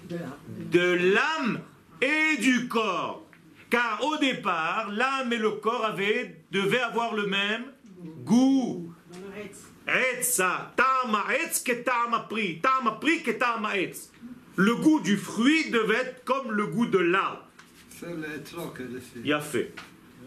de 0.08 0.80
l'âme 0.80 1.60
et 2.00 2.36
du 2.40 2.68
corps. 2.68 3.29
Car 3.70 4.04
au 4.04 4.16
départ, 4.18 4.90
l'âme 4.90 5.32
et 5.32 5.38
le 5.38 5.52
corps 5.52 5.84
avaient, 5.84 6.36
devaient 6.50 6.80
avoir 6.80 7.14
le 7.14 7.26
même 7.26 7.64
goût. 8.24 8.92
Le 14.56 14.74
goût 14.74 15.00
du 15.00 15.16
fruit 15.16 15.70
devait 15.70 15.94
être 15.94 16.24
comme 16.24 16.52
le 16.52 16.66
goût 16.66 16.86
de 16.86 16.98
l'arbre. 16.98 17.46
Il 19.24 19.32
a 19.32 19.40
fait. 19.40 19.72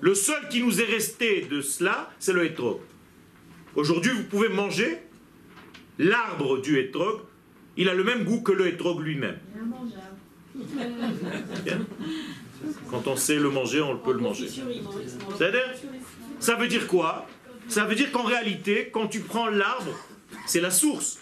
Le 0.02 0.16
seul 0.16 0.48
qui 0.50 0.62
nous 0.62 0.82
est 0.82 0.86
resté 0.86 1.42
de 1.42 1.62
cela, 1.62 2.12
c'est 2.20 2.34
le 2.34 2.46
hétrog. 2.46 2.80
Aujourd'hui, 3.76 4.12
vous 4.12 4.24
pouvez 4.24 4.50
manger 4.50 5.00
l'arbre 5.98 6.62
du 6.62 6.80
hétrog. 6.80 7.22
Il 7.78 7.90
a 7.90 7.94
le 7.94 8.04
même 8.04 8.24
goût 8.24 8.42
que 8.42 8.52
le 8.52 8.68
hétrog 8.68 9.02
lui-même. 9.02 9.40
Quand 12.90 13.08
on 13.08 13.16
sait 13.16 13.36
le 13.36 13.50
manger, 13.50 13.82
on 13.82 13.98
peut 13.98 14.14
le 14.14 14.20
manger. 14.20 14.48
C'est-à-dire 15.38 15.74
Ça 16.40 16.56
veut 16.56 16.68
dire 16.68 16.88
quoi? 16.88 17.28
Ça 17.68 17.86
veut 17.86 17.96
dire 17.96 18.12
qu'en 18.12 18.24
réalité, 18.24 18.90
quand 18.92 19.08
tu 19.08 19.22
prends 19.22 19.48
l'arbre, 19.48 19.98
c'est 20.46 20.62
la 20.62 20.72
source. 20.72 21.20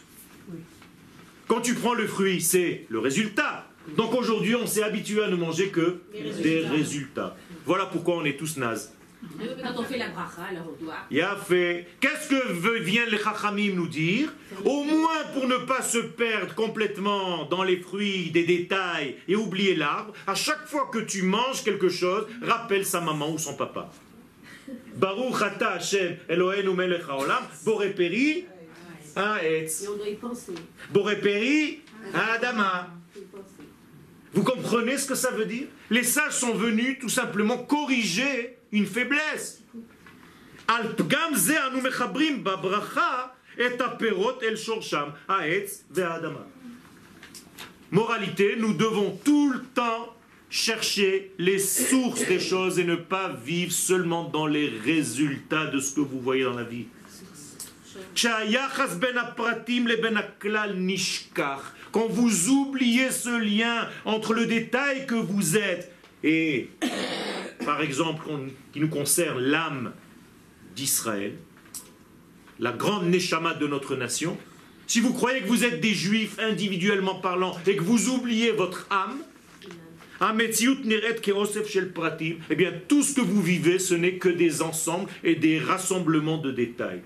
Quand 1.47 1.61
tu 1.61 1.73
prends 1.75 1.93
le 1.93 2.07
fruit, 2.07 2.41
c'est 2.41 2.85
le 2.89 2.99
résultat. 2.99 3.67
Donc 3.97 4.13
aujourd'hui, 4.13 4.55
on 4.55 4.67
s'est 4.67 4.83
habitué 4.83 5.23
à 5.23 5.27
ne 5.27 5.35
manger 5.35 5.69
que 5.69 6.01
des 6.43 6.65
résultats. 6.65 7.35
Voilà 7.65 7.85
pourquoi 7.85 8.15
on 8.17 8.25
est 8.25 8.37
tous 8.37 8.57
nazes. 8.57 8.93
Quand 9.63 9.73
on 9.77 9.83
fait 9.83 9.97
la 9.97 10.09
bracha, 10.09 10.43
alors 10.49 10.65
on 10.71 10.83
doit. 10.83 10.95
Il 11.11 11.21
a 11.21 11.35
fait. 11.35 11.87
Qu'est-ce 11.99 12.29
que 12.29 12.79
viennent 12.79 13.09
les 13.09 13.19
chachamim 13.19 13.73
nous 13.75 13.87
dire 13.87 14.33
Au 14.65 14.83
moins 14.83 15.23
pour 15.33 15.47
ne 15.47 15.57
pas 15.57 15.81
se 15.81 15.99
perdre 15.99 16.55
complètement 16.55 17.45
dans 17.45 17.63
les 17.63 17.77
fruits, 17.77 18.31
des 18.31 18.45
détails 18.45 19.15
et 19.27 19.35
oublier 19.35 19.75
l'arbre, 19.75 20.13
à 20.25 20.35
chaque 20.35 20.67
fois 20.67 20.89
que 20.91 20.99
tu 20.99 21.21
manges 21.21 21.63
quelque 21.63 21.89
chose, 21.89 22.25
rappelle 22.41 22.85
sa 22.85 23.01
maman 23.01 23.31
ou 23.31 23.37
son 23.37 23.55
papa. 23.55 23.91
Baruch 24.95 25.41
ata 25.41 25.73
Hashem 25.73 26.17
Eloheinu 26.27 26.73
melech 26.73 27.03
haolam, 27.07 27.43
boré 27.63 27.91
peri 27.91 28.45
haetz. 29.15 29.83
Et 29.83 29.87
on 29.87 29.97
doit 29.97 30.07
y 30.07 30.15
penser. 30.15 30.53
Boré 30.91 31.17
peri 31.17 31.81
adama. 32.13 32.89
Faut 33.13 33.19
y 33.19 33.23
penser. 33.25 33.67
Vous 34.33 34.43
comprenez 34.43 34.97
ce 34.97 35.07
que 35.07 35.15
ça 35.15 35.31
veut 35.31 35.45
dire 35.45 35.67
Les 35.89 36.03
sages 36.03 36.33
sont 36.33 36.53
venus 36.53 36.97
tout 36.99 37.09
simplement 37.09 37.57
corriger 37.57 38.57
une 38.71 38.85
faiblesse. 38.85 39.63
Moralité, 47.91 48.55
nous 48.57 48.73
devons 48.73 49.19
tout 49.23 49.51
le 49.51 49.61
temps 49.73 50.15
chercher 50.49 51.31
les 51.37 51.59
sources 51.59 52.25
des 52.25 52.39
choses 52.39 52.79
et 52.79 52.83
ne 52.83 52.95
pas 52.95 53.29
vivre 53.29 53.71
seulement 53.71 54.25
dans 54.25 54.47
les 54.47 54.69
résultats 54.69 55.67
de 55.67 55.79
ce 55.79 55.95
que 55.95 56.01
vous 56.01 56.19
voyez 56.19 56.43
dans 56.43 56.53
la 56.53 56.63
vie. 56.63 56.87
Ben 58.13 58.29
ben. 60.13 60.23
Quand 61.91 62.07
vous 62.07 62.49
oubliez 62.49 63.11
ce 63.11 63.41
lien 63.41 63.89
entre 64.05 64.33
le 64.33 64.45
détail 64.45 65.05
que 65.05 65.15
vous 65.15 65.57
êtes 65.57 65.91
et, 66.23 66.69
par 67.65 67.81
exemple, 67.81 68.23
qui 68.73 68.79
nous 68.79 68.89
concerne 68.89 69.39
l'âme 69.39 69.93
d'Israël, 70.75 71.35
la 72.59 72.71
grande 72.71 73.07
neshama 73.07 73.53
de 73.53 73.67
notre 73.67 73.95
nation, 73.95 74.37
si 74.87 74.99
vous 74.99 75.13
croyez 75.13 75.41
que 75.41 75.47
vous 75.47 75.63
êtes 75.63 75.79
des 75.79 75.93
juifs 75.93 76.37
individuellement 76.39 77.15
parlant 77.15 77.57
et 77.65 77.75
que 77.75 77.83
vous 77.83 78.09
oubliez 78.09 78.51
votre 78.51 78.87
âme, 78.89 79.19
eh 82.49 82.55
bien 82.55 82.73
tout 82.87 83.01
ce 83.01 83.15
que 83.15 83.21
vous 83.21 83.41
vivez, 83.41 83.79
ce 83.79 83.95
n'est 83.95 84.17
que 84.17 84.29
des 84.29 84.61
ensembles 84.61 85.09
et 85.23 85.35
des 85.35 85.57
rassemblements 85.57 86.37
de 86.37 86.51
détails. 86.51 87.01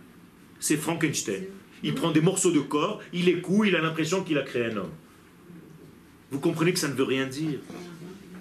C'est 0.60 0.78
Frankenstein. 0.78 1.43
Il 1.84 1.93
prend 1.93 2.12
des 2.12 2.22
morceaux 2.22 2.51
de 2.51 2.60
corps, 2.60 3.01
il 3.14 3.26
les 3.26 3.39
coud, 3.39 3.68
il 3.68 3.76
a 3.76 3.82
l'impression 3.82 4.24
qu'il 4.24 4.38
a 4.38 4.41
créé 4.41 4.66
un 4.66 4.78
homme. 4.78 4.91
Vous 6.32 6.39
comprenez 6.39 6.74
que 6.74 6.80
ça 6.80 6.88
ne 6.88 6.93
veut 6.93 7.03
rien 7.03 7.28
dire. 7.28 7.60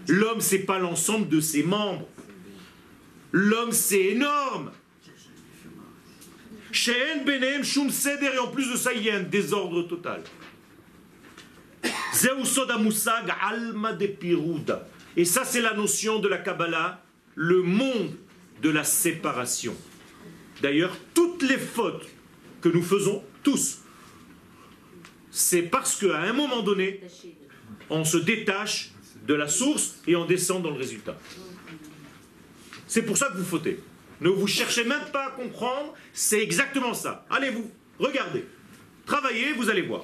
L'homme, 0.09 0.41
c'est 0.41 0.61
pas 0.61 0.79
l'ensemble 0.79 1.29
de 1.29 1.41
ses 1.41 1.63
membres. 1.63 2.09
L'homme, 3.33 3.73
c'est 3.73 4.07
énorme. 4.07 4.71
She'en 6.73 7.25
benehem 7.25 7.63
shum 7.63 7.91
seder, 7.91 8.35
et 8.35 8.39
en 8.39 8.49
plus 8.49 8.71
de 8.71 8.77
ça, 8.77 8.93
il 8.93 9.03
y 9.03 9.11
a 9.11 9.17
un 9.17 9.23
désordre 9.23 9.83
total. 9.83 10.23
Alma 13.43 13.93
de 13.93 14.07
piruda. 14.07 14.89
Et 15.17 15.25
ça, 15.25 15.45
c'est 15.45 15.61
la 15.61 15.75
notion 15.75 16.19
de 16.19 16.29
la 16.29 16.39
Kabbalah, 16.39 17.03
le 17.35 17.63
monde 17.63 18.17
de 18.63 18.71
la 18.71 18.85
séparation. 18.85 19.75
D'ailleurs, 20.63 20.97
toutes 21.13 21.43
les 21.43 21.59
fautes 21.59 22.07
que 22.61 22.69
nous 22.69 22.83
faisons, 22.83 23.23
tous, 23.43 23.81
c'est 25.31 25.63
parce 25.63 25.97
qu'à 25.97 26.21
un 26.21 26.33
moment 26.33 26.63
donné, 26.63 27.01
on 27.91 28.05
se 28.05 28.17
détache 28.17 28.94
de 29.27 29.35
la 29.35 29.49
source 29.49 29.97
et 30.07 30.17
on 30.17 30.25
descend 30.25 30.63
dans 30.63 30.71
le 30.71 30.79
résultat. 30.79 31.17
C'est 32.87 33.03
pour 33.03 33.17
ça 33.17 33.29
que 33.29 33.37
vous 33.37 33.45
fautez. 33.45 33.81
Ne 34.21 34.29
vous 34.29 34.47
cherchez 34.47 34.85
même 34.85 35.05
pas 35.13 35.27
à 35.27 35.31
comprendre, 35.31 35.95
c'est 36.13 36.41
exactement 36.41 36.95
ça. 36.95 37.27
Allez 37.31 37.51
vous, 37.51 37.71
regardez, 37.99 38.45
travaillez, 39.07 39.53
vous 39.53 39.69
allez 39.69 39.83
voir. 39.83 40.03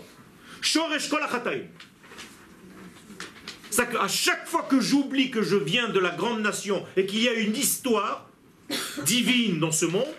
C'est 3.71 3.89
qu'à 3.89 4.09
chaque 4.09 4.49
fois 4.49 4.63
que 4.63 4.81
j'oublie 4.81 5.31
que 5.31 5.43
je 5.43 5.57
viens 5.57 5.89
de 5.89 6.01
la 6.01 6.11
grande 6.11 6.43
nation 6.43 6.85
et 6.97 7.07
qu'il 7.07 7.23
y 7.23 7.29
a 7.29 7.35
une 7.35 7.57
histoire 7.57 8.29
divine 9.05 9.59
dans 9.61 9.73
ce 9.73 9.87
monde, 9.87 10.13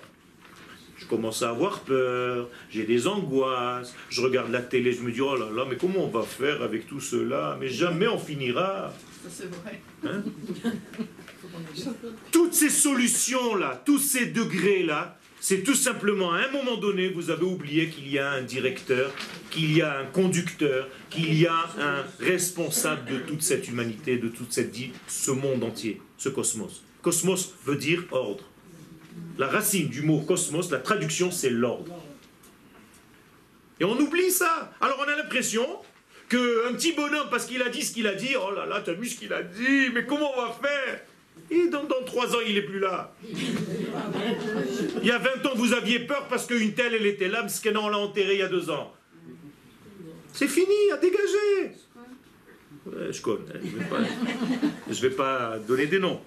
commence 1.12 1.44
à 1.44 1.50
avoir 1.50 1.82
peur, 1.82 2.48
j'ai 2.70 2.86
des 2.86 3.06
angoisses, 3.06 3.94
je 4.10 4.22
regarde 4.22 4.50
la 4.50 4.62
télé, 4.62 4.94
je 4.94 5.02
me 5.02 5.12
dis 5.12 5.20
oh 5.20 5.36
là 5.36 5.50
là, 5.54 5.66
mais 5.70 5.76
comment 5.76 6.06
on 6.06 6.08
va 6.08 6.24
faire 6.24 6.62
avec 6.62 6.88
tout 6.88 7.02
cela? 7.02 7.58
Mais 7.60 7.68
jamais 7.68 8.08
on 8.08 8.18
finira. 8.18 8.94
C'est 9.30 9.52
vrai. 9.58 9.82
Hein? 10.06 10.24
Toutes 12.32 12.54
ces 12.54 12.70
solutions-là, 12.70 13.84
tous 13.86 14.00
ces 14.00 14.28
degrés-là, 14.28 15.20
c'est 15.42 15.64
tout 15.64 15.76
simplement 15.76 16.32
à 16.32 16.38
un 16.48 16.52
moment 16.52 16.78
donné, 16.78 17.10
vous 17.10 17.30
avez 17.30 17.46
oublié 17.46 17.90
qu'il 17.90 18.10
y 18.10 18.18
a 18.18 18.32
un 18.32 18.44
directeur, 18.44 19.12
qu'il 19.50 19.76
y 19.76 19.82
a 19.82 20.00
un 20.00 20.06
conducteur, 20.06 20.88
qu'il 21.10 21.38
y 21.38 21.46
a 21.46 21.60
un 21.78 22.06
responsable 22.24 23.12
de 23.12 23.18
toute 23.18 23.42
cette 23.42 23.68
humanité, 23.68 24.18
de 24.18 24.30
toute 24.30 24.54
cette 24.54 24.74
vie, 24.74 24.92
ce 25.08 25.32
monde 25.32 25.62
entier, 25.64 26.02
ce 26.18 26.30
cosmos. 26.30 26.84
Cosmos 27.02 27.54
veut 27.66 27.76
dire 27.76 28.06
ordre. 28.12 28.46
La 29.38 29.48
racine 29.48 29.88
du 29.88 30.02
mot 30.02 30.20
cosmos, 30.22 30.72
la 30.72 30.80
traduction, 30.80 31.32
c'est 31.32 31.50
l'ordre. 31.50 31.94
Et 33.80 33.84
on 33.84 33.98
oublie 34.00 34.32
ça. 34.32 34.72
Alors 34.80 34.98
on 35.00 35.10
a 35.10 35.16
l'impression 35.16 35.66
qu'un 36.30 36.74
petit 36.74 36.94
bonhomme, 36.94 37.28
parce 37.30 37.46
qu'il 37.46 37.62
a 37.62 37.70
dit 37.70 37.82
ce 37.82 37.94
qu'il 37.94 38.08
a 38.08 38.14
dit, 38.14 38.36
oh 38.36 38.54
là 38.54 38.66
là, 38.66 38.82
t'as 38.84 38.94
vu 38.94 39.08
ce 39.08 39.18
qu'il 39.18 39.34
a 39.34 39.42
dit, 39.44 39.90
mais 39.94 40.06
comment 40.06 40.32
on 40.38 40.42
va 40.42 40.60
faire? 40.62 41.02
Et 41.50 41.68
dans, 41.68 41.84
dans 41.84 42.04
trois 42.06 42.34
ans, 42.36 42.40
il 42.48 42.58
est 42.58 42.62
plus 42.62 42.80
là. 42.80 43.14
Il 45.02 45.06
y 45.06 45.12
a 45.12 45.18
20 45.18 45.46
ans, 45.46 45.52
vous 45.56 45.74
aviez 45.74 46.00
peur 46.00 46.28
parce 46.30 46.46
qu'une 46.46 46.74
telle, 46.74 46.94
elle 46.94 47.06
était 47.06 47.28
là, 47.28 47.42
parce 47.42 47.60
qu'on 47.60 47.90
l'a 47.90 47.98
enterrée 47.98 48.36
il 48.36 48.40
y 48.40 48.44
a 48.44 48.48
deux 48.48 48.70
ans. 48.70 48.94
C'est 50.34 50.48
fini, 50.48 50.92
à 50.94 50.98
dégager. 50.98 51.76
Je 52.86 53.22
connais, 53.22 53.60
je 53.64 53.78
vais 53.78 53.86
pas, 53.86 54.00
vais 54.90 55.10
pas 55.12 55.60
donner 55.68 55.86
des 55.86 56.00
noms. 56.00 56.20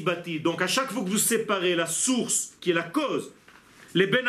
Ben. 0.00 0.40
Donc 0.40 0.62
à 0.62 0.66
chaque 0.66 0.90
fois 0.90 1.04
que 1.04 1.08
vous 1.08 1.18
séparez 1.18 1.76
la 1.76 1.86
source, 1.86 2.54
qui 2.60 2.70
est 2.70 2.74
la 2.74 2.82
cause, 2.82 3.30
les 3.94 4.08
ben 4.08 4.24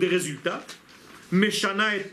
des 0.00 0.08
résultats, 0.08 0.64
meshana 1.30 1.94
et. 1.96 2.10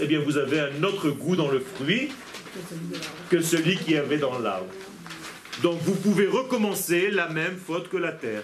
Eh 0.00 0.06
bien 0.06 0.20
vous 0.20 0.36
avez 0.38 0.60
un 0.60 0.84
autre 0.84 1.10
goût 1.10 1.34
dans 1.34 1.50
le 1.50 1.58
fruit 1.58 2.10
que 3.30 3.40
celui 3.40 3.76
qui 3.76 3.96
avait 3.96 4.18
dans 4.18 4.38
l'arbre. 4.38 4.66
Donc 5.62 5.80
vous 5.82 5.94
pouvez 5.94 6.28
recommencer 6.28 7.10
la 7.10 7.28
même 7.28 7.56
faute 7.56 7.88
que 7.88 7.96
la 7.96 8.12
terre. 8.12 8.42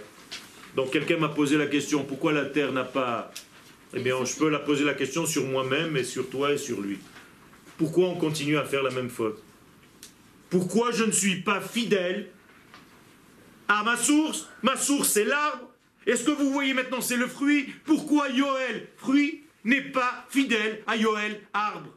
Donc 0.76 0.90
quelqu'un 0.90 1.16
m'a 1.16 1.30
posé 1.30 1.56
la 1.56 1.66
question, 1.66 2.04
pourquoi 2.04 2.32
la 2.32 2.44
terre 2.44 2.70
n'a 2.70 2.84
pas... 2.84 3.32
Eh 3.94 4.00
bien 4.00 4.22
je 4.24 4.36
peux 4.36 4.50
la 4.50 4.58
poser 4.58 4.84
la 4.84 4.92
question 4.92 5.24
sur 5.24 5.46
moi-même 5.46 5.96
et 5.96 6.04
sur 6.04 6.28
toi 6.28 6.52
et 6.52 6.58
sur 6.58 6.82
lui. 6.82 6.98
Pourquoi 7.78 8.08
on 8.08 8.16
continue 8.16 8.58
à 8.58 8.64
faire 8.64 8.82
la 8.82 8.90
même 8.90 9.08
faute? 9.08 9.42
Pourquoi 10.50 10.90
je 10.90 11.04
ne 11.04 11.12
suis 11.12 11.40
pas 11.40 11.62
fidèle 11.62 12.28
Ah, 13.68 13.82
ma 13.84 13.96
source, 13.96 14.48
ma 14.62 14.76
source 14.76 15.08
c'est 15.08 15.24
l'arbre. 15.24 15.70
Est-ce 16.06 16.24
que 16.24 16.30
vous 16.30 16.52
voyez 16.52 16.74
maintenant 16.74 17.00
c'est 17.00 17.16
le 17.16 17.26
fruit? 17.26 17.72
Pourquoi 17.86 18.28
Yoel, 18.28 18.86
fruit, 18.98 19.44
n'est 19.64 19.80
pas 19.80 20.26
fidèle 20.28 20.82
à 20.86 20.96
Yoel, 20.96 21.40
arbre. 21.54 21.88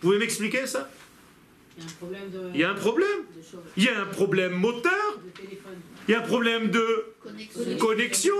Vous 0.00 0.08
pouvez 0.08 0.18
m'expliquer 0.18 0.66
ça? 0.66 0.90
Il 2.54 2.60
y 2.60 2.64
a 2.64 2.70
un 2.70 2.74
problème. 2.74 3.08
Il 3.76 3.84
y 3.84 3.88
a 3.88 4.00
un 4.00 4.06
problème. 4.06 4.52
moteur, 4.52 5.20
il 6.08 6.12
y 6.12 6.14
a 6.14 6.20
un 6.20 6.26
problème 6.26 6.70
de 6.70 7.06
Connexion. 7.22 7.78
connexion. 7.78 8.34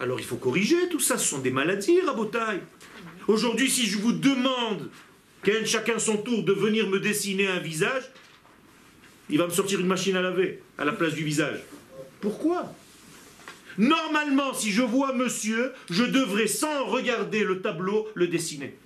Alors 0.00 0.18
il 0.18 0.26
faut 0.26 0.36
corriger 0.36 0.88
tout 0.88 0.98
ça, 0.98 1.16
ce 1.16 1.28
sont 1.28 1.38
des 1.38 1.52
maladies, 1.52 2.00
Rabotaille. 2.00 2.60
Aujourd'hui, 3.28 3.70
si 3.70 3.86
je 3.86 3.98
vous 3.98 4.12
demande, 4.12 4.90
qu'un 5.44 5.64
chacun 5.64 5.98
son 5.98 6.16
tour, 6.16 6.42
de 6.42 6.52
venir 6.52 6.88
me 6.88 6.98
dessiner 6.98 7.46
un 7.46 7.60
visage, 7.60 8.10
il 9.30 9.38
va 9.38 9.46
me 9.46 9.52
sortir 9.52 9.78
une 9.80 9.86
machine 9.86 10.16
à 10.16 10.22
laver 10.22 10.60
à 10.76 10.84
la 10.84 10.92
place 10.92 11.14
du 11.14 11.22
visage. 11.24 11.60
Pourquoi? 12.20 12.74
Normalement, 13.78 14.52
si 14.52 14.70
je 14.70 14.82
vois 14.82 15.12
monsieur, 15.12 15.72
je 15.88 16.04
devrais, 16.04 16.46
sans 16.46 16.84
regarder 16.86 17.44
le 17.44 17.62
tableau, 17.62 18.08
le 18.14 18.26
dessiner. 18.26 18.76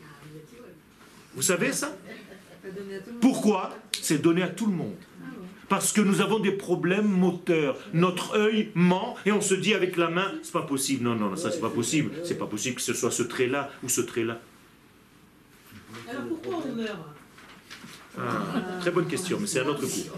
Vous 1.36 1.42
savez 1.42 1.70
ça 1.72 1.94
Pourquoi 3.20 3.72
C'est 4.00 4.18
donné 4.20 4.42
à 4.42 4.48
tout 4.48 4.66
le 4.66 4.72
monde. 4.72 4.94
Parce 5.68 5.92
que 5.92 6.00
nous 6.00 6.20
avons 6.20 6.38
des 6.38 6.52
problèmes 6.52 7.06
moteurs. 7.08 7.76
Notre 7.92 8.36
œil 8.38 8.70
ment 8.74 9.16
et 9.26 9.32
on 9.32 9.40
se 9.40 9.54
dit 9.54 9.74
avec 9.74 9.96
la 9.96 10.08
main, 10.08 10.32
c'est 10.42 10.52
pas 10.52 10.62
possible. 10.62 11.04
Non, 11.04 11.14
non, 11.14 11.30
non, 11.30 11.36
ça 11.36 11.50
c'est 11.50 11.60
pas 11.60 11.70
possible. 11.70 12.12
C'est 12.24 12.38
pas 12.38 12.46
possible 12.46 12.76
que 12.76 12.82
ce 12.82 12.94
soit 12.94 13.10
ce 13.10 13.22
trait-là 13.24 13.70
ou 13.82 13.88
ce 13.88 14.00
trait-là. 14.00 14.40
Alors 16.08 16.22
pourquoi 16.28 16.62
on 16.70 16.74
meurt 16.74 16.98
Ah, 18.16 18.44
très 18.80 18.90
bonne 18.92 19.06
question, 19.08 19.38
mais 19.40 19.46
c'est 19.46 19.60
un 19.60 19.66
autre 19.66 19.82
coup. 19.82 20.10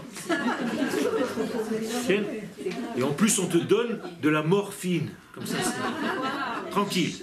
Et 2.97 3.03
en 3.03 3.11
plus, 3.13 3.39
on 3.39 3.47
te 3.47 3.57
donne 3.57 3.99
de 4.21 4.29
la 4.29 4.43
morphine. 4.43 5.09
Comme 5.33 5.45
ça, 5.47 5.57
c'est- 5.63 6.69
tranquille. 6.71 7.13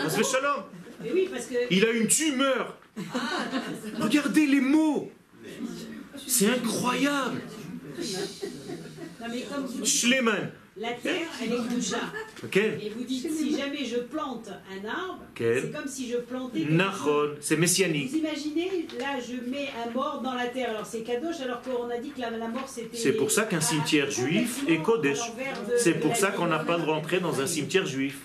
Ça 0.00 0.10
se 0.10 0.16
fait 0.16 0.24
shalom. 0.24 0.62
Mais 1.04 1.12
oui, 1.12 1.28
parce 1.30 1.46
que. 1.46 1.54
Il 1.70 1.84
a 1.84 1.90
une 1.92 2.06
tumeur. 2.08 2.76
Regardez 4.00 4.46
les 4.46 4.60
mots. 4.60 5.10
C'est 6.26 6.48
incroyable. 6.48 7.40
Non, 9.20 9.26
mais 9.30 9.42
comme 9.42 9.64
vous 9.66 9.72
dites, 9.82 9.86
Schleman. 9.86 10.50
la 10.76 10.92
terre, 10.94 11.28
elle 11.42 11.52
est 11.52 11.74
doucha. 11.74 11.98
Ok 12.42 12.56
Et 12.56 12.90
vous 12.96 13.04
dites, 13.04 13.30
si 13.32 13.56
jamais 13.56 13.84
je 13.84 13.98
plante 13.98 14.48
un 14.48 14.88
arbre, 14.88 15.22
c'est 15.36 15.72
comme 15.72 15.86
si 15.86 16.08
je 16.10 16.16
plantais. 16.18 16.66
Nahon. 16.68 17.30
C'est 17.40 17.56
messianique. 17.56 18.10
Vous 18.10 18.16
imaginez, 18.18 18.86
là, 18.98 19.18
je 19.20 19.48
mets 19.48 19.68
un 19.86 19.90
mort 19.92 20.20
dans 20.22 20.34
la 20.34 20.46
terre. 20.48 20.70
Alors 20.70 20.86
c'est 20.86 21.02
kadosh, 21.02 21.40
alors 21.40 21.60
qu'on 21.62 21.88
a 21.90 21.98
dit 21.98 22.10
que 22.10 22.20
la, 22.20 22.30
la 22.30 22.48
mort 22.48 22.68
c'était. 22.68 22.96
C'est 22.96 23.12
pour 23.12 23.30
ça 23.30 23.44
qu'un 23.44 23.60
cimetière 23.60 24.10
juif 24.10 24.64
est 24.68 24.78
Kodesh. 24.82 25.18
De- 25.18 25.76
C'est 25.76 25.94
de 25.94 25.98
pour 26.00 26.16
ça 26.16 26.30
qu'on 26.32 26.46
n'a 26.46 26.58
pas 26.60 26.76
le 26.76 26.82
droit 26.82 26.96
d'entrer 26.96 27.20
dans 27.20 27.40
un 27.40 27.46
cimetière 27.46 27.86
juif. 27.86 28.18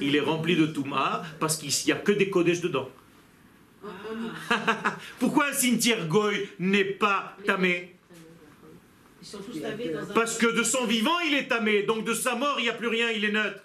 Il 0.00 0.16
est 0.16 0.20
rempli 0.20 0.56
de 0.56 0.66
Touma 0.66 1.22
parce 1.40 1.56
qu'il 1.56 1.70
n'y 1.86 1.92
a 1.92 1.96
que 1.96 2.12
des 2.12 2.30
Kodesh 2.30 2.60
dedans. 2.60 2.88
Pourquoi 5.18 5.48
un 5.48 5.52
cimetière 5.52 6.06
goy 6.06 6.48
n'est 6.58 6.84
pas 6.84 7.36
tamé? 7.46 7.96
Ils 9.20 9.26
sont 9.26 9.38
tous 9.38 9.60
lavés 9.60 9.90
dans 9.90 10.10
un. 10.10 10.14
Parce 10.14 10.38
que 10.38 10.46
de 10.56 10.62
son 10.62 10.84
vivant, 10.86 11.18
il 11.26 11.34
est 11.34 11.48
tamé. 11.48 11.82
Donc 11.82 12.04
de 12.04 12.14
sa 12.14 12.34
mort, 12.34 12.56
il 12.58 12.64
n'y 12.64 12.68
a 12.68 12.74
plus 12.74 12.88
rien, 12.88 13.10
il 13.10 13.24
est 13.24 13.32
neutre. 13.32 13.62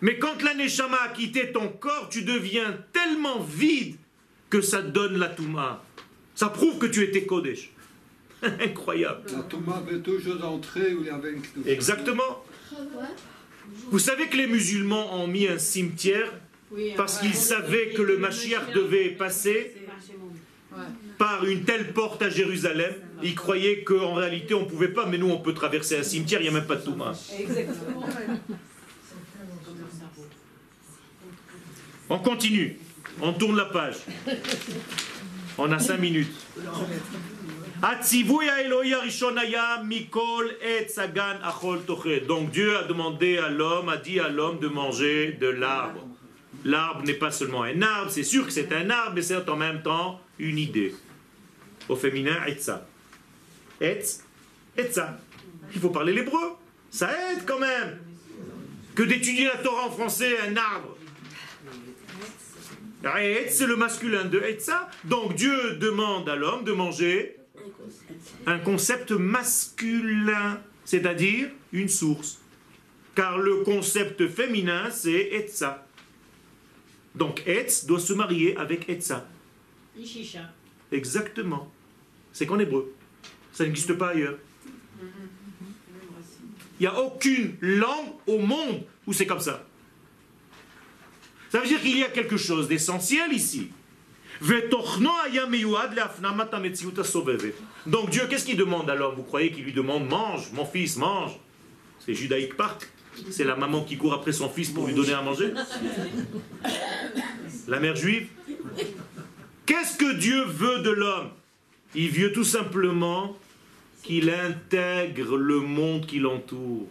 Mais 0.00 0.18
quand 0.18 0.42
la 0.42 0.54
Neshama 0.54 0.96
a 1.02 1.08
quitté 1.08 1.52
ton 1.52 1.68
corps, 1.68 2.08
tu 2.08 2.22
deviens 2.22 2.78
tellement 2.92 3.40
vide 3.40 3.96
que 4.50 4.60
ça 4.60 4.80
donne 4.80 5.18
la 5.18 5.28
Touma. 5.28 5.82
Ça 6.34 6.48
prouve 6.48 6.78
que 6.78 6.86
tu 6.86 7.02
étais 7.02 7.26
Kodesh. 7.26 7.70
Incroyable. 8.42 9.22
La 9.32 9.42
Thomas 9.42 9.78
avait 9.78 9.98
toujours 9.98 10.44
entré 10.44 10.94
où 10.94 11.00
il 11.00 11.06
y 11.06 11.10
avait 11.10 11.32
une 11.32 11.42
kiddush. 11.42 11.66
Exactement. 11.66 12.44
Vous 13.90 13.98
savez 13.98 14.26
que 14.28 14.36
les 14.36 14.46
musulmans 14.46 15.14
ont 15.14 15.26
mis 15.26 15.48
un 15.48 15.58
cimetière 15.58 16.32
parce 16.96 17.18
qu'ils 17.18 17.34
savaient 17.34 17.90
que 17.90 18.02
le 18.02 18.18
Mashiach 18.18 18.72
devait 18.74 19.10
passer 19.10 19.74
par 21.16 21.44
une 21.46 21.64
telle 21.64 21.92
porte 21.92 22.22
à 22.22 22.30
Jérusalem. 22.30 22.94
Ils 23.22 23.34
croyaient 23.34 23.82
qu'en 23.82 24.14
réalité 24.14 24.54
on 24.54 24.60
ne 24.60 24.68
pouvait 24.68 24.88
pas, 24.88 25.06
mais 25.06 25.18
nous 25.18 25.30
on 25.30 25.38
peut 25.38 25.54
traverser 25.54 25.98
un 25.98 26.02
cimetière, 26.02 26.40
il 26.40 26.44
n'y 26.44 26.48
a 26.50 26.52
même 26.52 26.66
pas 26.66 26.76
de 26.76 26.82
Touma. 26.82 27.12
On 32.10 32.18
continue, 32.18 32.78
on 33.20 33.32
tourne 33.32 33.56
la 33.56 33.66
page. 33.66 33.96
On 35.58 35.70
a 35.72 35.78
cinq 35.78 35.98
minutes. 35.98 36.32
Donc 42.26 42.50
Dieu 42.50 42.76
a 42.76 42.82
demandé 42.82 43.38
à 43.38 43.48
l'homme, 43.48 43.88
a 43.88 43.96
dit 43.96 44.18
à 44.18 44.28
l'homme 44.28 44.58
de 44.58 44.66
manger 44.66 45.32
de 45.40 45.46
l'arbre. 45.46 46.04
L'arbre 46.64 47.04
n'est 47.04 47.14
pas 47.14 47.30
seulement 47.30 47.62
un 47.62 47.80
arbre, 47.82 48.10
c'est 48.10 48.24
sûr 48.24 48.44
que 48.46 48.52
c'est 48.52 48.72
un 48.72 48.90
arbre, 48.90 49.12
mais 49.14 49.22
c'est 49.22 49.48
en 49.48 49.56
même 49.56 49.82
temps 49.82 50.20
une 50.40 50.58
idée. 50.58 50.92
Au 51.88 51.94
féminin, 51.94 52.44
etza. 52.46 52.84
Etz, 53.80 54.24
etza. 54.76 55.16
Il 55.72 55.80
faut 55.80 55.90
parler 55.90 56.12
l'hébreu. 56.12 56.56
Ça 56.90 57.10
aide 57.30 57.44
quand 57.46 57.60
même. 57.60 57.98
Que 58.96 59.04
d'étudier 59.04 59.44
la 59.44 59.58
Torah 59.58 59.86
en 59.86 59.90
français, 59.92 60.36
un 60.48 60.56
arbre. 60.56 60.96
Etz, 63.04 63.54
c'est 63.56 63.66
le 63.66 63.76
masculin 63.76 64.24
de 64.24 64.40
etza. 64.40 64.90
Donc 65.04 65.36
Dieu 65.36 65.76
demande 65.76 66.28
à 66.28 66.34
l'homme 66.34 66.64
de 66.64 66.72
manger 66.72 67.37
un 68.46 68.58
concept 68.58 69.12
masculin, 69.12 70.60
c'est-à-dire 70.84 71.50
une 71.72 71.88
source. 71.88 72.40
Car 73.14 73.38
le 73.38 73.64
concept 73.64 74.28
féminin, 74.28 74.90
c'est 74.90 75.32
etza. 75.32 75.86
Donc 77.14 77.42
etz 77.46 77.84
doit 77.86 78.00
se 78.00 78.12
marier 78.12 78.56
avec 78.56 78.88
etza. 78.88 79.26
Exactement. 80.92 81.70
C'est 82.32 82.46
qu'en 82.46 82.58
hébreu. 82.58 82.94
Ça 83.52 83.64
n'existe 83.64 83.94
pas 83.94 84.10
ailleurs. 84.10 84.38
Il 86.78 86.82
n'y 86.82 86.86
a 86.86 87.00
aucune 87.00 87.56
langue 87.60 88.12
au 88.26 88.38
monde 88.38 88.84
où 89.06 89.12
c'est 89.12 89.26
comme 89.26 89.40
ça. 89.40 89.66
Ça 91.50 91.60
veut 91.60 91.66
dire 91.66 91.80
qu'il 91.80 91.98
y 91.98 92.04
a 92.04 92.10
quelque 92.10 92.36
chose 92.36 92.68
d'essentiel 92.68 93.32
ici. 93.32 93.70
Donc 97.86 98.10
Dieu, 98.10 98.22
qu'est-ce 98.28 98.44
qu'il 98.44 98.56
demande 98.56 98.88
à 98.88 98.94
l'homme? 98.94 99.14
Vous 99.16 99.22
croyez 99.22 99.50
qu'il 99.50 99.64
lui 99.64 99.72
demande 99.72 100.08
mange, 100.08 100.52
mon 100.52 100.64
fils, 100.64 100.96
mange! 100.96 101.32
C'est 102.04 102.14
judaïque 102.14 102.56
Park. 102.56 102.88
C'est 103.30 103.44
la 103.44 103.56
maman 103.56 103.82
qui 103.82 103.96
court 103.96 104.14
après 104.14 104.32
son 104.32 104.48
fils 104.48 104.70
pour 104.70 104.86
lui 104.86 104.94
donner 104.94 105.12
à 105.12 105.22
manger. 105.22 105.52
La 107.66 107.80
mère 107.80 107.96
juive. 107.96 108.28
Qu'est-ce 109.66 109.98
que 109.98 110.14
Dieu 110.14 110.44
veut 110.44 110.80
de 110.80 110.90
l'homme? 110.90 111.30
Il 111.94 112.10
veut 112.10 112.32
tout 112.32 112.44
simplement 112.44 113.36
qu'il 114.02 114.30
intègre 114.30 115.36
le 115.36 115.60
monde 115.60 116.06
qui 116.06 116.20
l'entoure. 116.20 116.86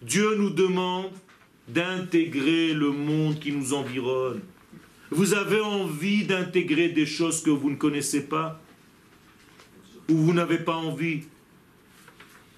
Dieu 0.00 0.36
nous 0.36 0.50
demande 0.50 1.10
d'intégrer 1.66 2.72
le 2.72 2.90
monde 2.90 3.38
qui 3.40 3.52
nous 3.52 3.74
environne. 3.74 4.40
Vous 5.10 5.34
avez 5.34 5.60
envie 5.60 6.24
d'intégrer 6.24 6.88
des 6.88 7.06
choses 7.06 7.42
que 7.42 7.50
vous 7.50 7.70
ne 7.70 7.76
connaissez 7.76 8.22
pas 8.22 8.60
Ou 10.08 10.16
vous 10.16 10.32
n'avez 10.32 10.58
pas 10.58 10.76
envie? 10.76 11.22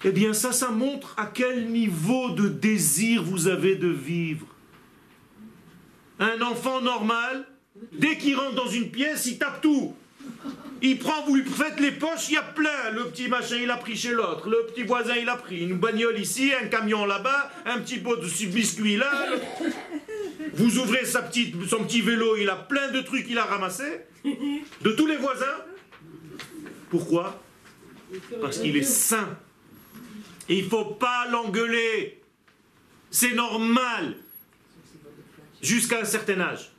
Eh 0.03 0.11
bien 0.11 0.33
ça, 0.33 0.51
ça 0.51 0.69
montre 0.69 1.13
à 1.17 1.27
quel 1.27 1.69
niveau 1.69 2.31
de 2.31 2.49
désir 2.49 3.23
vous 3.23 3.47
avez 3.47 3.75
de 3.75 3.87
vivre. 3.87 4.47
Un 6.19 6.41
enfant 6.41 6.81
normal, 6.81 7.47
dès 7.93 8.17
qu'il 8.17 8.35
rentre 8.35 8.55
dans 8.55 8.69
une 8.69 8.89
pièce, 8.89 9.25
il 9.27 9.37
tape 9.37 9.61
tout. 9.61 9.95
Il 10.83 10.97
prend, 10.97 11.23
vous 11.25 11.35
lui 11.35 11.43
faites 11.43 11.79
les 11.79 11.91
poches, 11.91 12.29
il 12.29 12.33
y 12.33 12.37
a 12.37 12.41
plein. 12.41 12.89
Le 12.93 13.05
petit 13.09 13.27
machin, 13.27 13.57
il 13.57 13.69
a 13.69 13.77
pris 13.77 13.95
chez 13.95 14.11
l'autre. 14.11 14.49
Le 14.49 14.65
petit 14.65 14.83
voisin, 14.83 15.15
il 15.15 15.29
a 15.29 15.35
pris 15.35 15.59
une 15.59 15.77
bagnole 15.77 16.19
ici, 16.19 16.51
un 16.59 16.67
camion 16.67 17.05
là-bas, 17.05 17.51
un 17.65 17.79
petit 17.79 17.99
pot 17.99 18.15
de 18.15 18.45
biscuit 18.47 18.97
là. 18.97 19.11
Vous 20.53 20.79
ouvrez 20.79 21.05
sa 21.05 21.29
son 21.69 21.83
petit 21.83 22.01
vélo, 22.01 22.35
il 22.35 22.49
a 22.49 22.55
plein 22.55 22.89
de 22.89 23.01
trucs 23.01 23.27
qu'il 23.27 23.37
a 23.37 23.45
ramassés. 23.45 24.01
De 24.81 24.91
tous 24.91 25.05
les 25.05 25.17
voisins. 25.17 25.45
Pourquoi? 26.89 27.41
Parce 28.41 28.57
qu'il 28.57 28.75
est 28.75 28.83
sain. 28.83 29.37
Il 30.49 30.65
ne 30.65 30.69
faut 30.69 30.85
pas 30.85 31.27
l'engueuler. 31.29 32.21
C'est 33.11 33.33
normal. 33.33 34.17
Jusqu'à 35.61 35.99
un 35.99 36.05
certain 36.05 36.41
âge. 36.41 36.70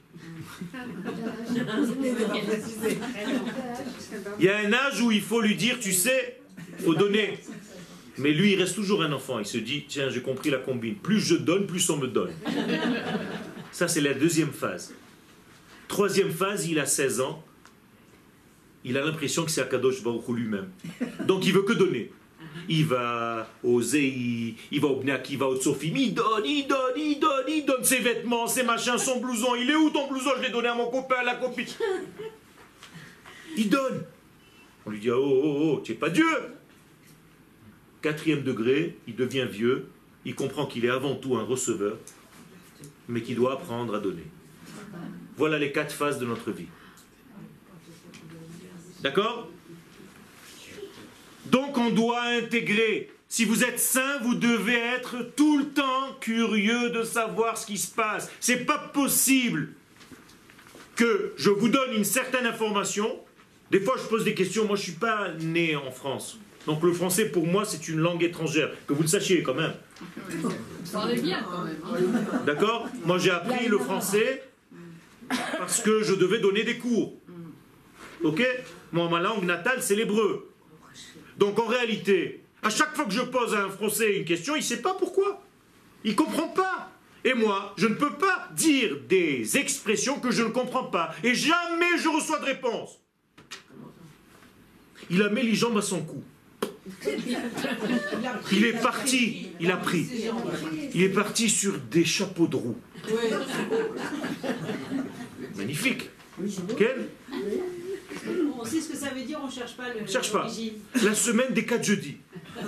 Il 4.38 4.44
y 4.44 4.48
a 4.48 4.58
un 4.58 4.72
âge 4.72 5.00
où 5.00 5.10
il 5.10 5.22
faut 5.22 5.40
lui 5.40 5.54
dire, 5.54 5.78
tu 5.80 5.92
sais, 5.92 6.40
faut 6.84 6.94
donner. 6.94 7.38
Mais 8.18 8.32
lui, 8.32 8.52
il 8.52 8.60
reste 8.60 8.74
toujours 8.74 9.02
un 9.02 9.12
enfant. 9.12 9.38
Il 9.38 9.46
se 9.46 9.58
dit, 9.58 9.84
tiens, 9.88 10.10
j'ai 10.10 10.20
compris 10.20 10.50
la 10.50 10.58
combine. 10.58 10.96
Plus 10.96 11.20
je 11.20 11.34
donne, 11.34 11.66
plus 11.66 11.88
on 11.90 11.96
me 11.96 12.06
donne. 12.06 12.32
Ça, 13.72 13.88
c'est 13.88 14.02
la 14.02 14.14
deuxième 14.14 14.52
phase. 14.52 14.92
Troisième 15.88 16.30
phase, 16.30 16.68
il 16.68 16.78
a 16.78 16.86
16 16.86 17.20
ans. 17.20 17.42
il 18.84 18.96
a 18.98 19.04
l'impression 19.04 19.44
que 19.44 19.50
c'est 19.50 19.60
Akadosh 19.60 20.02
Baruch 20.02 20.28
lui-même. 20.28 20.68
Donc 21.26 21.46
il 21.46 21.52
veut 21.52 21.62
que 21.62 21.72
donner. 21.72 22.10
Il 22.68 22.86
va 22.86 23.48
au 23.62 23.80
Zei, 23.80 24.56
il 24.70 24.80
va 24.80 24.88
au 24.88 24.96
Bnek, 24.96 25.30
il 25.30 25.38
va 25.38 25.46
au 25.46 25.56
Tsofim, 25.56 25.96
il 25.96 26.14
donne, 26.14 26.44
il 26.44 26.66
donne, 26.66 26.96
il 26.96 27.18
donne, 27.18 27.44
il 27.48 27.64
donne 27.64 27.84
ses 27.84 27.98
vêtements, 27.98 28.46
ses 28.46 28.62
machins, 28.62 28.98
son 28.98 29.20
blouson. 29.20 29.54
Il 29.56 29.70
est 29.70 29.74
où 29.74 29.90
ton 29.90 30.08
blouson? 30.08 30.30
Je 30.38 30.42
l'ai 30.42 30.50
donné 30.50 30.68
à 30.68 30.74
mon 30.74 30.90
copain, 30.90 31.16
à 31.20 31.24
la 31.24 31.34
copine. 31.36 31.66
Il 33.56 33.68
donne. 33.68 34.04
On 34.86 34.90
lui 34.90 34.98
dit 34.98 35.10
Oh, 35.10 35.22
oh, 35.22 35.72
oh, 35.76 35.80
tu 35.84 35.92
n'es 35.92 35.98
pas 35.98 36.10
Dieu 36.10 36.26
Quatrième 38.00 38.42
degré, 38.42 38.98
il 39.06 39.14
devient 39.14 39.46
vieux, 39.48 39.88
il 40.24 40.34
comprend 40.34 40.66
qu'il 40.66 40.84
est 40.84 40.90
avant 40.90 41.14
tout 41.14 41.36
un 41.36 41.44
receveur, 41.44 41.96
mais 43.08 43.22
qu'il 43.22 43.36
doit 43.36 43.52
apprendre 43.52 43.94
à 43.94 44.00
donner. 44.00 44.26
Voilà 45.36 45.56
les 45.56 45.70
quatre 45.70 45.94
phases 45.94 46.18
de 46.18 46.26
notre 46.26 46.50
vie. 46.50 46.66
D'accord? 49.02 49.48
Donc 51.46 51.76
on 51.78 51.90
doit 51.90 52.22
intégrer. 52.22 53.10
Si 53.28 53.44
vous 53.44 53.64
êtes 53.64 53.78
saint, 53.80 54.18
vous 54.22 54.34
devez 54.34 54.76
être 54.76 55.16
tout 55.36 55.58
le 55.58 55.68
temps 55.70 56.14
curieux 56.20 56.90
de 56.90 57.02
savoir 57.02 57.56
ce 57.56 57.66
qui 57.66 57.78
se 57.78 57.90
passe. 57.90 58.30
C'est 58.40 58.66
pas 58.66 58.78
possible 58.78 59.72
que 60.96 61.32
je 61.36 61.48
vous 61.50 61.68
donne 61.68 61.94
une 61.94 62.04
certaine 62.04 62.46
information. 62.46 63.18
Des 63.70 63.80
fois, 63.80 63.94
je 63.96 64.06
pose 64.06 64.24
des 64.24 64.34
questions. 64.34 64.66
Moi, 64.66 64.76
je 64.76 64.82
suis 64.82 64.92
pas 64.92 65.30
né 65.40 65.74
en 65.76 65.90
France. 65.90 66.38
Donc 66.66 66.82
le 66.82 66.92
français, 66.92 67.30
pour 67.30 67.46
moi, 67.46 67.64
c'est 67.64 67.88
une 67.88 67.98
langue 67.98 68.22
étrangère. 68.22 68.70
Que 68.86 68.92
vous 68.92 69.02
le 69.02 69.08
sachiez 69.08 69.42
quand 69.42 69.54
même. 69.54 69.72
Parlez 70.92 71.20
bien 71.20 71.42
quand 71.42 71.62
même. 71.64 71.76
hein. 71.84 72.42
D'accord? 72.44 72.86
Moi, 73.06 73.16
j'ai 73.18 73.30
appris 73.30 73.66
le 73.66 73.78
français 73.78 74.44
parce 75.58 75.80
que 75.80 76.02
je 76.02 76.14
devais 76.14 76.38
donner 76.38 76.64
des 76.64 76.76
cours. 76.76 77.14
Ok? 78.22 78.46
Moi, 78.92 79.08
ma 79.08 79.20
langue 79.20 79.44
natale, 79.44 79.82
c'est 79.82 79.96
l'hébreu. 79.96 80.51
Donc, 81.42 81.58
en 81.58 81.66
réalité, 81.66 82.44
à 82.62 82.70
chaque 82.70 82.94
fois 82.94 83.04
que 83.04 83.10
je 83.10 83.20
pose 83.20 83.52
à 83.52 83.64
un 83.64 83.68
Français 83.68 84.16
une 84.16 84.24
question, 84.24 84.54
il 84.54 84.60
ne 84.60 84.64
sait 84.64 84.80
pas 84.80 84.94
pourquoi. 84.94 85.42
Il 86.04 86.12
ne 86.12 86.16
comprend 86.16 86.46
pas. 86.46 86.92
Et 87.24 87.34
moi, 87.34 87.74
je 87.76 87.88
ne 87.88 87.94
peux 87.94 88.12
pas 88.12 88.48
dire 88.54 89.00
des 89.08 89.56
expressions 89.56 90.20
que 90.20 90.30
je 90.30 90.44
ne 90.44 90.50
comprends 90.50 90.84
pas. 90.84 91.12
Et 91.24 91.34
jamais 91.34 91.98
je 91.98 92.08
reçois 92.08 92.38
de 92.38 92.44
réponse. 92.44 93.00
Il 95.10 95.20
a 95.20 95.30
mis 95.30 95.42
les 95.42 95.56
jambes 95.56 95.78
à 95.78 95.82
son 95.82 96.02
cou. 96.02 96.22
Il 98.52 98.64
est 98.64 98.80
parti, 98.80 99.48
il 99.58 99.72
a 99.72 99.78
pris. 99.78 100.06
Il 100.94 101.02
est 101.02 101.08
parti 101.08 101.50
sur 101.50 101.76
des 101.76 102.04
chapeaux 102.04 102.46
de 102.46 102.54
roue. 102.54 102.78
Magnifique. 105.56 106.08
Quel 106.78 107.08
On 108.58 108.64
sait 108.64 108.80
ce 108.80 108.88
que 108.90 108.96
ça 108.96 109.10
veut 109.10 109.22
dire, 109.22 109.40
on 109.42 109.50
cherche 109.50 109.76
pas 109.76 109.88
le. 109.88 110.06
Cherche 110.06 110.32
pas. 110.32 110.46
La 111.02 111.14
semaine 111.14 111.52
des 111.52 111.64
quatre 111.64 111.84
jeudis. 111.84 112.16
Ah, 112.56 112.62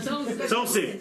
ça, 0.00 0.60
on 0.60 0.66
sait. 0.66 1.00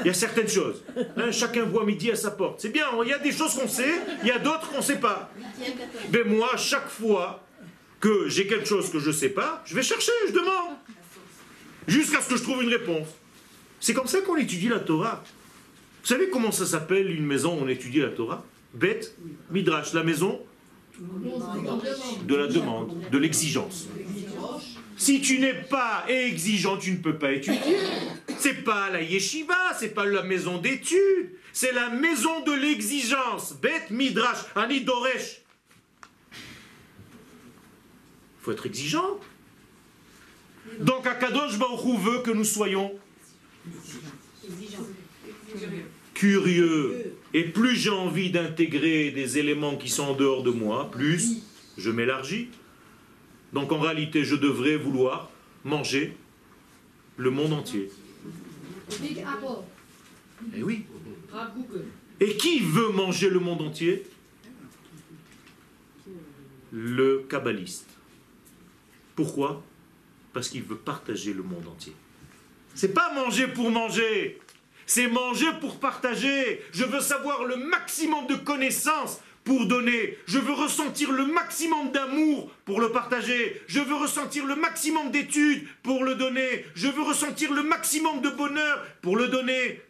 Il 0.00 0.06
y 0.06 0.10
a 0.10 0.14
certaines 0.14 0.48
choses. 0.48 0.84
Hein, 1.16 1.30
chacun 1.32 1.64
voit 1.64 1.84
midi 1.84 2.10
à 2.10 2.16
sa 2.16 2.30
porte. 2.30 2.60
C'est 2.60 2.68
bien, 2.68 2.86
il 3.02 3.08
y 3.08 3.12
a 3.12 3.18
des 3.18 3.32
choses 3.32 3.54
qu'on 3.54 3.68
sait, 3.68 4.00
il 4.22 4.28
y 4.28 4.30
a 4.30 4.38
d'autres 4.38 4.70
qu'on 4.70 4.78
ne 4.78 4.82
sait 4.82 5.00
pas. 5.00 5.30
Mais 6.12 6.24
moi, 6.24 6.56
chaque 6.56 6.88
fois 6.88 7.44
que 8.00 8.28
j'ai 8.28 8.46
quelque 8.46 8.66
chose 8.66 8.90
que 8.90 8.98
je 8.98 9.08
ne 9.08 9.14
sais 9.14 9.30
pas, 9.30 9.62
je 9.64 9.74
vais 9.74 9.82
chercher, 9.82 10.12
je 10.28 10.32
demande. 10.32 10.76
Jusqu'à 11.88 12.20
ce 12.20 12.28
que 12.28 12.36
je 12.36 12.42
trouve 12.42 12.62
une 12.62 12.70
réponse. 12.70 13.08
C'est 13.80 13.94
comme 13.94 14.06
ça 14.06 14.20
qu'on 14.20 14.36
étudie 14.36 14.68
la 14.68 14.80
Torah. 14.80 15.22
Vous 16.02 16.06
savez 16.06 16.28
comment 16.30 16.52
ça 16.52 16.66
s'appelle 16.66 17.10
une 17.10 17.26
maison 17.26 17.58
où 17.58 17.64
on 17.64 17.68
étudie 17.68 18.00
la 18.00 18.08
Torah? 18.08 18.44
Bête, 18.74 19.16
Midrash, 19.50 19.92
la 19.92 20.02
maison 20.02 20.40
de 20.98 22.34
la 22.34 22.46
demande, 22.46 22.98
de 23.10 23.18
l'exigence. 23.18 23.86
Si 24.96 25.20
tu 25.20 25.38
n'es 25.38 25.54
pas 25.54 26.04
exigeant, 26.08 26.78
tu 26.78 26.92
ne 26.92 26.96
peux 26.96 27.18
pas 27.18 27.32
étudier. 27.32 27.76
C'est 28.38 28.64
pas 28.64 28.90
la 28.90 29.02
yeshiva, 29.02 29.74
c'est 29.78 29.90
pas 29.90 30.06
la 30.06 30.22
maison 30.22 30.58
d'études, 30.58 31.32
c'est 31.52 31.72
la 31.72 31.90
maison 31.90 32.42
de 32.44 32.52
l'exigence. 32.52 33.54
Bet 33.60 33.90
midrash, 33.90 34.38
ani 34.54 34.80
doresh. 34.80 35.42
Il 36.32 38.42
faut 38.42 38.52
être 38.52 38.66
exigeant. 38.66 39.20
Donc 40.80 41.06
Akadosh 41.06 41.58
Baruch 41.58 41.84
Hu 41.84 41.98
veut 41.98 42.22
que 42.22 42.30
nous 42.30 42.44
soyons 42.44 42.92
curieux. 46.16 47.14
Et 47.34 47.44
plus 47.44 47.76
j'ai 47.76 47.90
envie 47.90 48.30
d'intégrer 48.30 49.10
des 49.10 49.38
éléments 49.38 49.76
qui 49.76 49.88
sont 49.88 50.04
en 50.04 50.14
dehors 50.14 50.42
de 50.42 50.50
moi, 50.50 50.90
plus 50.90 51.42
je 51.76 51.90
m'élargis. 51.90 52.48
Donc 53.52 53.70
en 53.70 53.78
réalité, 53.78 54.24
je 54.24 54.34
devrais 54.34 54.76
vouloir 54.76 55.30
manger 55.64 56.16
le 57.18 57.30
monde 57.30 57.52
entier. 57.52 57.90
Big 59.00 59.18
Apple. 59.20 59.62
Eh 60.56 60.62
oui. 60.62 60.84
Et 62.18 62.36
qui 62.36 62.60
veut 62.60 62.88
manger 62.88 63.28
le 63.28 63.40
monde 63.40 63.60
entier? 63.60 64.06
Le 66.72 67.26
kabbaliste. 67.28 67.88
Pourquoi? 69.14 69.62
Parce 70.32 70.48
qu'il 70.48 70.62
veut 70.62 70.76
partager 70.76 71.34
le 71.34 71.42
monde 71.42 71.66
entier. 71.68 71.92
C'est 72.74 72.92
pas 72.92 73.12
manger 73.14 73.48
pour 73.48 73.70
manger, 73.70 74.38
c'est 74.86 75.08
manger 75.08 75.48
pour 75.60 75.78
partager. 75.78 76.62
Je 76.72 76.84
veux 76.84 77.00
savoir 77.00 77.44
le 77.44 77.56
maximum 77.56 78.26
de 78.26 78.36
connaissances 78.36 79.20
pour 79.44 79.66
donner. 79.66 80.16
Je 80.26 80.38
veux 80.38 80.52
ressentir 80.52 81.12
le 81.12 81.26
maximum 81.26 81.92
d'amour 81.92 82.50
pour 82.64 82.80
le 82.80 82.90
partager. 82.90 83.60
Je 83.66 83.80
veux 83.80 83.94
ressentir 83.94 84.46
le 84.46 84.56
maximum 84.56 85.10
d'études 85.10 85.66
pour 85.82 86.04
le 86.04 86.14
donner. 86.14 86.64
Je 86.74 86.88
veux 86.88 87.02
ressentir 87.02 87.52
le 87.52 87.62
maximum 87.62 88.20
de 88.22 88.30
bonheur 88.30 88.84
pour 89.02 89.16
le 89.16 89.28
donner. 89.28 89.80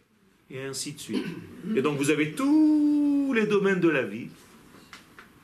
Et 0.51 0.63
ainsi 0.63 0.93
de 0.93 1.01
suite. 1.01 1.27
Et 1.75 1.83
donc 1.83 1.99
vous 1.99 2.11
avez 2.11 2.33
tous 2.33 3.33
les 3.35 3.47
domaines 3.47 3.81
de 3.81 3.89
la 3.89 4.03
vie 4.03 4.29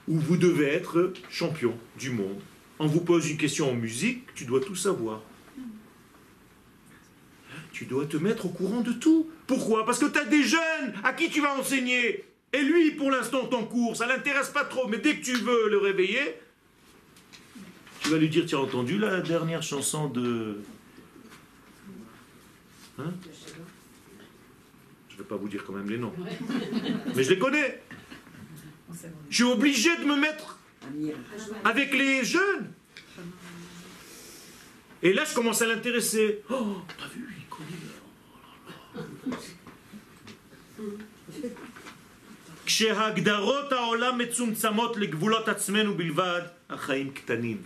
où 0.09 0.18
vous 0.18 0.36
devez 0.36 0.68
être 0.68 1.12
champion 1.30 1.74
du 1.98 2.11
monde. 2.11 2.40
On 2.78 2.86
vous 2.86 3.00
pose 3.00 3.30
une 3.30 3.36
question 3.36 3.70
en 3.70 3.74
musique, 3.74 4.24
tu 4.34 4.44
dois 4.44 4.61
tout 4.61 4.76
savoir. 4.76 5.22
Tu 7.83 7.89
dois 7.89 8.07
te 8.07 8.16
mettre 8.16 8.47
au 8.47 8.49
courant 8.51 8.80
de 8.80 8.93
tout. 8.93 9.28
Pourquoi? 9.49 9.85
Parce 9.85 9.99
que 9.99 10.05
tu 10.05 10.16
as 10.16 10.24
des 10.24 10.45
jeunes 10.45 10.95
à 11.03 11.12
qui 11.12 11.28
tu 11.30 11.41
vas 11.41 11.53
enseigner. 11.59 12.22
Et 12.53 12.62
lui, 12.62 12.93
pour 12.93 13.11
l'instant, 13.11 13.45
ton 13.47 13.64
cours, 13.64 13.97
ça 13.97 14.07
l'intéresse 14.07 14.51
pas 14.51 14.64
trop. 14.64 14.87
Mais 14.87 14.99
dès 14.99 15.16
que 15.16 15.24
tu 15.24 15.35
veux 15.35 15.68
le 15.68 15.78
réveiller, 15.78 16.37
tu 17.99 18.11
vas 18.11 18.18
lui 18.18 18.28
dire, 18.28 18.47
tu 18.47 18.55
as 18.55 18.61
entendu 18.61 18.99
la 18.99 19.20
dernière 19.20 19.64
chanson 19.64 20.09
de... 20.09 20.61
Hein? 23.01 23.12
Je 25.09 25.14
ne 25.14 25.18
vais 25.18 25.28
pas 25.28 25.35
vous 25.35 25.49
dire 25.49 25.64
quand 25.66 25.72
même 25.72 25.91
les 25.91 25.99
noms. 25.99 26.14
Mais 27.16 27.24
je 27.24 27.30
les 27.30 27.39
connais. 27.41 27.83
Je 29.28 29.35
suis 29.35 29.53
obligé 29.53 29.97
de 29.97 30.05
me 30.05 30.14
mettre 30.14 30.61
avec 31.64 31.93
les 31.95 32.24
jeunes. 32.24 32.70
Et 35.03 35.12
là, 35.12 35.24
je 35.24 35.35
commence 35.35 35.62
à 35.62 35.66
l'intéresser. 35.66 36.43
Oh, 36.49 36.76
t'as 36.97 37.09
vu? 37.09 37.32
כשהגדרות 42.65 43.71
העולם 43.71 44.17
מצומצמות 44.17 44.97
לגבולות 44.97 45.47
עצמנו 45.47 45.97
בלבד, 45.97 46.41
החיים 46.69 47.09
קטנים. 47.09 47.57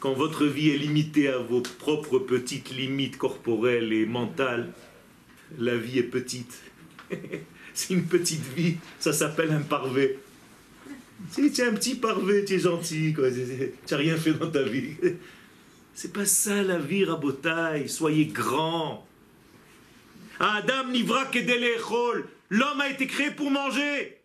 Quand 0.00 0.12
votre 0.12 0.44
vie 0.44 0.70
est 0.70 0.78
limitée 0.78 1.28
à 1.28 1.38
vos 1.38 1.60
propres 1.60 2.20
petites 2.20 2.70
limites 2.70 3.18
corporelles 3.18 3.92
et 3.92 4.06
mentales, 4.06 4.72
la 5.58 5.76
vie 5.76 5.98
est 5.98 6.10
petite. 6.18 6.62
C'est 7.74 7.94
une 7.94 8.04
petite 8.04 8.46
vie, 8.56 8.76
ça 9.00 9.12
s'appelle 9.12 9.50
un 9.50 9.62
parvé. 9.62 10.18
Si 11.32 11.50
tu 11.50 11.62
es 11.62 11.64
un 11.64 11.74
petit 11.74 11.96
parvé, 11.96 12.44
tu 12.44 12.54
es 12.54 12.58
gentil, 12.60 13.12
quoi. 13.12 13.28
tu 13.30 13.40
n'as 13.90 13.96
rien 13.96 14.16
fait 14.16 14.34
dans 14.34 14.50
ta 14.50 14.62
vie. 14.62 14.94
C'est 15.94 16.12
pas 16.12 16.26
ça 16.26 16.62
la 16.62 16.78
vie, 16.78 17.04
Rabotaille. 17.04 17.88
Soyez 17.88 18.26
grand. 18.26 19.04
Adam 20.43 20.89
nivra. 20.89 21.23
L'homme 22.49 22.81
a 22.81 22.89
été 22.89 23.07
créé 23.07 23.31
pour 23.31 23.49
manger. 23.49 24.17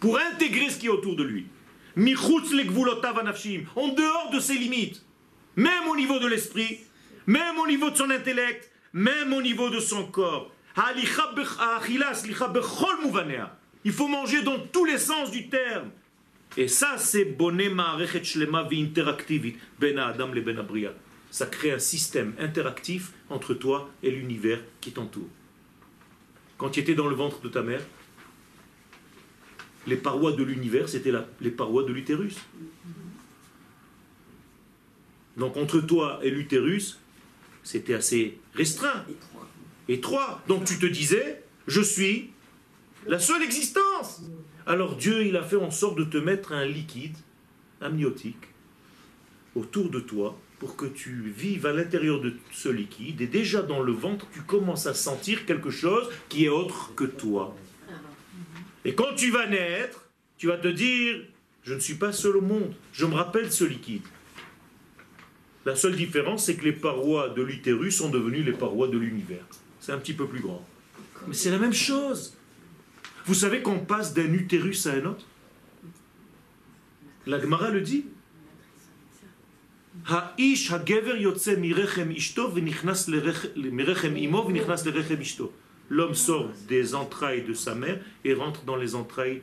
Pour 0.00 0.18
intégrer 0.18 0.68
ce 0.68 0.78
qui 0.78 0.86
est 0.86 0.90
autour 0.90 1.16
de 1.16 1.24
lui. 1.24 1.46
En 1.96 3.88
dehors 3.88 4.30
de 4.30 4.40
ses 4.40 4.58
limites. 4.58 5.02
Même 5.56 5.88
au 5.90 5.96
niveau 5.96 6.18
de 6.18 6.26
l'esprit, 6.26 6.80
même 7.26 7.58
au 7.58 7.66
niveau 7.66 7.88
de 7.90 7.96
son 7.96 8.10
intellect, 8.10 8.70
même 8.92 9.32
au 9.32 9.40
niveau 9.40 9.70
de 9.70 9.80
son 9.80 10.04
corps. 10.04 10.52
Muvanea. 13.02 13.56
Il 13.84 13.92
faut 13.92 14.08
manger 14.08 14.42
dans 14.42 14.58
tous 14.58 14.84
les 14.84 14.98
sens 14.98 15.30
du 15.30 15.48
terme. 15.48 15.90
Et 16.56 16.68
ça, 16.68 16.96
c'est 16.98 17.24
bonnet 17.24 17.68
ma'arechet 17.68 18.24
shlema 18.24 18.66
interactivit 18.72 19.56
ben 19.78 19.98
adam 19.98 20.32
le 20.32 20.40
ben 20.40 20.58
abria. 20.58 20.92
Ça 21.30 21.46
crée 21.46 21.72
un 21.72 21.78
système 21.78 22.34
interactif 22.38 23.12
entre 23.28 23.54
toi 23.54 23.90
et 24.02 24.10
l'univers 24.10 24.60
qui 24.80 24.92
t'entoure. 24.92 25.28
Quand 26.56 26.70
tu 26.70 26.80
étais 26.80 26.94
dans 26.94 27.06
le 27.06 27.14
ventre 27.14 27.40
de 27.40 27.48
ta 27.48 27.62
mère, 27.62 27.82
les 29.86 29.96
parois 29.96 30.32
de 30.32 30.42
l'univers, 30.42 30.88
c'était 30.88 31.12
les 31.40 31.50
parois 31.50 31.84
de 31.84 31.92
l'utérus. 31.92 32.36
Donc 35.36 35.56
entre 35.56 35.80
toi 35.80 36.18
et 36.22 36.30
l'utérus, 36.30 36.98
c'était 37.62 37.94
assez 37.94 38.38
restreint, 38.54 39.04
étroit. 39.88 40.42
Donc 40.48 40.64
tu 40.64 40.78
te 40.78 40.86
disais, 40.86 41.42
je 41.66 41.80
suis 41.80 42.30
la 43.06 43.18
seule 43.18 43.42
existence. 43.42 44.22
Alors 44.68 44.96
Dieu, 44.96 45.24
il 45.24 45.34
a 45.38 45.42
fait 45.42 45.56
en 45.56 45.70
sorte 45.70 45.96
de 45.96 46.04
te 46.04 46.18
mettre 46.18 46.52
un 46.52 46.66
liquide 46.66 47.16
amniotique 47.80 48.48
autour 49.54 49.88
de 49.88 49.98
toi 49.98 50.38
pour 50.58 50.76
que 50.76 50.84
tu 50.84 51.32
vives 51.34 51.64
à 51.64 51.72
l'intérieur 51.72 52.20
de 52.20 52.34
ce 52.52 52.68
liquide 52.68 53.22
et 53.22 53.26
déjà 53.26 53.62
dans 53.62 53.82
le 53.82 53.92
ventre, 53.92 54.26
tu 54.30 54.42
commences 54.42 54.86
à 54.86 54.92
sentir 54.92 55.46
quelque 55.46 55.70
chose 55.70 56.10
qui 56.28 56.44
est 56.44 56.50
autre 56.50 56.92
que 56.94 57.04
toi. 57.04 57.56
Et 58.84 58.94
quand 58.94 59.14
tu 59.16 59.30
vas 59.30 59.46
naître, 59.46 60.10
tu 60.36 60.48
vas 60.48 60.58
te 60.58 60.68
dire, 60.68 61.16
je 61.62 61.72
ne 61.72 61.80
suis 61.80 61.94
pas 61.94 62.12
seul 62.12 62.36
au 62.36 62.42
monde, 62.42 62.74
je 62.92 63.06
me 63.06 63.14
rappelle 63.14 63.50
ce 63.50 63.64
liquide. 63.64 64.04
La 65.64 65.76
seule 65.76 65.96
différence, 65.96 66.44
c'est 66.44 66.56
que 66.56 66.64
les 66.64 66.72
parois 66.72 67.30
de 67.30 67.40
l'utérus 67.40 67.96
sont 67.96 68.10
devenues 68.10 68.42
les 68.42 68.52
parois 68.52 68.88
de 68.88 68.98
l'univers. 68.98 69.46
C'est 69.80 69.92
un 69.92 69.98
petit 69.98 70.12
peu 70.12 70.26
plus 70.26 70.40
grand. 70.40 70.62
Mais 71.26 71.34
c'est 71.34 71.50
la 71.50 71.58
même 71.58 71.72
chose. 71.72 72.37
Vous 73.28 73.34
savez 73.34 73.60
qu'on 73.60 73.80
passe 73.80 74.14
d'un 74.14 74.32
utérus 74.32 74.86
à 74.86 74.94
un 74.94 75.04
autre? 75.04 75.26
La 77.26 77.38
Gemara 77.38 77.68
le 77.68 77.82
dit? 77.82 78.06
L'homme 85.90 86.14
sort 86.14 86.50
des 86.68 86.94
entrailles 86.94 87.42
de 87.42 87.52
sa 87.52 87.74
mère 87.74 88.00
et 88.24 88.32
rentre 88.32 88.64
dans 88.64 88.76
les 88.76 88.94
entrailles, 88.94 89.42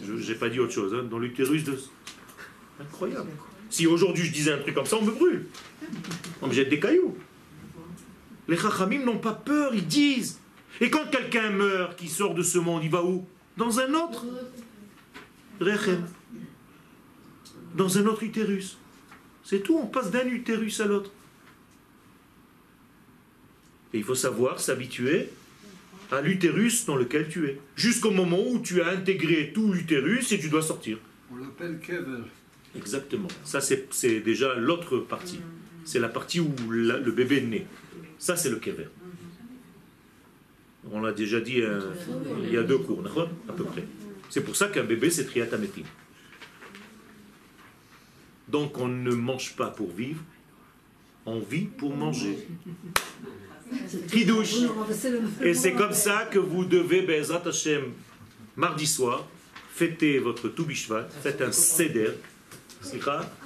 je 0.00 0.12
n'ai 0.12 0.38
pas 0.38 0.48
dit 0.48 0.60
autre 0.60 0.72
chose, 0.72 0.94
hein, 0.94 1.02
dans 1.02 1.18
l'utérus 1.18 1.64
de... 1.64 1.76
Incroyable. 2.80 3.30
Si 3.70 3.88
aujourd'hui 3.88 4.24
je 4.24 4.32
disais 4.32 4.52
un 4.52 4.58
truc 4.58 4.76
comme 4.76 4.86
ça, 4.86 4.98
on 4.98 5.04
me 5.04 5.10
brûle. 5.10 5.46
On 6.42 6.46
me 6.46 6.52
jette 6.52 6.68
des 6.68 6.78
cailloux. 6.78 7.16
Les 8.46 8.56
chachamim 8.56 9.04
n'ont 9.04 9.18
pas 9.18 9.34
peur, 9.34 9.74
ils 9.74 9.88
disent 9.88 10.38
et 10.80 10.90
quand 10.90 11.10
quelqu'un 11.10 11.50
meurt, 11.50 11.96
qui 11.98 12.08
sort 12.08 12.34
de 12.34 12.42
ce 12.42 12.58
monde, 12.58 12.82
il 12.84 12.90
va 12.90 13.04
où? 13.04 13.26
Dans 13.56 13.80
un 13.80 13.92
autre. 13.94 14.24
Rechem. 15.60 16.06
Dans 17.76 17.98
un 17.98 18.06
autre 18.06 18.22
utérus. 18.22 18.78
C'est 19.44 19.60
tout, 19.62 19.76
on 19.78 19.86
passe 19.86 20.10
d'un 20.10 20.26
utérus 20.26 20.80
à 20.80 20.86
l'autre. 20.86 21.10
Et 23.92 23.98
il 23.98 24.04
faut 24.04 24.14
savoir 24.14 24.60
s'habituer 24.60 25.28
à 26.12 26.20
l'utérus 26.20 26.86
dans 26.86 26.96
lequel 26.96 27.28
tu 27.28 27.46
es. 27.46 27.58
Jusqu'au 27.76 28.10
moment 28.10 28.40
où 28.48 28.60
tu 28.60 28.80
as 28.82 28.88
intégré 28.88 29.52
tout 29.52 29.72
l'utérus 29.72 30.32
et 30.32 30.38
tu 30.38 30.48
dois 30.48 30.62
sortir. 30.62 30.98
On 31.32 31.36
l'appelle 31.36 31.78
kever. 31.80 32.22
Exactement. 32.76 33.28
Ça, 33.44 33.60
c'est 33.60 34.20
déjà 34.20 34.54
l'autre 34.54 34.98
partie. 34.98 35.40
C'est 35.84 35.98
la 35.98 36.08
partie 36.08 36.40
où 36.40 36.52
la- 36.70 36.98
le 36.98 37.10
bébé 37.12 37.38
est 37.38 37.40
né. 37.46 37.66
Ça, 38.18 38.36
c'est 38.36 38.50
le 38.50 38.56
kever. 38.56 38.86
On 40.90 41.00
l'a 41.00 41.12
déjà 41.12 41.40
dit 41.40 41.60
euh, 41.60 41.80
il 42.42 42.52
y 42.52 42.56
a 42.56 42.62
deux 42.62 42.78
cours, 42.78 43.02
à 43.48 43.52
peu 43.52 43.64
près. 43.64 43.84
C'est 44.30 44.42
pour 44.42 44.56
ça 44.56 44.68
qu'un 44.68 44.84
bébé, 44.84 45.10
c'est 45.10 45.26
triatamétine. 45.26 45.84
Donc, 48.48 48.78
on 48.78 48.88
ne 48.88 49.14
mange 49.14 49.54
pas 49.56 49.68
pour 49.68 49.90
vivre, 49.92 50.20
on 51.26 51.40
vit 51.40 51.66
pour 51.66 51.94
manger. 51.94 52.48
Kidouche. 54.08 54.56
Et 55.42 55.54
c'est 55.54 55.72
comme 55.72 55.92
ça 55.92 56.28
que 56.30 56.38
vous 56.38 56.64
devez, 56.64 57.02
Bezrat 57.02 57.42
Hashem, 57.46 57.92
mardi 58.56 58.86
soir, 58.86 59.26
fêter 59.74 60.18
votre 60.18 60.48
Toubishvat, 60.48 61.08
faites 61.22 61.40
un 61.42 61.52
seder, 61.52 62.12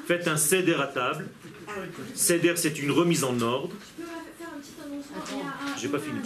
faites 0.06 0.28
un 0.28 0.36
seder 0.36 0.74
à 0.74 0.86
table. 0.86 1.26
Seder, 2.14 2.54
c'est 2.56 2.78
une 2.78 2.90
remise 2.90 3.24
en 3.24 3.40
ordre. 3.40 3.74
J'ai 5.80 5.88
pas 5.88 5.98
fini. 5.98 6.18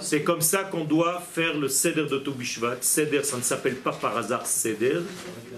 C'est 0.00 0.22
comme 0.22 0.40
ça 0.40 0.64
qu'on 0.64 0.84
doit 0.84 1.20
faire 1.20 1.58
le 1.58 1.68
Seder 1.68 2.06
de 2.06 2.18
Toubishvat. 2.18 2.78
Seder, 2.80 3.22
ça 3.22 3.36
ne 3.36 3.42
s'appelle 3.42 3.76
pas 3.76 3.92
par 3.92 4.16
hasard 4.16 4.46
Seder. 4.46 5.00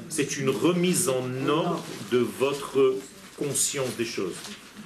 C'est 0.08 0.36
une 0.36 0.50
remise 0.50 1.08
en 1.08 1.48
ordre 1.48 1.84
de 2.10 2.18
votre 2.18 2.96
conscience 3.36 3.96
des 3.96 4.04
choses. 4.04 4.34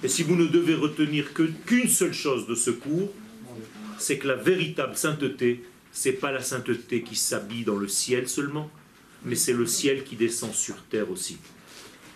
Et 0.02 0.08
si 0.08 0.22
vous 0.22 0.36
ne 0.36 0.46
devez 0.46 0.74
retenir 0.74 1.32
qu'une 1.32 1.88
seule 1.88 2.12
chose 2.12 2.46
de 2.46 2.54
ce 2.54 2.70
cours, 2.70 3.12
c'est 3.98 4.18
que 4.18 4.28
la 4.28 4.34
véritable 4.34 4.96
sainteté, 4.96 5.64
c'est 5.90 6.12
pas 6.12 6.32
la 6.32 6.42
sainteté 6.42 7.02
qui 7.02 7.16
s'habille 7.16 7.64
dans 7.64 7.76
le 7.76 7.88
ciel 7.88 8.28
seulement, 8.28 8.70
mais 9.24 9.34
c'est 9.34 9.54
le 9.54 9.66
ciel 9.66 10.04
qui 10.04 10.16
descend 10.16 10.52
sur 10.52 10.76
terre 10.84 11.10
aussi. 11.10 11.38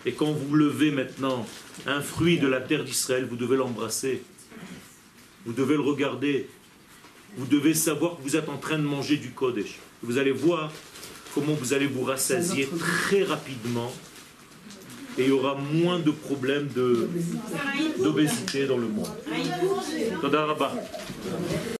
Et 0.05 0.13
quand 0.13 0.31
vous 0.31 0.55
levez 0.55 0.91
maintenant 0.91 1.45
un 1.85 2.01
fruit 2.01 2.39
de 2.39 2.47
la 2.47 2.59
terre 2.61 2.83
d'Israël, 2.83 3.27
vous 3.29 3.35
devez 3.35 3.55
l'embrasser. 3.57 4.23
Vous 5.45 5.53
devez 5.53 5.75
le 5.75 5.81
regarder. 5.81 6.47
Vous 7.37 7.45
devez 7.45 7.73
savoir 7.73 8.17
que 8.17 8.21
vous 8.23 8.35
êtes 8.35 8.49
en 8.49 8.57
train 8.57 8.77
de 8.77 8.83
manger 8.83 9.17
du 9.17 9.29
Kodesh. 9.31 9.79
Vous 10.03 10.17
allez 10.17 10.31
voir 10.31 10.71
comment 11.33 11.53
vous 11.53 11.73
allez 11.73 11.87
vous 11.87 12.03
rassasier 12.03 12.67
très 12.79 13.23
rapidement 13.23 13.91
et 15.17 15.23
il 15.23 15.27
y 15.27 15.31
aura 15.31 15.55
moins 15.55 15.99
de 15.99 16.11
problèmes 16.11 16.67
de- 16.75 17.07
d'obésité 18.01 18.65
dans 18.65 18.77
le 18.77 18.87
monde. 18.87 19.07